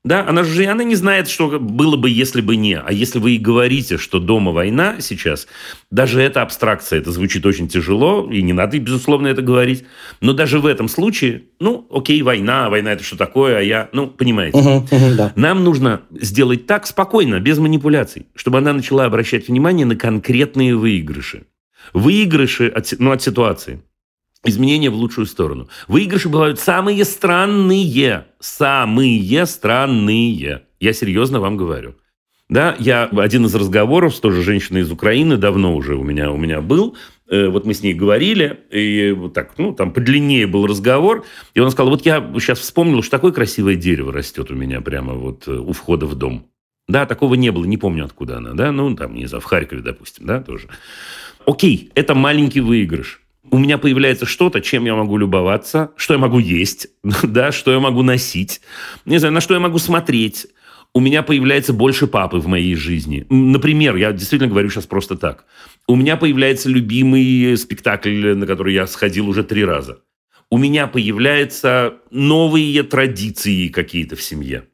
[0.05, 2.79] Да, она же она не знает, что было бы, если бы не.
[2.79, 5.49] А если вы и говорите, что дома война сейчас,
[5.91, 9.85] даже эта абстракция, это звучит очень тяжело, и не надо, безусловно, это говорить.
[10.21, 14.07] Но даже в этом случае, ну, окей, война, война это что такое, а я, ну,
[14.07, 14.59] понимаете.
[14.59, 15.33] Мгм, да.
[15.35, 21.43] Нам нужно сделать так спокойно, без манипуляций, чтобы она начала обращать внимание на конкретные выигрыши.
[21.93, 23.83] Выигрыши от, ну, от ситуации.
[24.45, 25.69] Изменения в лучшую сторону.
[25.89, 28.27] Выигрыши бывают самые странные.
[28.39, 30.63] Самые странные.
[30.81, 31.95] Я серьезно вам говорю.
[32.49, 36.37] Да, я один из разговоров с тоже женщиной из Украины давно уже у меня, у
[36.39, 36.97] меня был.
[37.29, 41.27] Э, Вот мы с ней говорили, и вот так, ну, там подлиннее был разговор.
[41.53, 45.13] И он сказал, вот я сейчас вспомнил, что такое красивое дерево растет у меня прямо
[45.13, 46.47] вот э, у входа в дом.
[46.87, 49.83] Да, такого не было, не помню, откуда она, да, ну, там, не знаю, в Харькове,
[49.83, 50.69] допустим, да, тоже.
[51.45, 53.21] Окей, это маленький выигрыш.
[53.51, 56.89] У меня появляется что-то, чем я могу любоваться, что я могу есть,
[57.23, 58.61] да, что я могу носить,
[59.05, 60.47] не знаю, на что я могу смотреть.
[60.95, 63.27] У меня появляется больше папы в моей жизни.
[63.29, 65.45] Например, я действительно говорю сейчас просто так.
[65.87, 70.01] У меня появляется любимый спектакль, на который я сходил уже три раза.
[70.51, 74.68] У меня появляются новые традиции какие-то в семье.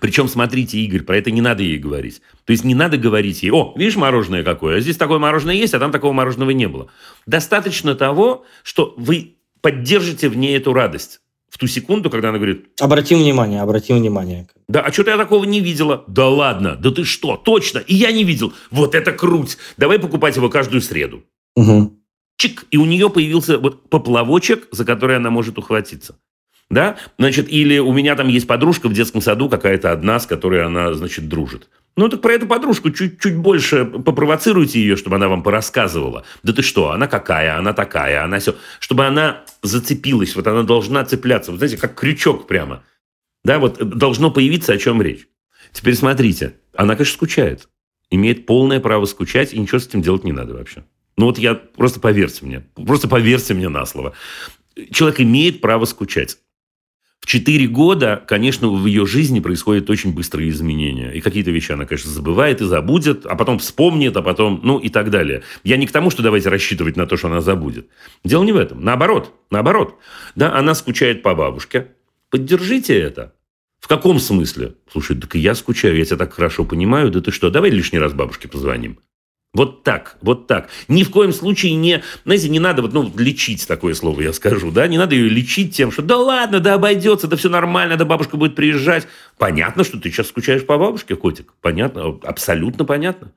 [0.00, 2.20] Причем, смотрите, Игорь, про это не надо ей говорить.
[2.44, 5.74] То есть не надо говорить ей, о, видишь мороженое какое, а здесь такое мороженое есть,
[5.74, 6.88] а там такого мороженого не было.
[7.26, 11.20] Достаточно того, что вы поддержите в ней эту радость.
[11.48, 14.48] В ту секунду, когда она говорит, Обратим внимание, обратим внимание.
[14.68, 16.02] да, а что-то я такого не видела.
[16.06, 18.54] Да ладно, да ты что, точно, и я не видел.
[18.70, 19.58] Вот это круть.
[19.76, 21.24] Давай покупать его каждую среду.
[21.54, 21.98] Мгм.
[22.38, 26.16] Чик, и у нее появился вот поплавочек, за который она может ухватиться.
[26.70, 26.96] Да?
[27.18, 30.94] Значит, или у меня там есть подружка в детском саду какая-то одна, с которой она,
[30.94, 31.68] значит, дружит.
[31.96, 36.24] Ну, так про эту подружку чуть-чуть больше попровоцируйте ее, чтобы она вам порассказывала.
[36.42, 38.56] Да ты что, она какая, она такая, она все.
[38.80, 41.50] Чтобы она зацепилась, вот она должна цепляться.
[41.50, 42.82] Вот знаете, как крючок прямо.
[43.44, 45.28] Да, вот должно появиться, о чем речь.
[45.72, 47.68] Теперь смотрите, она, конечно, скучает.
[48.10, 50.84] Имеет полное право скучать, и ничего с этим делать не надо вообще.
[51.18, 54.14] Ну вот я, просто поверьте мне, просто поверьте мне на слово.
[54.90, 56.38] Человек имеет право скучать.
[57.22, 61.12] В 4 года, конечно, в ее жизни происходят очень быстрые изменения.
[61.12, 64.88] И какие-то вещи она, конечно, забывает и забудет, а потом вспомнит, а потом, ну и
[64.88, 65.44] так далее.
[65.62, 67.86] Я не к тому, что давайте рассчитывать на то, что она забудет.
[68.24, 68.84] Дело не в этом.
[68.84, 70.00] Наоборот, наоборот.
[70.34, 71.92] Да, она скучает по бабушке.
[72.28, 73.32] Поддержите это.
[73.78, 74.74] В каком смысле?
[74.90, 77.12] Слушай, так и я скучаю, я тебя так хорошо понимаю.
[77.12, 78.98] Да ты что, давай лишний раз бабушке позвоним.
[79.54, 80.70] Вот так, вот так.
[80.88, 84.70] Ни в коем случае не, знаете, не надо вот, ну, лечить такое слово, я скажу,
[84.70, 88.06] да, не надо ее лечить тем, что да ладно, да обойдется, да все нормально, да
[88.06, 89.06] бабушка будет приезжать.
[89.36, 93.32] Понятно, что ты сейчас скучаешь по бабушке, котик, понятно, абсолютно понятно.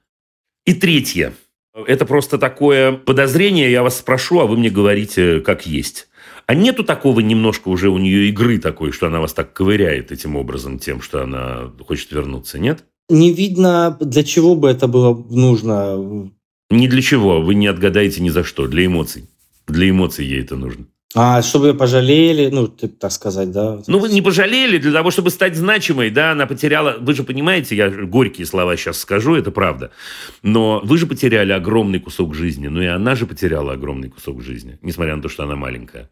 [0.66, 1.34] И третье,
[1.86, 6.08] это просто такое подозрение, я вас спрошу, а вы мне говорите, как есть.
[6.46, 10.38] А нету такого немножко уже у нее игры такой, что она вас так ковыряет этим
[10.38, 12.86] образом, тем, что она хочет вернуться, нет?
[13.10, 16.32] Не видно, для чего бы это было нужно.
[16.70, 19.30] Ни для чего, вы не отгадаете ни за что, для эмоций.
[19.68, 20.86] Для эмоций ей это нужно.
[21.18, 23.82] А чтобы пожалели, ну, так сказать, да?
[23.88, 26.98] Ну, вы не пожалели для того, чтобы стать значимой, да, она потеряла...
[27.00, 29.92] Вы же понимаете, я горькие слова сейчас скажу, это правда.
[30.44, 34.78] Но вы же потеряли огромный кусок жизни, ну и она же потеряла огромный кусок жизни,
[34.82, 36.10] несмотря на то, что она маленькая.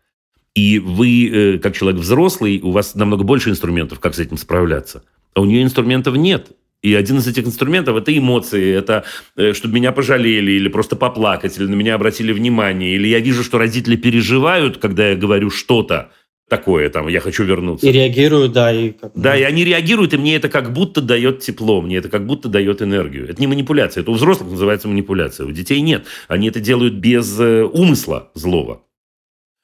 [0.56, 5.04] И вы, э, как человек взрослый, у вас намного больше инструментов, как с этим справляться.
[5.34, 6.52] А у нее инструментов нет.
[6.84, 9.06] И один из этих инструментов– это эмоции, это
[9.38, 13.42] э, чтобы меня пожалели или просто поплакать, или на меня обратили внимание, или я вижу,
[13.42, 16.12] что родители переживают, когда я говорю что-то
[16.50, 17.88] такое, там, я хочу вернуться.
[17.88, 18.74] И реагируют, да.
[18.74, 19.14] И как...
[19.16, 22.50] Да, и они реагируют, и мне это как будто дает тепло, мне это как будто
[22.50, 23.30] дает энергию.
[23.30, 26.06] Это не манипуляция, это у взрослых называется манипуляция, у детей нет.
[26.28, 28.84] Они это делают без э, умысла злого.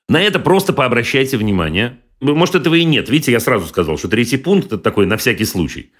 [0.07, 1.99] На это просто пообращайте внимание.
[2.21, 3.09] Может, этого и нет.
[3.09, 5.91] Видите, я сразу сказал, что третий пункт– это такой на всякий случай.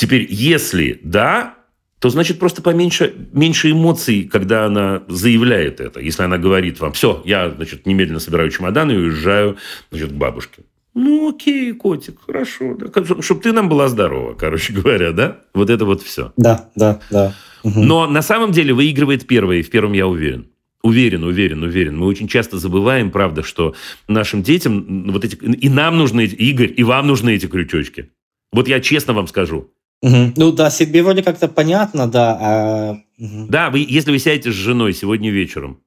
[0.00, 1.56] Теперь, если да,
[1.98, 6.00] то значит просто поменьше меньше эмоций, когда она заявляет это.
[6.00, 9.58] Если она говорит вам, все, я, значит, немедленно собираю чемодан и уезжаю,
[9.90, 10.62] значит, к бабушке.
[10.94, 12.78] Ну, окей, котик, хорошо.
[12.78, 13.04] Да.
[13.20, 15.40] Чтобы ты нам была здорова, короче говоря, да?
[15.52, 16.32] Вот это вот все.
[16.38, 17.34] Да, да, да.
[17.62, 17.82] Угу.
[17.82, 20.46] Но на самом деле выигрывает первое, и в первом я уверен.
[20.82, 21.98] Уверен, уверен, уверен.
[21.98, 23.74] Мы очень часто забываем, правда, что
[24.08, 25.34] нашим детям вот эти...
[25.34, 26.24] И нам нужны.
[26.24, 28.08] Игорь, и вам нужны эти крючочки.
[28.50, 29.68] Вот я честно вам скажу.
[30.02, 30.32] Угу.
[30.36, 32.38] Ну да, себе вроде как-то понятно, да.
[32.40, 33.00] А...
[33.18, 33.46] Угу.
[33.48, 35.80] Да, вы, если вы сядете с женой сегодня вечером,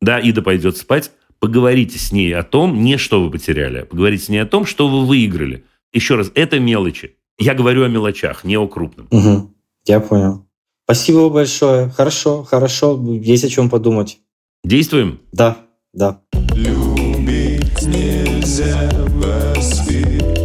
[0.00, 4.24] да, Ида пойдет спать, поговорите с ней о том, не что вы потеряли, а поговорите
[4.24, 5.64] с ней о том, что вы выиграли.
[5.92, 7.16] Еще раз, это мелочи.
[7.38, 9.08] Я говорю о мелочах, не о крупном.
[9.10, 9.50] Угу.
[9.86, 10.46] Я понял.
[10.84, 11.88] Спасибо большое.
[11.90, 13.00] Хорошо, хорошо.
[13.22, 14.18] Есть о чем подумать.
[14.64, 15.20] Действуем?
[15.32, 15.58] Да,
[15.92, 16.20] да.
[16.54, 20.43] Любить нельзя воспитывать,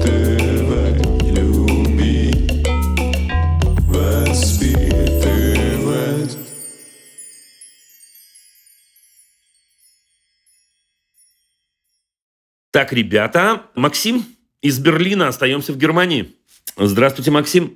[12.80, 14.24] Так, ребята, Максим
[14.62, 16.30] из Берлина, остаемся в Германии.
[16.78, 17.74] Здравствуйте, Максим.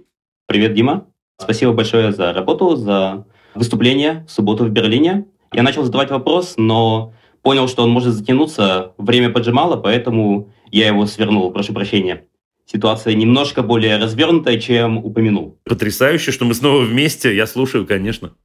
[0.47, 1.07] Привет, Дима.
[1.37, 5.25] Спасибо большое за работу, за выступление в субботу в Берлине.
[5.51, 8.93] Я начал задавать вопрос, но понял, что он может затянуться.
[8.97, 11.51] Время поджимало, поэтому я его свернул.
[11.51, 12.23] Прошу прощения.
[12.65, 15.59] Ситуация немножко более развернутая, чем упомянул.
[15.65, 17.35] Потрясающе, что мы снова вместе.
[17.35, 18.35] Я слушаю, конечно.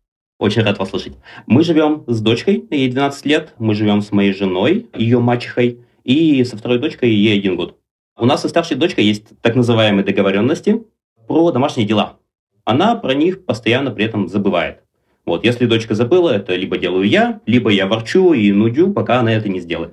[0.40, 1.12] Очень рад вас слышать.
[1.46, 3.54] Мы живем с дочкой, ей 12 лет.
[3.60, 7.78] Мы живем с моей женой, ее мачехой, и со второй дочкой ей один год.
[8.16, 10.82] У нас со старшей дочкой есть так называемые договоренности
[11.26, 12.16] про домашние дела.
[12.64, 14.80] Она про них постоянно при этом забывает.
[15.26, 19.32] Вот, если дочка забыла, это либо делаю я, либо я ворчу и нудю, пока она
[19.34, 19.92] это не сделает.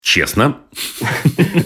[0.00, 0.58] Честно?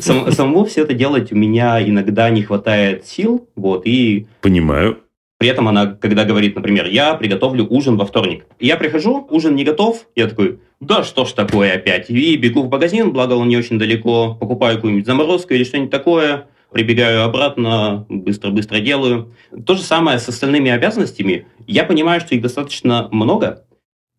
[0.01, 4.27] Сам, самому все это делать у меня иногда не хватает сил, вот, и...
[4.41, 4.99] Понимаю.
[5.41, 8.45] При этом она, когда говорит, например, я приготовлю ужин во вторник.
[8.61, 12.11] Я прихожу, ужин не готов, я такой, да что ж такое опять?
[12.11, 16.49] И бегу в магазин, благо он не очень далеко, покупаю какую-нибудь заморозку или что-нибудь такое,
[16.71, 19.35] прибегаю обратно, быстро-быстро делаю.
[19.65, 21.47] То же самое с остальными обязанностями.
[21.67, 23.65] Я понимаю, что их достаточно много,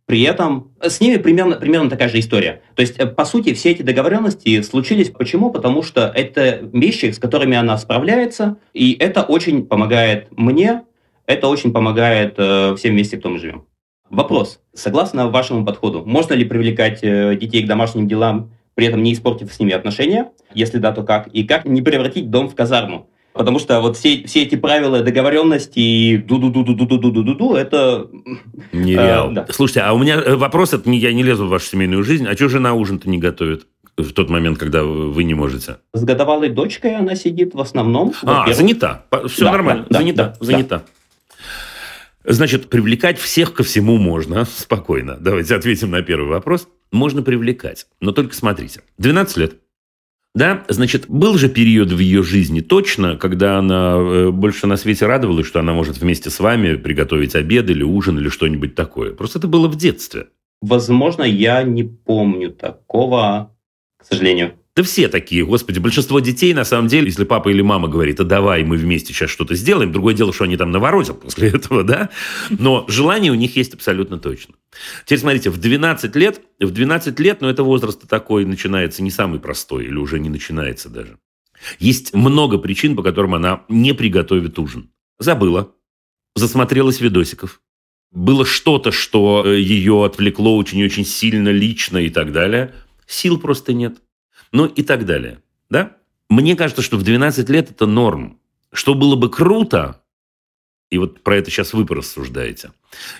[0.07, 2.63] при этом с ними примерно, примерно такая же история.
[2.73, 5.11] То есть, э, по сути, все эти договоренности случились.
[5.11, 5.51] Почему?
[5.51, 10.81] Потому что это вещи, с которыми она справляется, и это очень помогает мне,
[11.25, 13.65] это очень помогает э, всем вместе, кто мы живем.
[14.09, 14.59] Вопрос.
[14.73, 19.51] Согласно вашему подходу, можно ли привлекать э, детей к домашним делам, при этом не испортив
[19.53, 20.31] с ними отношения?
[20.53, 21.27] Если да, то как?
[21.27, 23.07] И как не превратить дом в казарму?
[23.33, 28.09] Потому что вот все, все эти правила договоренности и ду-ду-ду-ду-ду-ду-ду-ду, это...
[28.73, 29.31] Нереал.
[29.31, 29.45] Э, да.
[29.49, 32.49] Слушайте, а у меня вопрос, это я не лезу в вашу семейную жизнь, а что
[32.49, 33.67] жена ужин-то не готовит?
[33.97, 35.77] в тот момент, когда вы не можете?
[35.93, 38.13] С годовалой дочкой она сидит в основном.
[38.23, 39.03] А, занята.
[39.27, 39.85] Все да, нормально.
[39.89, 40.77] Да, занята, да, занята.
[40.77, 40.83] Да.
[42.23, 44.45] Значит, привлекать всех ко всему можно.
[44.45, 45.17] Спокойно.
[45.19, 46.67] Давайте ответим на первый вопрос.
[46.91, 47.87] Можно привлекать.
[47.99, 48.81] Но только смотрите.
[48.97, 49.53] 12 лет.
[50.33, 55.05] Да, значит, был же период в ее жизни точно, когда она э, больше на свете
[55.05, 59.13] радовалась, что она может вместе с вами приготовить обед или ужин или что-нибудь такое.
[59.13, 60.27] Просто это было в детстве.
[60.61, 63.53] Возможно, я не помню такого,
[63.97, 64.53] к сожалению.
[64.73, 68.23] Да все такие, господи, большинство детей, на самом деле, если папа или мама говорит, а
[68.23, 72.09] давай мы вместе сейчас что-то сделаем, другое дело, что они там наворотят после этого, да,
[72.49, 74.55] но желание у них есть абсолютно точно.
[75.03, 79.41] Теперь смотрите, в 12 лет, в 12 лет, но это возраст такой начинается не самый
[79.41, 81.17] простой, или уже не начинается даже.
[81.79, 84.89] Есть много причин, по которым она не приготовит ужин.
[85.19, 85.75] Забыла,
[86.35, 87.61] засмотрелась видосиков,
[88.11, 92.73] было что-то, что э, ее отвлекло очень-очень сильно, лично и так далее.
[93.05, 93.97] Сил просто нет
[94.51, 95.39] ну и так далее.
[95.69, 95.97] Да?
[96.29, 98.39] Мне кажется, что в 12 лет это норм.
[98.73, 100.01] Что было бы круто,
[100.89, 102.71] и вот про это сейчас вы порассуждаете,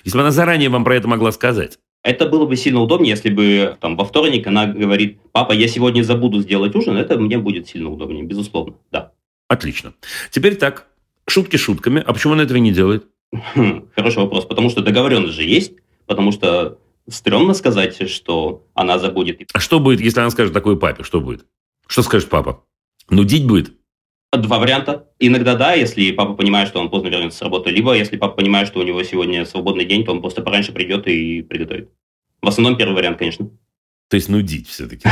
[0.04, 1.78] если бы она заранее вам про это могла сказать.
[2.02, 6.02] Это было бы сильно удобнее, если бы там во вторник она говорит, папа, я сегодня
[6.02, 9.12] забуду сделать ужин, это мне будет сильно удобнее, безусловно, да.
[9.48, 9.92] Отлично.
[10.30, 10.86] Теперь так,
[11.28, 13.06] шутки шутками, а почему она этого не делает?
[13.32, 15.74] Хм, хороший вопрос, потому что договоренность же есть,
[16.06, 16.78] потому что
[17.08, 19.40] стрёмно сказать, что она забудет.
[19.52, 21.02] А что будет, если она скажет такой папе?
[21.02, 21.46] Что будет?
[21.86, 22.64] Что скажет папа?
[23.10, 23.72] Нудить будет?
[24.32, 25.08] Два варианта.
[25.18, 28.66] Иногда да, если папа понимает, что он поздно вернется с работы, либо если папа понимает,
[28.66, 31.90] что у него сегодня свободный день, то он просто пораньше придет и приготовит.
[32.40, 33.50] В основном первый вариант, конечно.
[34.08, 35.06] То есть нудить все-таки,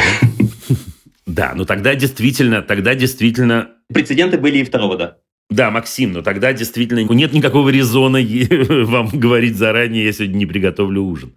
[1.27, 1.53] да?
[1.55, 3.73] но тогда действительно, тогда действительно...
[3.93, 5.19] Прецеденты были и второго, да.
[5.51, 8.19] Да, Максим, но тогда действительно нет никакого резона
[8.85, 11.35] вам говорить заранее, я сегодня не приготовлю ужин.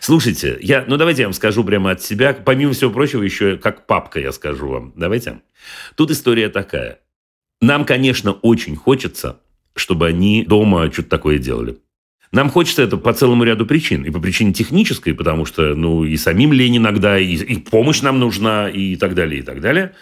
[0.00, 3.86] Слушайте, я, ну давайте я вам скажу прямо от себя, помимо всего прочего, еще как
[3.86, 4.92] папка я скажу вам.
[4.94, 5.40] Давайте.
[5.96, 7.00] Тут история такая.
[7.60, 9.40] Нам, конечно, очень хочется,
[9.74, 11.78] чтобы они дома что-то такое делали.
[12.32, 14.04] Нам хочется это по целому ряду причин.
[14.04, 18.18] И по причине технической, потому что, ну, и самим лень иногда, и, и помощь нам
[18.18, 19.92] нужна, и так далее, и так далее.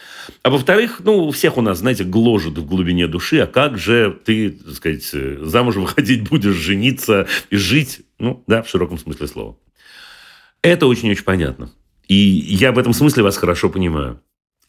[0.45, 4.16] А во-вторых, ну, у всех у нас, знаете, гложет в глубине души, а как же
[4.24, 5.05] ты, так сказать,
[5.41, 9.57] замуж выходить будешь, жениться и жить, ну, да, в широком смысле слова.
[10.62, 11.72] Это очень-очень понятно.
[12.07, 14.20] И я в этом смысле вас хорошо понимаю.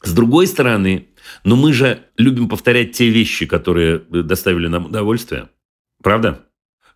[0.04, 1.10] С другой стороны,
[1.44, 5.50] ну мы же любим повторять те вещи, которые доставили нам удовольствие.
[6.02, 6.44] Правда?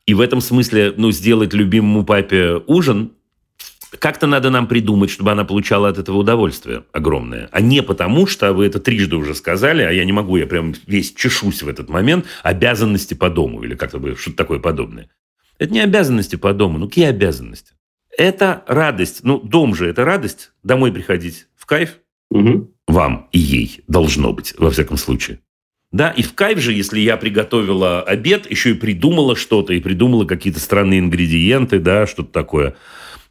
[0.05, 3.13] И в этом смысле, ну, сделать любимому папе ужин,
[3.99, 7.49] как-то надо нам придумать, чтобы она получала от этого удовольствие огромное.
[7.51, 10.75] А не потому, что вы это трижды уже сказали, а я не могу, я прям
[10.85, 15.09] весь чешусь в этот момент, обязанности по дому или как-то бы что-то такое подобное.
[15.57, 16.77] Это не обязанности по дому.
[16.77, 17.73] Ну, какие обязанности?
[18.17, 19.21] Это радость.
[19.23, 20.51] Ну, дом же это радость.
[20.63, 21.99] Домой приходить в кайф.
[22.31, 22.71] Угу.
[22.87, 25.39] Вам и ей должно быть, во всяком случае.
[25.95, 30.25] Да, и в кайф же, если я приготовила обед, еще и придумала что-то, и придумала
[30.25, 32.75] какие-то странные ингредиенты, да, что-то такое.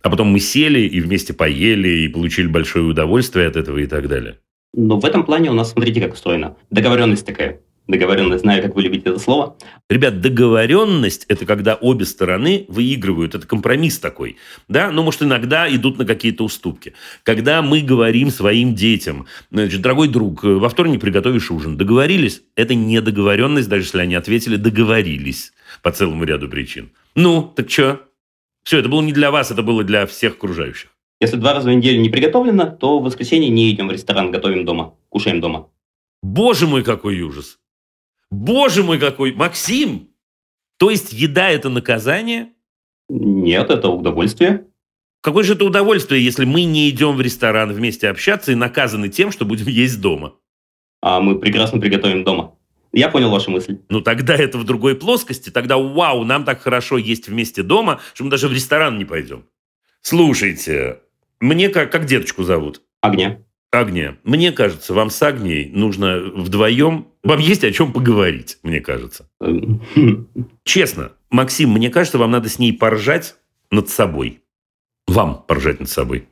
[0.01, 4.09] А потом мы сели и вместе поели, и получили большое удовольствие от этого и так
[4.09, 4.39] далее.
[4.73, 6.57] Но в этом плане у нас, смотрите, как устроено.
[6.71, 9.57] Договоренность такая договоренность, знаю, как вы любите это слово.
[9.91, 14.37] Ребят, договоренность– это когда обе стороны выигрывают, это компромисс такой,
[14.69, 16.95] да, но, может, иногда идут на какие-то уступки.
[17.23, 22.43] Когда мы говорим своим детям, значит, дорогой друг, во вторник приготовишь ужин, договорились?
[22.57, 26.91] Это не договоренность, даже если они ответили, договорились по целому ряду причин.
[27.15, 28.01] Ну, так что?
[28.65, 30.91] Все, это было не для вас, это было для всех окружающих.
[31.21, 34.65] Если два раза в неделю не приготовлено, то в воскресенье не идем в ресторан, готовим
[34.65, 35.69] дома, кушаем дома.
[36.23, 37.59] Боже мой, какой ужас!
[38.35, 39.33] Боже мой, какой...
[39.33, 40.11] Максим!
[40.77, 42.51] То есть еда– это наказание?
[43.09, 44.67] Нет, это удовольствие.
[45.21, 49.31] Какое же это удовольствие, если мы не идем в ресторан вместе общаться и наказаны тем,
[49.31, 50.35] что будем есть дома?
[51.01, 52.57] А мы прекрасно приготовим дома.
[52.93, 53.79] Я понял вашу мысль.
[53.89, 55.51] Ну, тогда это в другой плоскости.
[55.51, 59.47] Тогда, вау, нам так хорошо есть вместе дома, что мы даже в ресторан не пойдем.
[60.01, 61.01] Слушайте,
[61.41, 62.83] мне как, как деточку зовут?
[63.01, 63.44] Огня.
[63.75, 67.09] Агния, мне кажется, вам с Агнией нужно вдвоем...
[67.23, 69.29] Вам есть о чем поговорить, мне кажется.
[70.65, 73.37] Честно, Максим, мне кажется, вам надо с ней поржать
[73.71, 74.43] над собой.
[75.07, 76.29] Вам поржать над собой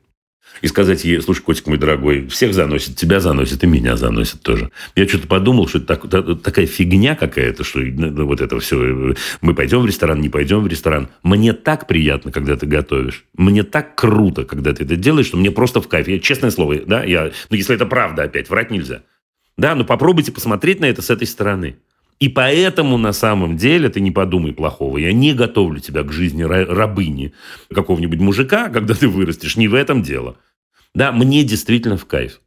[0.61, 4.71] и сказать ей, слушай, котик мой дорогой, всех заносит, тебя заносит и меня заносит тоже.
[4.95, 9.53] Я что-то подумал, что это так, такая фигня какая-то, что ну, вот это все, мы
[9.53, 11.09] пойдем в ресторан, не пойдем в ресторан.
[11.23, 13.25] Мне так приятно, когда ты готовишь.
[13.35, 16.07] Мне так круто, когда ты это делаешь, что мне просто в кайф.
[16.07, 19.01] Я, честное слово, да, я, ну, если это правда опять, врать нельзя.
[19.57, 21.77] Да, но попробуйте посмотреть на это с этой стороны.
[22.19, 24.97] И поэтому на самом деле ты не подумай плохого.
[24.97, 27.33] Я не готовлю тебя к жизни рабыни
[27.73, 29.57] какого-нибудь мужика, когда ты вырастешь.
[29.57, 30.37] Не в этом дело.
[30.93, 32.39] Да, мне действительно в кайф,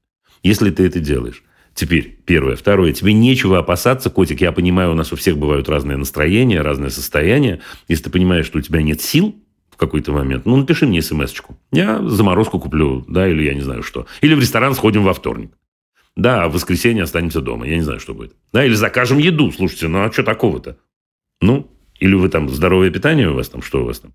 [0.43, 1.43] если ты это делаешь.
[1.75, 2.57] Теперь первое.
[2.57, 2.93] Второе.
[2.95, 4.41] Тебе нечего опасаться, котик.
[4.41, 7.61] Я понимаю, у нас у всех бывают разные настроения, разные состояния.
[7.87, 9.35] Если ты понимаешь, что у тебя нет сил
[9.71, 11.59] в какой-то момент, ну, напиши мне смс-очку.
[11.71, 14.07] Я заморозку куплю, да, или я не знаю что.
[14.23, 15.53] Или в ресторан сходим во вторник.
[16.17, 17.67] Да, а в воскресенье останемся дома.
[17.67, 18.35] Я не знаю, что будет.
[18.53, 19.53] Да, или закажем еду.
[19.53, 20.79] Слушайте, ну а что такого-то?
[21.43, 24.15] Ну, или вы там здоровое питание у вас там, что у вас там?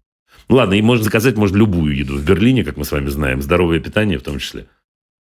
[0.50, 2.18] Ладно, и можно заказать, может, любую еду.
[2.18, 4.68] В Берлине, как мы с вами знаем, здоровое питание в том числе.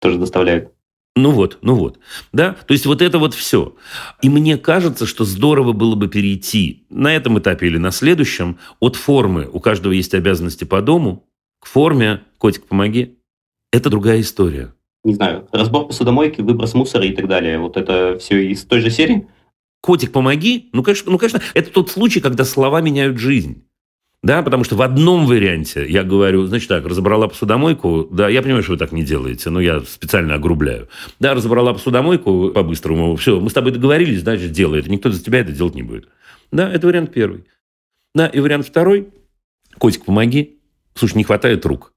[0.00, 0.72] Тоже доставляют.
[1.16, 1.98] Ну вот, ну вот.
[2.32, 2.52] Да?
[2.66, 3.74] То есть вот это вот все.
[4.20, 8.96] И мне кажется, что здорово было бы перейти на этом этапе или на следующем от
[8.96, 11.26] формы «у каждого есть обязанности по дому»
[11.58, 13.16] к форме «котик, помоги».
[13.72, 14.74] Это другая история.
[15.06, 17.60] Не знаю, разбор посудомойки, выброс мусора и так далее.
[17.60, 19.28] Вот это все из той же серии?
[19.80, 20.68] Котик, помоги.
[20.72, 23.62] Ну, конечно, ну, конечно, это тот случай, когда слова меняют жизнь.
[24.24, 28.64] Да, потому что в одном варианте я говорю, значит так, разобрала посудомойку, да, я понимаю,
[28.64, 30.88] что вы так не делаете, но я специально огрубляю.
[31.20, 35.38] Да, разобрала посудомойку по-быстрому, все, мы с тобой договорились, значит, делай это, никто за тебя
[35.38, 36.08] это делать не будет.
[36.50, 37.44] Да, это вариант первый.
[38.12, 39.10] Да, и вариант второй,
[39.78, 40.58] котик, помоги,
[40.96, 41.92] слушай, не хватает рук.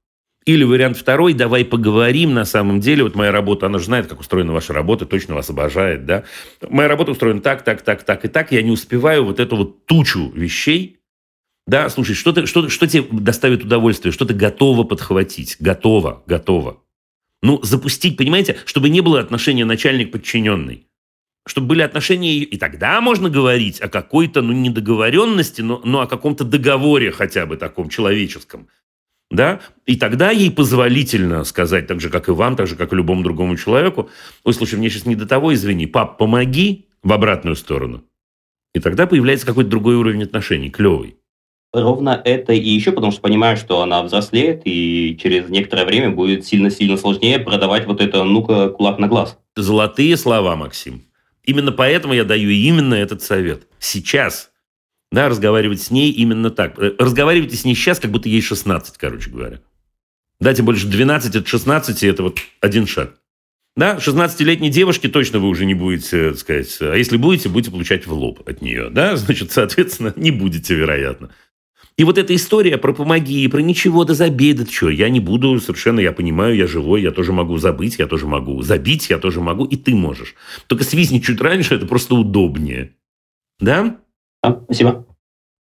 [0.46, 3.04] Или вариант второй, давай поговорим на самом деле.
[3.04, 6.24] Вот моя работа, она же знает, как устроена ваша работа, точно вас обожает, да.
[6.68, 8.50] Моя работа устроена так, так, так, так и так.
[8.50, 11.00] Я не успеваю вот эту вот тучу вещей
[11.70, 15.56] да, слушай, что, ты, что, что тебе доставит удовольствие, что ты готова подхватить?
[15.60, 16.82] Готова, готова.
[17.42, 20.88] Ну, запустить, понимаете, чтобы не было отношения начальник-подчиненный.
[21.46, 26.44] Чтобы были отношения, и тогда можно говорить о какой-то, ну, недоговоренности, но, но о каком-то
[26.44, 28.66] договоре хотя бы таком человеческом.
[29.30, 29.60] Да?
[29.86, 33.22] И тогда ей позволительно сказать, так же, как и вам, так же, как и любому
[33.22, 34.10] другому человеку,
[34.44, 38.02] ой, слушай, мне сейчас не до того, извини, пап, помоги в обратную сторону.
[38.74, 41.16] И тогда появляется какой-то другой уровень отношений, клевый.
[41.72, 46.44] Ровно это и еще потому, что понимаю, что она взрослеет, и через некоторое время будет
[46.44, 49.38] сильно-сильно сложнее продавать вот это «ну-ка, кулак на глаз».
[49.54, 51.02] Золотые слова, Максим.
[51.44, 53.68] Именно поэтому я даю именно этот совет.
[53.78, 54.49] Сейчас.
[55.12, 56.78] Да, разговаривать с ней именно так.
[56.78, 59.60] Э, разговаривайте с ней сейчас, как будто ей 16, короче говоря.
[60.38, 63.16] Да, тем более, что 12 от 16– это вот один шаг.
[63.76, 68.06] Да, 16-летней девушке точно вы уже не будете, так сказать, а если будете, будете получать
[68.06, 71.30] в лоб от нее, да, значит, соответственно, не будете, вероятно.
[71.96, 75.60] И вот эта история про помоги, про ничего, да забей, да что, я не буду
[75.60, 79.40] совершенно, я понимаю, я живой, я тоже могу забыть, я тоже могу забить, я тоже
[79.40, 80.34] могу, и ты можешь.
[80.66, 82.96] Только свистни чуть раньше, это просто удобнее.
[83.60, 83.98] Да?
[84.42, 85.06] Да, спасибо.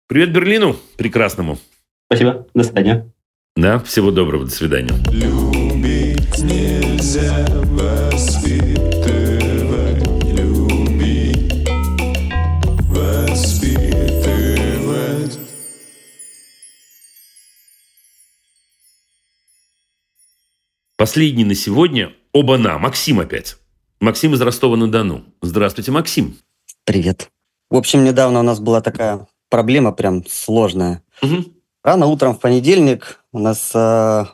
[0.06, 1.58] Привет Берлину прекрасному.
[2.06, 3.12] Спасибо, до свидания.
[3.56, 4.94] Да, всего доброго, до свидания.
[5.10, 8.84] Любить нельзя воспитывать,
[10.24, 11.68] любить,
[12.88, 14.18] воспитывать.
[20.96, 22.78] Последний на сегодня оба-на.
[22.78, 23.56] Максим опять.
[24.00, 25.24] Максим из Ростова-на-Дону.
[25.42, 26.38] Здравствуйте, Максим.
[26.84, 27.28] Привет.
[27.70, 31.02] В общем, недавно у нас была такая проблема прям сложная.
[31.22, 31.46] Мгм.
[31.84, 34.24] Рано утром в понедельник у нас э,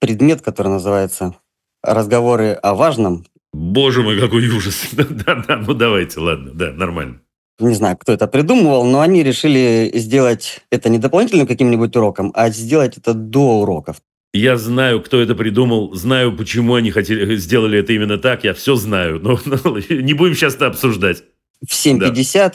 [0.00, 1.34] предмет, который называется
[1.82, 3.26] «Разговоры о важном».
[3.52, 4.88] Боже мой, какой ужас.
[4.92, 7.20] Да-да, ну давайте, ладно, да, нормально.
[7.58, 12.50] Не знаю, кто это придумывал, но они решили сделать это не дополнительным каким-нибудь уроком, а
[12.50, 13.96] сделать это до уроков.
[14.34, 18.74] Я знаю, кто это придумал, знаю, почему они хотели, сделали это именно так, я все
[18.74, 21.24] знаю, но, но не будем сейчас это обсуждать.
[21.62, 22.54] В 7.50,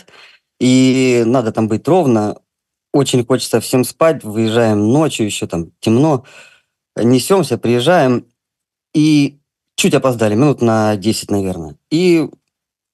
[0.60, 2.38] и надо там быть ровно.
[2.94, 6.26] Очень хочется всем спать, выезжаем ночью, еще там темно.
[6.96, 8.26] Несемся, приезжаем,
[8.94, 9.40] и
[9.76, 11.78] чуть опоздали, минут на 10, наверное.
[11.90, 12.30] И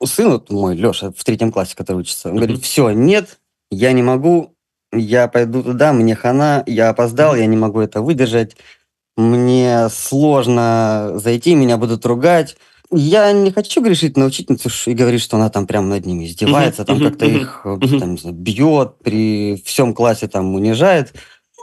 [0.04, 3.40] сын вот мой, Леша, в третьем классе, который учится, он говорит, все, нет,
[3.72, 4.56] я не могу,
[4.94, 8.56] я пойду туда, мне хана, я опоздал, я не могу это выдержать,
[9.16, 12.56] мне сложно зайти, меня будут ругать.
[12.92, 16.86] Я не хочу грешить на учительницу и говорить, что она там прям над ними издевается,
[16.86, 21.14] там как-то их э, там, знаю, бьет, при всем классе там унижает.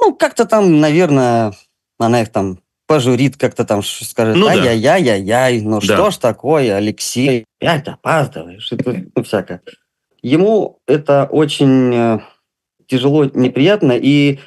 [0.00, 1.54] Ну, как-то там, наверное,
[1.98, 4.52] она их там пожурит, как-то там скажет, Ну да.
[4.52, 5.86] ай-яй-яй-яй, ну Да.
[5.86, 8.82] что ж такое, Алексей, опять опаздываешь, тут,
[9.16, 9.62] ну, всякое.
[10.22, 12.18] Ему это очень э,
[12.86, 14.40] тяжело, неприятно, и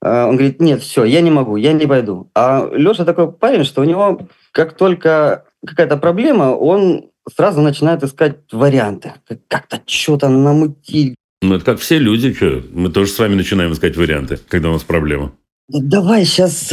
[0.00, 2.30] он говорит, нет, все, я не могу, я не пойду.
[2.34, 8.36] А Леша такой парень, что у него как только какая-то проблема, он сразу начинает искать
[8.52, 9.14] варианты.
[9.26, 11.14] Как- Как-то что-то намутить.
[11.42, 14.72] Ну, это как все люди, что, мы тоже с вами начинаем искать варианты, когда у
[14.72, 15.32] нас проблема.
[15.68, 16.72] «Да давай сейчас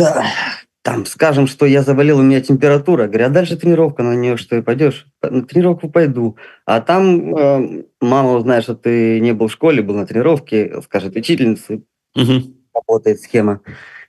[0.86, 3.08] там скажем, что я заболел, у меня температура.
[3.08, 5.08] Говорю, а дальше тренировка на нее, что и пойдешь?
[5.24, 6.38] На тренировку пойду.
[6.68, 11.16] А там э, мама узнает, что ты не был в школе, был на тренировке, скажет
[11.16, 11.82] учительница,
[12.16, 12.54] Мгм.
[12.76, 13.62] Работает схема.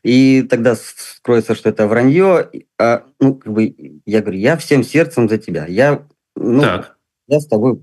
[0.02, 2.50] И тогда скроется, что это вранье.
[2.78, 5.66] А, ну, как бы, я говорю, я всем сердцем за тебя.
[5.66, 6.06] Я
[6.36, 6.96] ну, Так.
[7.28, 7.80] я с тобой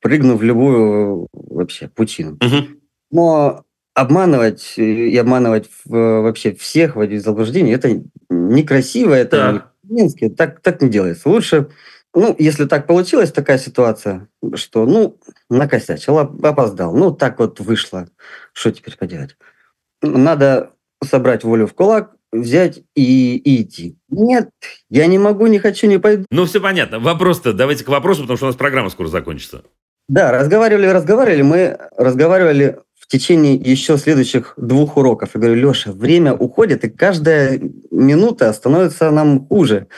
[0.00, 2.38] прыгну в любую вообще пучину.
[2.42, 2.80] Мгм.
[3.10, 3.64] Но
[3.94, 9.72] обманывать и обманывать в- вообще всех, вводить в заблуждение, это некрасиво, это Так.
[9.82, 11.28] не Минске, так, так не делается.
[11.28, 11.68] Лучше,
[12.14, 15.18] ну, если так получилась такая ситуация, что, ну,
[15.50, 18.08] накосячил, оп- опоздал, ну, так вот вышло,
[18.52, 19.36] что теперь поделать?
[20.02, 20.70] Надо
[21.02, 23.96] собрать волю в кулак, взять и, и идти.
[24.08, 24.50] Нет,
[24.90, 26.24] я не могу, не хочу, не пойду.
[26.30, 26.98] Ну, все понятно.
[26.98, 29.62] Вопрос-то, давайте к вопросу, потому что у нас программа скоро закончится.
[30.08, 31.42] Да, разговаривали, разговаривали.
[31.42, 35.30] Мы разговаривали в течение еще следующих двух уроков.
[35.34, 39.88] Я говорю, Леша, время уходит, и каждая минута становится нам хуже.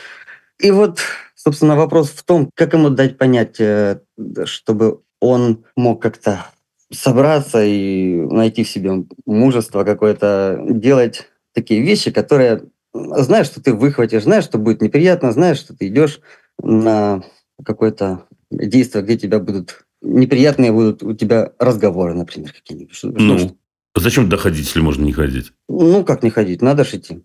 [0.59, 1.01] И вот,
[1.35, 4.01] собственно, вопрос в том, как ему дать понять, э,
[4.45, 6.47] чтобы он мог как-то
[6.93, 14.25] собраться и найти в себе мужество какое-то, делать такие вещи, которые знаешь, что ты выхватишь,
[14.25, 16.21] знаешь, что будет неприятно, знаешь, что ты идешь
[16.61, 17.23] на
[17.65, 22.99] какое-то действие, где тебя будут неприятные будут у тебя разговоры, например, какие-нибудь.
[23.03, 23.57] Ну, что-
[23.97, 25.53] зачем туда ходить, если можно не ходить?
[25.69, 27.23] ну, как не ходить, надо ж идти.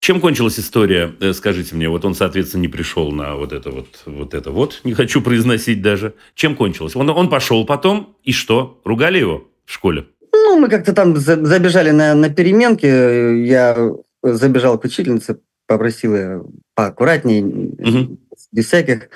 [0.00, 3.86] Чем кончилась история, э, скажите мне, вот он, соответственно, не пришел на вот это вот,
[4.06, 6.14] вот это вот, не хочу произносить даже.
[6.34, 6.94] Чем кончилось?
[6.94, 8.80] Он, он пошел потом, и что?
[8.84, 10.06] Ругали его в школе?
[10.32, 13.76] Ну, мы как-то там за- забежали на, на переменке, я
[14.22, 16.44] забежал к учительнице, попросил ее
[16.74, 18.18] поаккуратней, Мгм.
[18.52, 19.08] без всяких.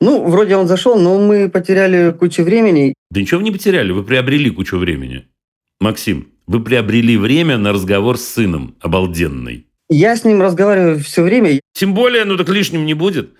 [0.00, 2.92] Ну, вроде он зашел, но мы потеряли кучу времени.
[3.10, 5.26] Да ничего вы не потеряли, вы приобрели кучу времени.
[5.80, 9.65] Максим, вы приобрели время на разговор с сыном обалденный.
[9.88, 11.60] Я с ним разговариваю все время.
[11.72, 13.34] Тем более, ну так лишним не будет.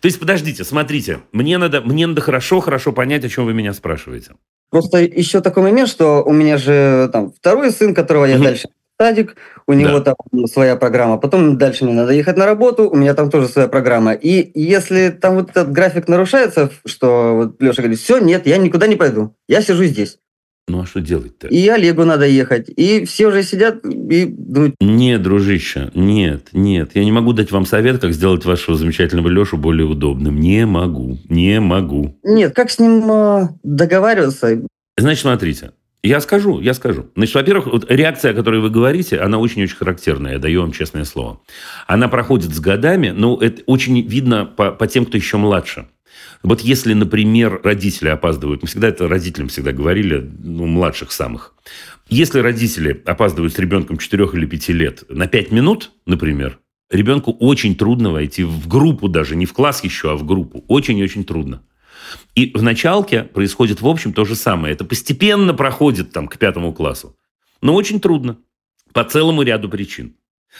[0.00, 4.32] То есть, подождите, смотрите, мне надо, мне надо хорошо-хорошо понять, о чем вы меня спрашиваете.
[4.70, 8.68] Просто еще такой момент, что у меня же там второй сын, которого я дальше
[9.00, 9.36] садик,
[9.66, 10.14] у него там
[10.46, 11.16] своя программа.
[11.16, 14.12] Потом дальше мне надо ехать на работу, у меня там тоже своя программа.
[14.12, 18.86] И если там вот этот график нарушается, что вот Леша говорит, все, нет, я никуда
[18.86, 20.18] не пойду, я сижу здесь.
[20.70, 21.48] Ну а что делать-то?
[21.48, 22.68] И Олегу надо ехать.
[22.68, 26.92] И все уже сидят и думают, Нет, дружище, нет, нет.
[26.94, 30.38] Я не могу дать вам совет, как сделать вашего замечательного Лешу более удобным.
[30.38, 32.16] Не могу, не могу.
[32.22, 34.62] нет, как с ним э, договариваться?
[34.96, 35.72] Значит, смотрите.
[36.02, 37.06] Я скажу, я скажу.
[37.16, 41.04] Значит, во-первых, вот реакция, о которой вы говорите, она очень-очень характерная, я даю вам честное
[41.04, 41.40] слово.
[41.86, 45.88] Она проходит с годами, но это очень видно по, по тем, кто еще младше.
[46.42, 51.54] Вот если, например, родители опаздывают, мы всегда это родителям всегда говорили, ну, младших самых.
[52.08, 56.58] Если родители опаздывают с ребенком 4 или 5 лет на 5 минут, например,
[56.90, 60.64] ребенку очень трудно войти в группу даже, не в класс еще, а в группу.
[60.66, 61.62] Очень и очень трудно.
[62.34, 64.74] И в началке происходит, в общем, то же самое.
[64.74, 67.16] Это постепенно проходит там к пятому классу.
[67.60, 68.38] Но очень трудно.
[68.92, 70.16] По целому ряду причин.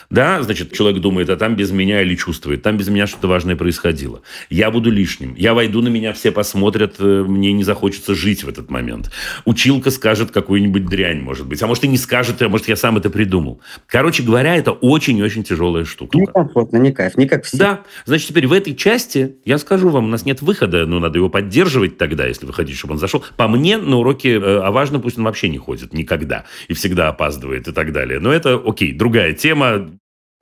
[0.09, 3.57] Да, значит, человек думает, а там без меня или чувствует, там без меня что-то важное
[3.57, 4.22] происходило.
[4.49, 5.34] Я буду лишним.
[5.36, 9.11] Я войду, на меня все посмотрят, э, мне не захочется жить в этот момент.
[9.45, 11.62] Училка скажет какую-нибудь дрянь, может быть.
[11.62, 13.61] А может и не скажет, а может я сам это придумал.
[13.86, 16.18] Короче говоря, это очень-очень тяжелая штука.
[16.18, 17.57] Некомфортно, не кайф, не как все.
[17.57, 21.18] Да, значит, теперь в этой части, я скажу вам, у нас нет выхода, ну, надо
[21.18, 23.24] его поддерживать тогда, если вы хотите, чтобы он зашел.
[23.36, 27.09] По мне, на уроки, э, а важно, пусть он вообще не ходит никогда и всегда
[27.09, 28.20] опаздывает и так далее.
[28.20, 29.80] Но это, окей, другая тема.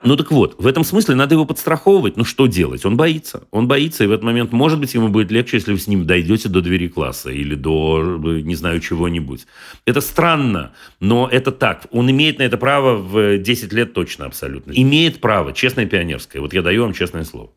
[0.01, 2.17] Ну так вот, в этом смысле надо его подстраховывать.
[2.17, 2.85] Ну что делать?
[2.87, 3.49] Он боится.
[3.51, 6.07] Он боится, и в этот момент, может быть, ему будет легче, если вы с ним
[6.07, 9.47] дойдете до двери класса или до, э, не знаю, чего-нибудь.
[9.87, 11.89] Это странно, но это так.
[11.91, 14.71] Он имеет на это право в 10 лет точно абсолютно.
[14.71, 16.41] Имеет право, честное пионерское.
[16.41, 17.51] Вот я даю вам честное слово.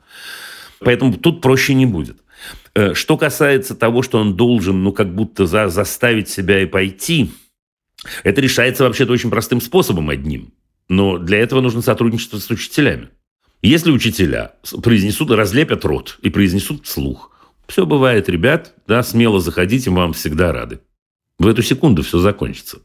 [0.79, 2.17] Поэтому тут проще не будет.
[2.73, 7.29] Э, Что касается того, что он должен, ну, как будто за, заставить себя и пойти,
[8.23, 10.51] это решается вообще-то очень простым способом одним.
[10.91, 13.11] Но для этого нужно сотрудничество с учителями.
[13.61, 17.32] Если учителя произнесут, разлепят рот и произнесут вслух,
[17.66, 20.82] все бывает, ребят, да, смело заходите, мы вам всегда рады.
[21.39, 22.79] В эту секунду все закончится.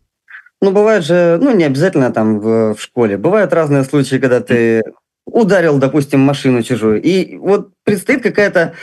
[0.62, 3.18] Ну, бывает же, ну, не обязательно там в, в школе.
[3.18, 4.84] Бывают разные случаи, когда ты
[5.24, 7.02] ударил, допустим, машину чужую.
[7.02, 8.74] И вот предстоит какая-то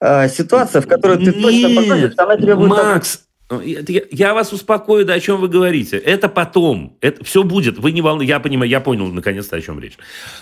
[0.00, 2.68] э, ситуация, в которую ты точно Нет, подходишь, она тебе будет...
[2.68, 3.24] Макс,
[3.62, 5.96] я, я- вас успокою, да о чем вы говорите.
[5.96, 6.96] Это потом.
[7.00, 7.78] Это все будет.
[7.78, 8.30] Вы не волнуйтесь.
[8.30, 9.98] Я понимаю, я понял наконец-то, о чем речь.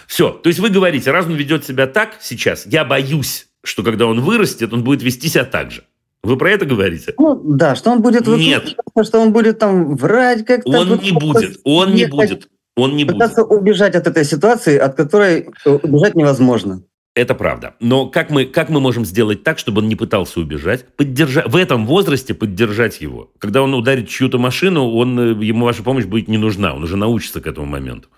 [0.07, 0.31] Все.
[0.31, 4.21] То есть вы говорите, раз он ведет себя так сейчас, я боюсь, что когда он
[4.21, 5.85] вырастет, он будет вести себя так же.
[6.23, 7.15] Вы про это говорите?
[7.19, 8.27] Ну, да, что он будет...
[8.27, 8.75] Нет.
[9.03, 10.71] Что он будет там врать как-то.
[10.71, 11.61] Он не будет.
[11.63, 12.49] Он не будет.
[12.77, 13.19] Он не будет.
[13.19, 16.83] Пытаться убежать от этой ситуации, от которой э, убежать невозможно.
[17.17, 17.75] Это правда.
[17.81, 20.87] Но как мы, как мы можем сделать так, чтобы он не пытался убежать?
[20.97, 23.33] Поддержать, в этом возрасте поддержать его.
[23.39, 26.75] Когда он ударит чью-то машину, он, э, ему ваша помощь будет не нужна.
[26.75, 28.11] Он уже научится к этому моменту.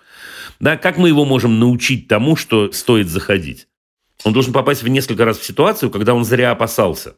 [0.59, 3.69] Да, как мы его можем научить тому, что стоит заходить?
[4.25, 7.15] Он должен попасть в несколько раз в ситуацию, когда он зря опасался.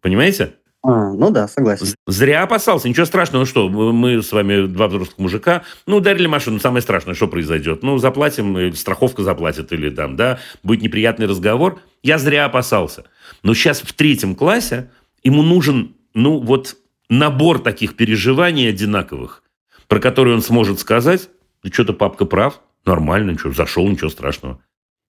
[0.00, 0.54] Понимаете?
[0.82, 1.94] А, ну да, согласен.
[2.06, 2.88] Зря опасался.
[2.88, 3.42] Ничего страшного.
[3.42, 5.62] Ну что, мы с вами два взрослых мужика.
[5.86, 6.58] Ну, ударили машину.
[6.58, 7.82] Самое страшное, что произойдет?
[7.82, 11.80] Ну, заплатим, э, страховка заплатит или там, да, будет неприятный разговор.
[12.02, 13.04] Я зря опасался.
[13.42, 14.90] Но сейчас в третьем классе
[15.22, 16.76] ему нужен, ну, вот
[17.10, 19.42] набор таких переживаний одинаковых,
[19.86, 21.28] про которые он сможет сказать,
[21.62, 24.60] да что-то папка прав, нормально, ничего, зашел, ничего страшного.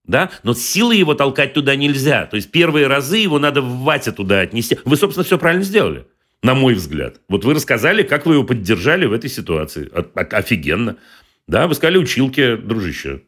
[0.05, 0.31] Да?
[0.43, 2.25] Но силой его толкать туда нельзя.
[2.25, 4.77] То есть первые разы его надо в вате туда отнести.
[4.85, 6.07] Вы, собственно, все правильно сделали,
[6.41, 7.21] на мой взгляд.
[7.29, 9.89] Вот вы рассказали, как вы его поддержали в этой ситуации.
[9.93, 10.97] О- Офигенно.
[11.47, 13.23] Да, вы сказали училке, дружище,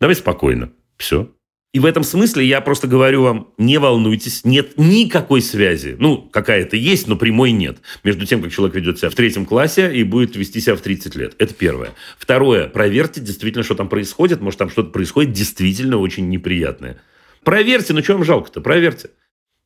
[0.00, 0.70] давай спокойно.
[0.96, 1.30] Все.
[1.72, 5.96] И в этом смысле я просто говорю вам, не волнуйтесь, нет никакой связи.
[5.98, 7.78] Ну, какая-то есть, но прямой нет.
[8.04, 11.16] Между тем, как человек ведет себя в третьем классе и будет вести себя в 30
[11.16, 11.34] лет.
[11.38, 11.92] Это первое.
[12.18, 12.68] Второе.
[12.68, 14.42] Проверьте действительно, что там происходит.
[14.42, 17.00] Может, там что-то происходит действительно очень неприятное.
[17.42, 18.60] Проверьте, ну что вам жалко-то?
[18.60, 19.08] Проверьте.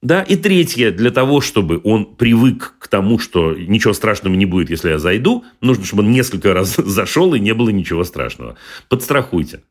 [0.01, 4.71] Да, и третье, для того, чтобы он привык к тому, что ничего страшного не будет,
[4.71, 8.57] если я зайду, нужно, чтобы он несколько раз зашел и не было ничего страшного.
[8.89, 9.63] Подстрахуйте.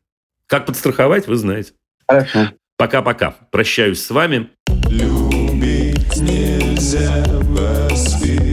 [0.46, 1.72] Как подстраховать, вы знаете.
[2.08, 2.52] Хорошо.
[2.76, 3.32] Пока-пока.
[3.50, 4.50] Прощаюсь с вами.
[4.88, 8.52] Любить нельзя воспитывать,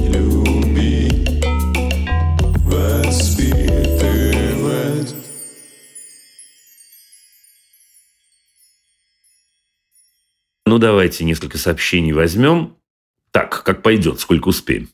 [0.00, 1.44] любить,
[2.66, 3.54] воспитывать.
[10.66, 12.76] Ну, давайте несколько сообщений возьмем.
[13.30, 14.90] Так, как пойдет, сколько успеем.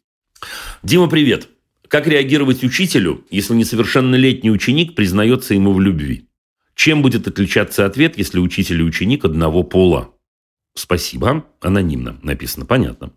[0.82, 1.48] Дима, привет.
[1.88, 6.29] Как реагировать учителю, если несовершеннолетний ученик признается ему в любви?
[6.80, 10.14] Чем будет отличаться ответ, если учитель и ученик одного пола?
[10.74, 11.44] Спасибо.
[11.60, 12.64] Анонимно написано.
[12.64, 13.12] Понятно.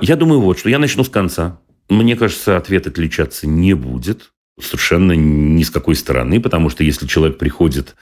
[0.00, 1.60] Я думаю вот, что я начну с конца.
[1.90, 4.32] Мне кажется, ответ отличаться не будет.
[4.58, 7.94] Совершенно ни с какой стороны, потому что если человек приходит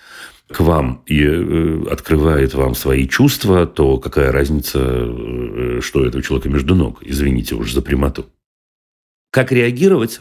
[0.46, 6.48] к вам и э, открывает вам свои чувства, то какая разница, э, что этого человека
[6.48, 7.02] между ног?
[7.02, 8.26] Извините уж за прямоту.
[9.32, 10.20] Как реагировать?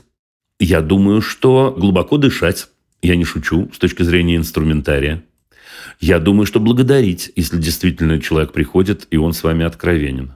[0.60, 2.68] Я думаю, что глубоко дышать.
[3.02, 5.24] Я не шучу с точки зрения инструментария.
[6.00, 10.34] Я думаю, что благодарить, если действительно человек приходит, и он с вами откровенен.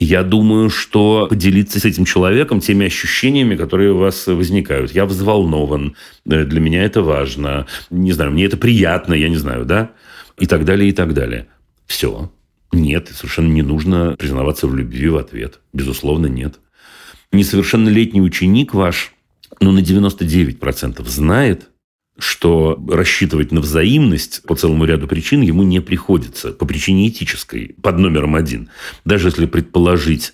[0.00, 4.90] Я думаю, что поделиться с этим человеком теми ощущениями, которые у вас возникают.
[4.90, 5.94] Я взволнован,
[6.28, 9.92] э, для меня это важно, не знаю, мне это приятно, я не знаю, да?
[10.36, 11.46] И так далее, и так далее.
[11.86, 12.30] Все.
[12.72, 15.60] Нет, совершенно не нужно признаваться в любви в ответ.
[15.72, 16.58] Безусловно, нет.
[17.30, 19.14] Несовершеннолетний ученик ваш,
[19.60, 21.70] ну, на 99% знает,
[22.18, 26.52] что рассчитывать на взаимность по целому ряду причин ему не приходится.
[26.52, 28.68] По причине этической, под номером один.
[29.04, 30.32] Даже если предположить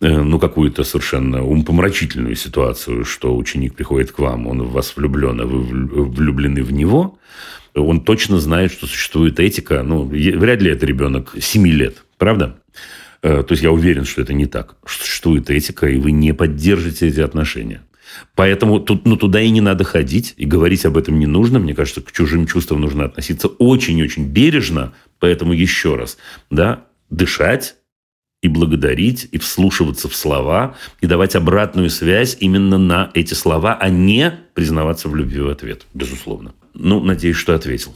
[0.00, 5.40] э, ну, какую-то совершенно умопомрачительную ситуацию, что ученик приходит к вам, он в вас влюблен,
[5.40, 7.18] а вы влю- влюблены в него,
[7.74, 9.82] он точно знает, что существует этика.
[9.82, 12.58] Ну, вряд ли это ребенок 7 лет, правда?
[13.22, 14.74] Э, То есть я уверен, что это не так.
[14.84, 17.82] Существует этика, и вы не поддержите эти отношения.
[18.34, 21.58] Поэтому тут, ну, туда и не надо ходить, и говорить об этом не нужно.
[21.58, 24.92] Мне кажется, к чужим чувствам нужно относиться очень-очень бережно.
[25.18, 26.18] Поэтому еще раз,
[26.50, 27.76] да, дышать
[28.42, 33.88] и благодарить, и вслушиваться в слова, и давать обратную связь именно на эти слова, а
[33.88, 36.54] не признаваться в любви в ответ, безусловно.
[36.74, 37.94] Ну, надеюсь, что ответил.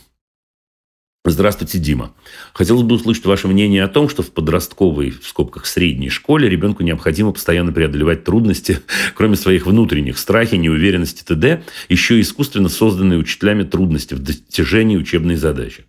[1.28, 2.12] Здравствуйте, Дима.
[2.52, 6.84] Хотелось бы услышать ваше мнение о том, что в подростковой, в скобках, средней школе ребенку
[6.84, 8.78] необходимо постоянно преодолевать трудности,
[9.14, 15.84] кроме своих внутренних, страхи, неуверенности т.д., еще искусственно созданные учителями трудности в достижении учебной задачи.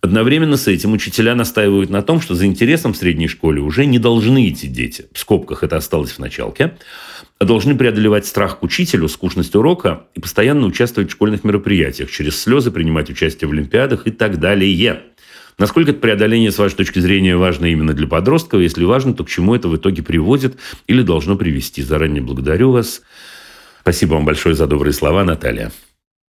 [0.00, 3.98] Одновременно с этим учителя настаивают на том, что за интересом в средней школе уже не
[3.98, 5.06] должны идти дети.
[5.12, 6.78] В скобках это осталось в началке.
[7.40, 12.70] Должны преодолевать страх к учителю, скучность урока и постоянно участвовать в школьных мероприятиях, через слезы
[12.70, 15.02] принимать участие в олимпиадах и так далее.
[15.56, 18.60] Насколько это преодоление, с вашей точки зрения, важно именно для подростков?
[18.60, 21.82] Если важно, то к чему это в итоге приводит или должно привести?
[21.82, 23.02] Заранее благодарю вас.
[23.80, 25.72] Спасибо вам большое за добрые слова, Наталья.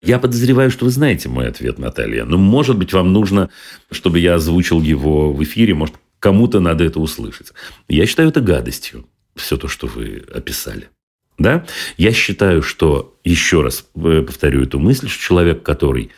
[0.03, 2.27] Я подозреваю, что вы знаете мой ответ, Наталья.
[2.27, 3.49] Но, может быть, вам нужно,
[3.91, 5.75] чтобы я озвучил его в эфире.
[5.75, 7.53] Может, кому-то надо это услышать.
[7.89, 10.91] Я считаю это гадостью, все то, что вы описали.
[11.39, 11.65] Да?
[11.97, 16.11] Я считаю, что, еще раз э, повторю эту мысль, что человек, который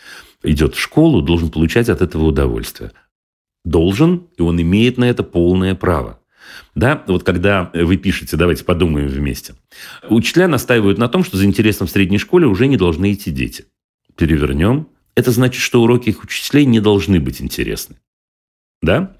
[0.43, 2.93] идет в школу, должен получать от этого удовольствие.
[3.65, 6.21] Должен, и он имеет на это полное право.
[6.75, 9.55] Да, вот когда вы пишете, давайте подумаем вместе.
[10.09, 13.67] Учителя настаивают на том, что за интересом в средней школе уже не должны идти дети.
[14.17, 14.89] Перевернем.
[15.15, 17.97] Это значит, что уроки их учителей не должны быть интересны.
[18.81, 19.17] Да?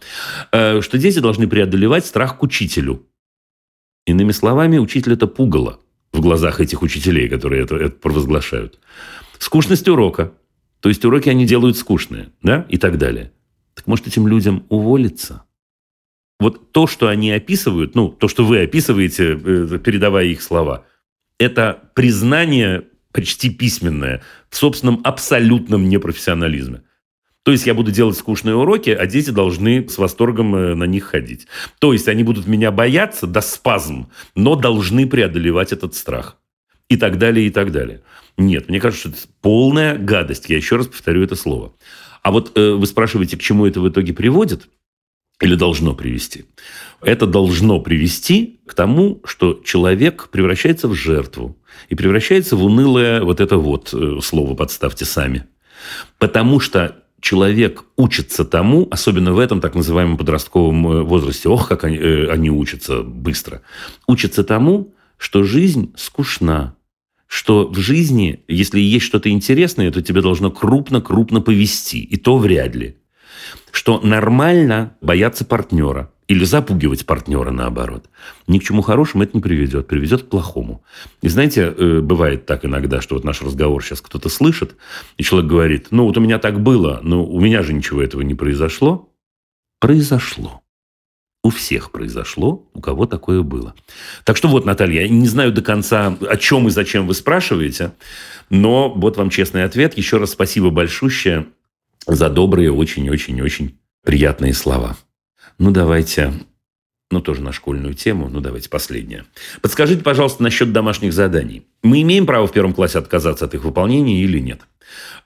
[0.51, 3.06] Э, Что дети должны преодолевать страх к учителю.
[4.06, 5.81] Иными словами, учитель– это пугало
[6.12, 8.78] в глазах этих учителей, которые это, это провозглашают.
[9.38, 10.32] Скучность урока.
[10.80, 13.32] То есть уроки они делают скучные, да, и так далее.
[13.74, 15.44] Так может этим людям уволиться?
[16.38, 20.86] Вот то, что они описывают, ну, то, что вы описываете, э, передавая их слова,
[21.38, 26.82] это признание почти письменное в собственном абсолютном непрофессионализме.
[27.51, 31.02] То есть я буду делать скучные уроки, а дети должны с восторгом э, на них
[31.02, 31.48] ходить.
[31.81, 36.36] То есть они будут меня бояться до спазм, но должны преодолевать этот страх.
[36.89, 38.02] И так далее, и так далее.
[38.36, 40.48] Нет, мне кажется, что это полная гадость.
[40.48, 41.72] Я еще раз повторю это слово.
[42.22, 44.68] А вот э, вы спрашиваете, к чему это в итоге приводит?
[45.40, 46.44] Или должно привести?
[47.02, 51.59] Это должно привести к тому, что человек превращается в жертву.
[51.89, 55.47] И превращается в унылое вот это вот э, слово подставьте сами.
[56.20, 61.84] Потому что человек учится тому, особенно в этом так называемом подростковом э, возрасте, ох, как
[61.84, 63.62] они, э, они учатся быстро,
[64.06, 66.74] учатся тому, что жизнь скучна,
[67.26, 72.74] что в жизни, если есть что-то интересное, то тебе должно крупно-крупно повести, и то вряд
[72.74, 72.97] ли.
[73.70, 78.09] Что нормально бояться партнера или запугивать партнера наоборот.
[78.47, 80.85] Ни к чему хорошему это не приведет, приведет к плохому.
[81.23, 84.77] И знаете, э, бывает так иногда, что вот наш разговор сейчас кто-то слышит,
[85.16, 88.23] и человек говорит, ну вот у меня так было, но у меня же ничего этого
[88.23, 89.12] не произошло.
[89.81, 90.62] Произошло.
[91.43, 93.74] У всех произошло, у кого такое было.
[94.23, 97.90] Так что вот, Наталья, я не знаю до конца, о чем и зачем вы спрашиваете,
[98.51, 99.98] но вот вам честный ответ.
[99.98, 101.47] Еще раз спасибо большущее
[102.07, 104.97] за добрые, очень-очень-очень приятные слова.
[105.60, 106.32] Ну, давайте,
[107.10, 109.26] ну, тоже на школьную тему, ну, давайте последнее.
[109.60, 111.66] Подскажите, пожалуйста, насчет домашних заданий.
[111.82, 114.62] Мы имеем право в первом классе отказаться от их выполнения или нет?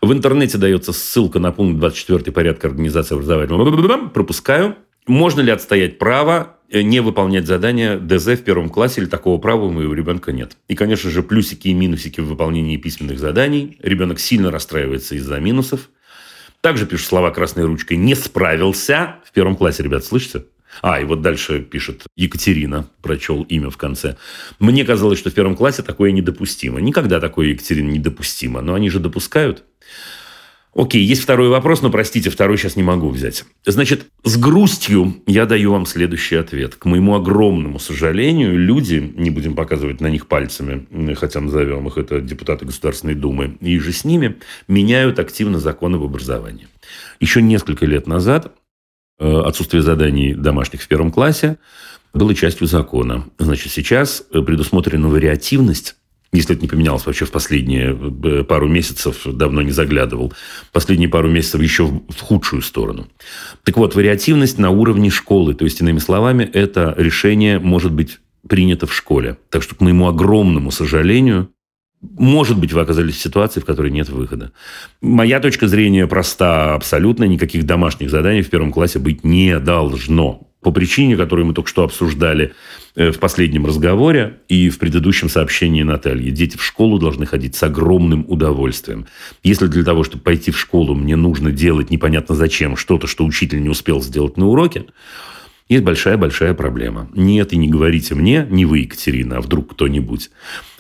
[0.03, 4.09] В интернете дается ссылка на пункт 24 порядка организации образовательного.
[4.09, 4.75] Пропускаю.
[5.07, 9.67] Можно ли отстоять право э, не выполнять задания ДЗ в первом классе или такого права
[9.67, 10.57] у моего ребенка нет.
[10.67, 13.79] И, конечно же, плюсики и минусики в выполнении письменных заданий.
[13.81, 15.91] Ребенок сильно расстраивается из-за минусов.
[16.65, 19.17] Также пишут слова красной ручкой «не справился».
[19.27, 20.47] В первом классе, ребят, слышите?
[20.81, 24.17] А, и вот дальше пишет Екатерина, прочел имя в конце.
[24.61, 26.81] Мне казалось, что в первом классе такое недопустимо.
[26.81, 28.63] Никогда такое, Екатерина, недопустимо.
[28.63, 29.65] Но они же допускают.
[30.75, 33.45] Окей, есть второй вопрос, но, простите, второй сейчас не могу взять.
[33.65, 36.75] Значит, с грустью я даю вам следующий ответ.
[36.75, 42.21] К моему огромному сожалению, люди, не будем показывать на них пальцами, хотя назовем их, это
[42.21, 44.37] депутаты Государственной Думы, и же с ними,
[44.67, 46.67] меняют активно законы в образовании.
[47.21, 48.53] Еще несколько лет назад
[49.21, 51.57] э, отсутствие заданий домашних в первом классе
[52.13, 53.27] было частью закона.
[53.39, 55.97] Значит, сейчас предусмотрена вариативность
[56.35, 60.33] если это не поменялось вообще в последние э, пару месяцев, давно не заглядывал,
[60.73, 63.07] последние пару месяцев еще в худшую сторону.
[63.63, 68.87] Так вот, вариативность на уровне школы, то есть, иными словами, это решение может быть принято
[68.87, 69.39] в школе.
[69.51, 71.51] Так что, к моему огромному сожалению,
[72.19, 74.53] может быть, вы оказались в ситуации, в которой нет выхода.
[75.01, 77.25] Моя точка зрения проста абсолютно.
[77.25, 81.85] Никаких домашних заданий в первом классе быть не должно по причине, которую мы только что
[81.85, 82.55] обсуждали
[82.97, 86.31] э, в последнем разговоре и в предыдущем сообщении Натальи.
[86.31, 89.07] Дети в школу должны ходить с огромным удовольствием.
[89.45, 93.63] Если для того, чтобы пойти в школу, мне нужно делать непонятно зачем что-то, что учитель
[93.63, 94.87] не успел сделать на уроке,
[95.69, 97.09] есть большая-большая проблема.
[97.15, 100.31] Нет, и не говорите мне, не вы, Екатерина, а вдруг кто-нибудь,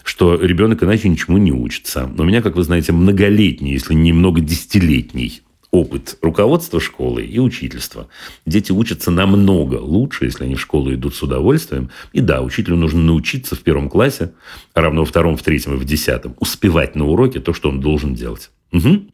[0.02, 2.10] что ребенок иначе ничему не учится.
[2.16, 5.42] Но у меня, как вы знаете, многолетний, если не много десятилетний
[5.74, 8.06] опыт руководства школы и учительства.
[8.46, 11.90] Дети учатся намного лучше, если они в школу идут с удовольствием.
[12.12, 14.32] И да, учителю нужно научиться в первом классе,
[14.72, 17.80] а равно во втором, в третьем и в десятом, успевать на уроке то, что он
[17.80, 18.50] должен делать.
[18.72, 19.08] Угу.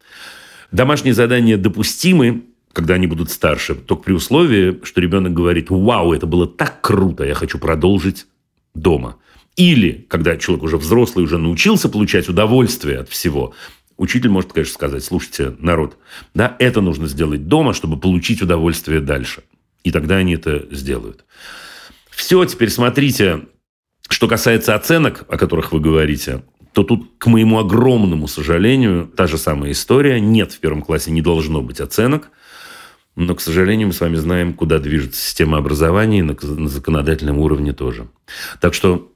[0.71, 2.43] Домашние задания допустимы,
[2.75, 7.25] когда они будут старше, только при условии, что ребенок говорит, вау, это было так круто,
[7.25, 8.27] я хочу продолжить
[8.75, 9.17] дома.
[9.57, 13.55] Или, когда человек уже взрослый, уже научился получать удовольствие от всего,
[14.01, 15.99] Учитель может, конечно, сказать, слушайте, народ,
[16.33, 19.43] да, это нужно сделать дома, чтобы получить удовольствие дальше.
[19.85, 21.27] И тогда они это сделают.
[22.09, 23.43] Все, теперь смотрите,
[24.09, 29.37] что касается оценок, о которых вы говорите, то тут, к моему огромному сожалению, та же
[29.37, 30.19] самая история.
[30.19, 32.31] Нет, в первом классе не должно быть оценок.
[33.17, 37.75] Но, к сожалению, мы с вами знаем, куда движется система образования и на законодательном уровне
[37.75, 38.09] тоже.
[38.63, 39.13] Так что,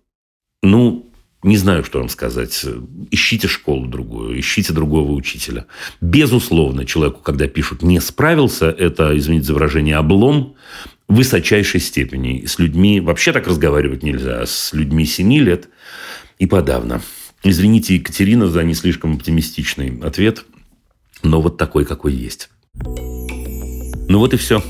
[0.63, 1.11] ну,
[1.45, 2.65] не знаю, что вам сказать.
[3.11, 5.67] Ищите школу другую, ищите другого учителя.
[6.01, 10.57] Безусловно, человеку, когда пишут «не справился», это, извините за выражение, облом
[11.07, 12.47] высочайшей степени.
[12.47, 15.69] С людьми вообще так разговаривать нельзя, а с людьми 7 лет
[16.39, 17.03] и подавно.
[17.43, 20.47] Извините, Екатерина, за не слишком оптимистичный ответ,
[21.23, 22.49] но вот такой, какой есть.
[22.75, 24.63] Ну вот и все.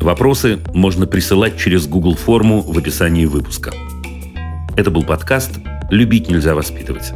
[0.00, 3.72] Вопросы можно присылать через Google форму в описании выпуска.
[4.76, 5.52] Это был подкаст
[5.90, 7.12] «Любить нельзя воспитывать».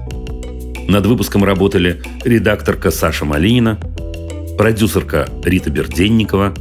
[0.89, 3.81] Над выпуском работали редакторка Саша Малинина,
[4.57, 6.55] продюсерка Рита Берденникова,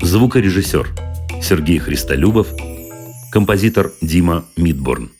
[0.00, 0.88] звукорежиссер
[1.42, 2.48] Сергей Христолюбов,
[3.32, 5.10] композитор Дима Мидборн.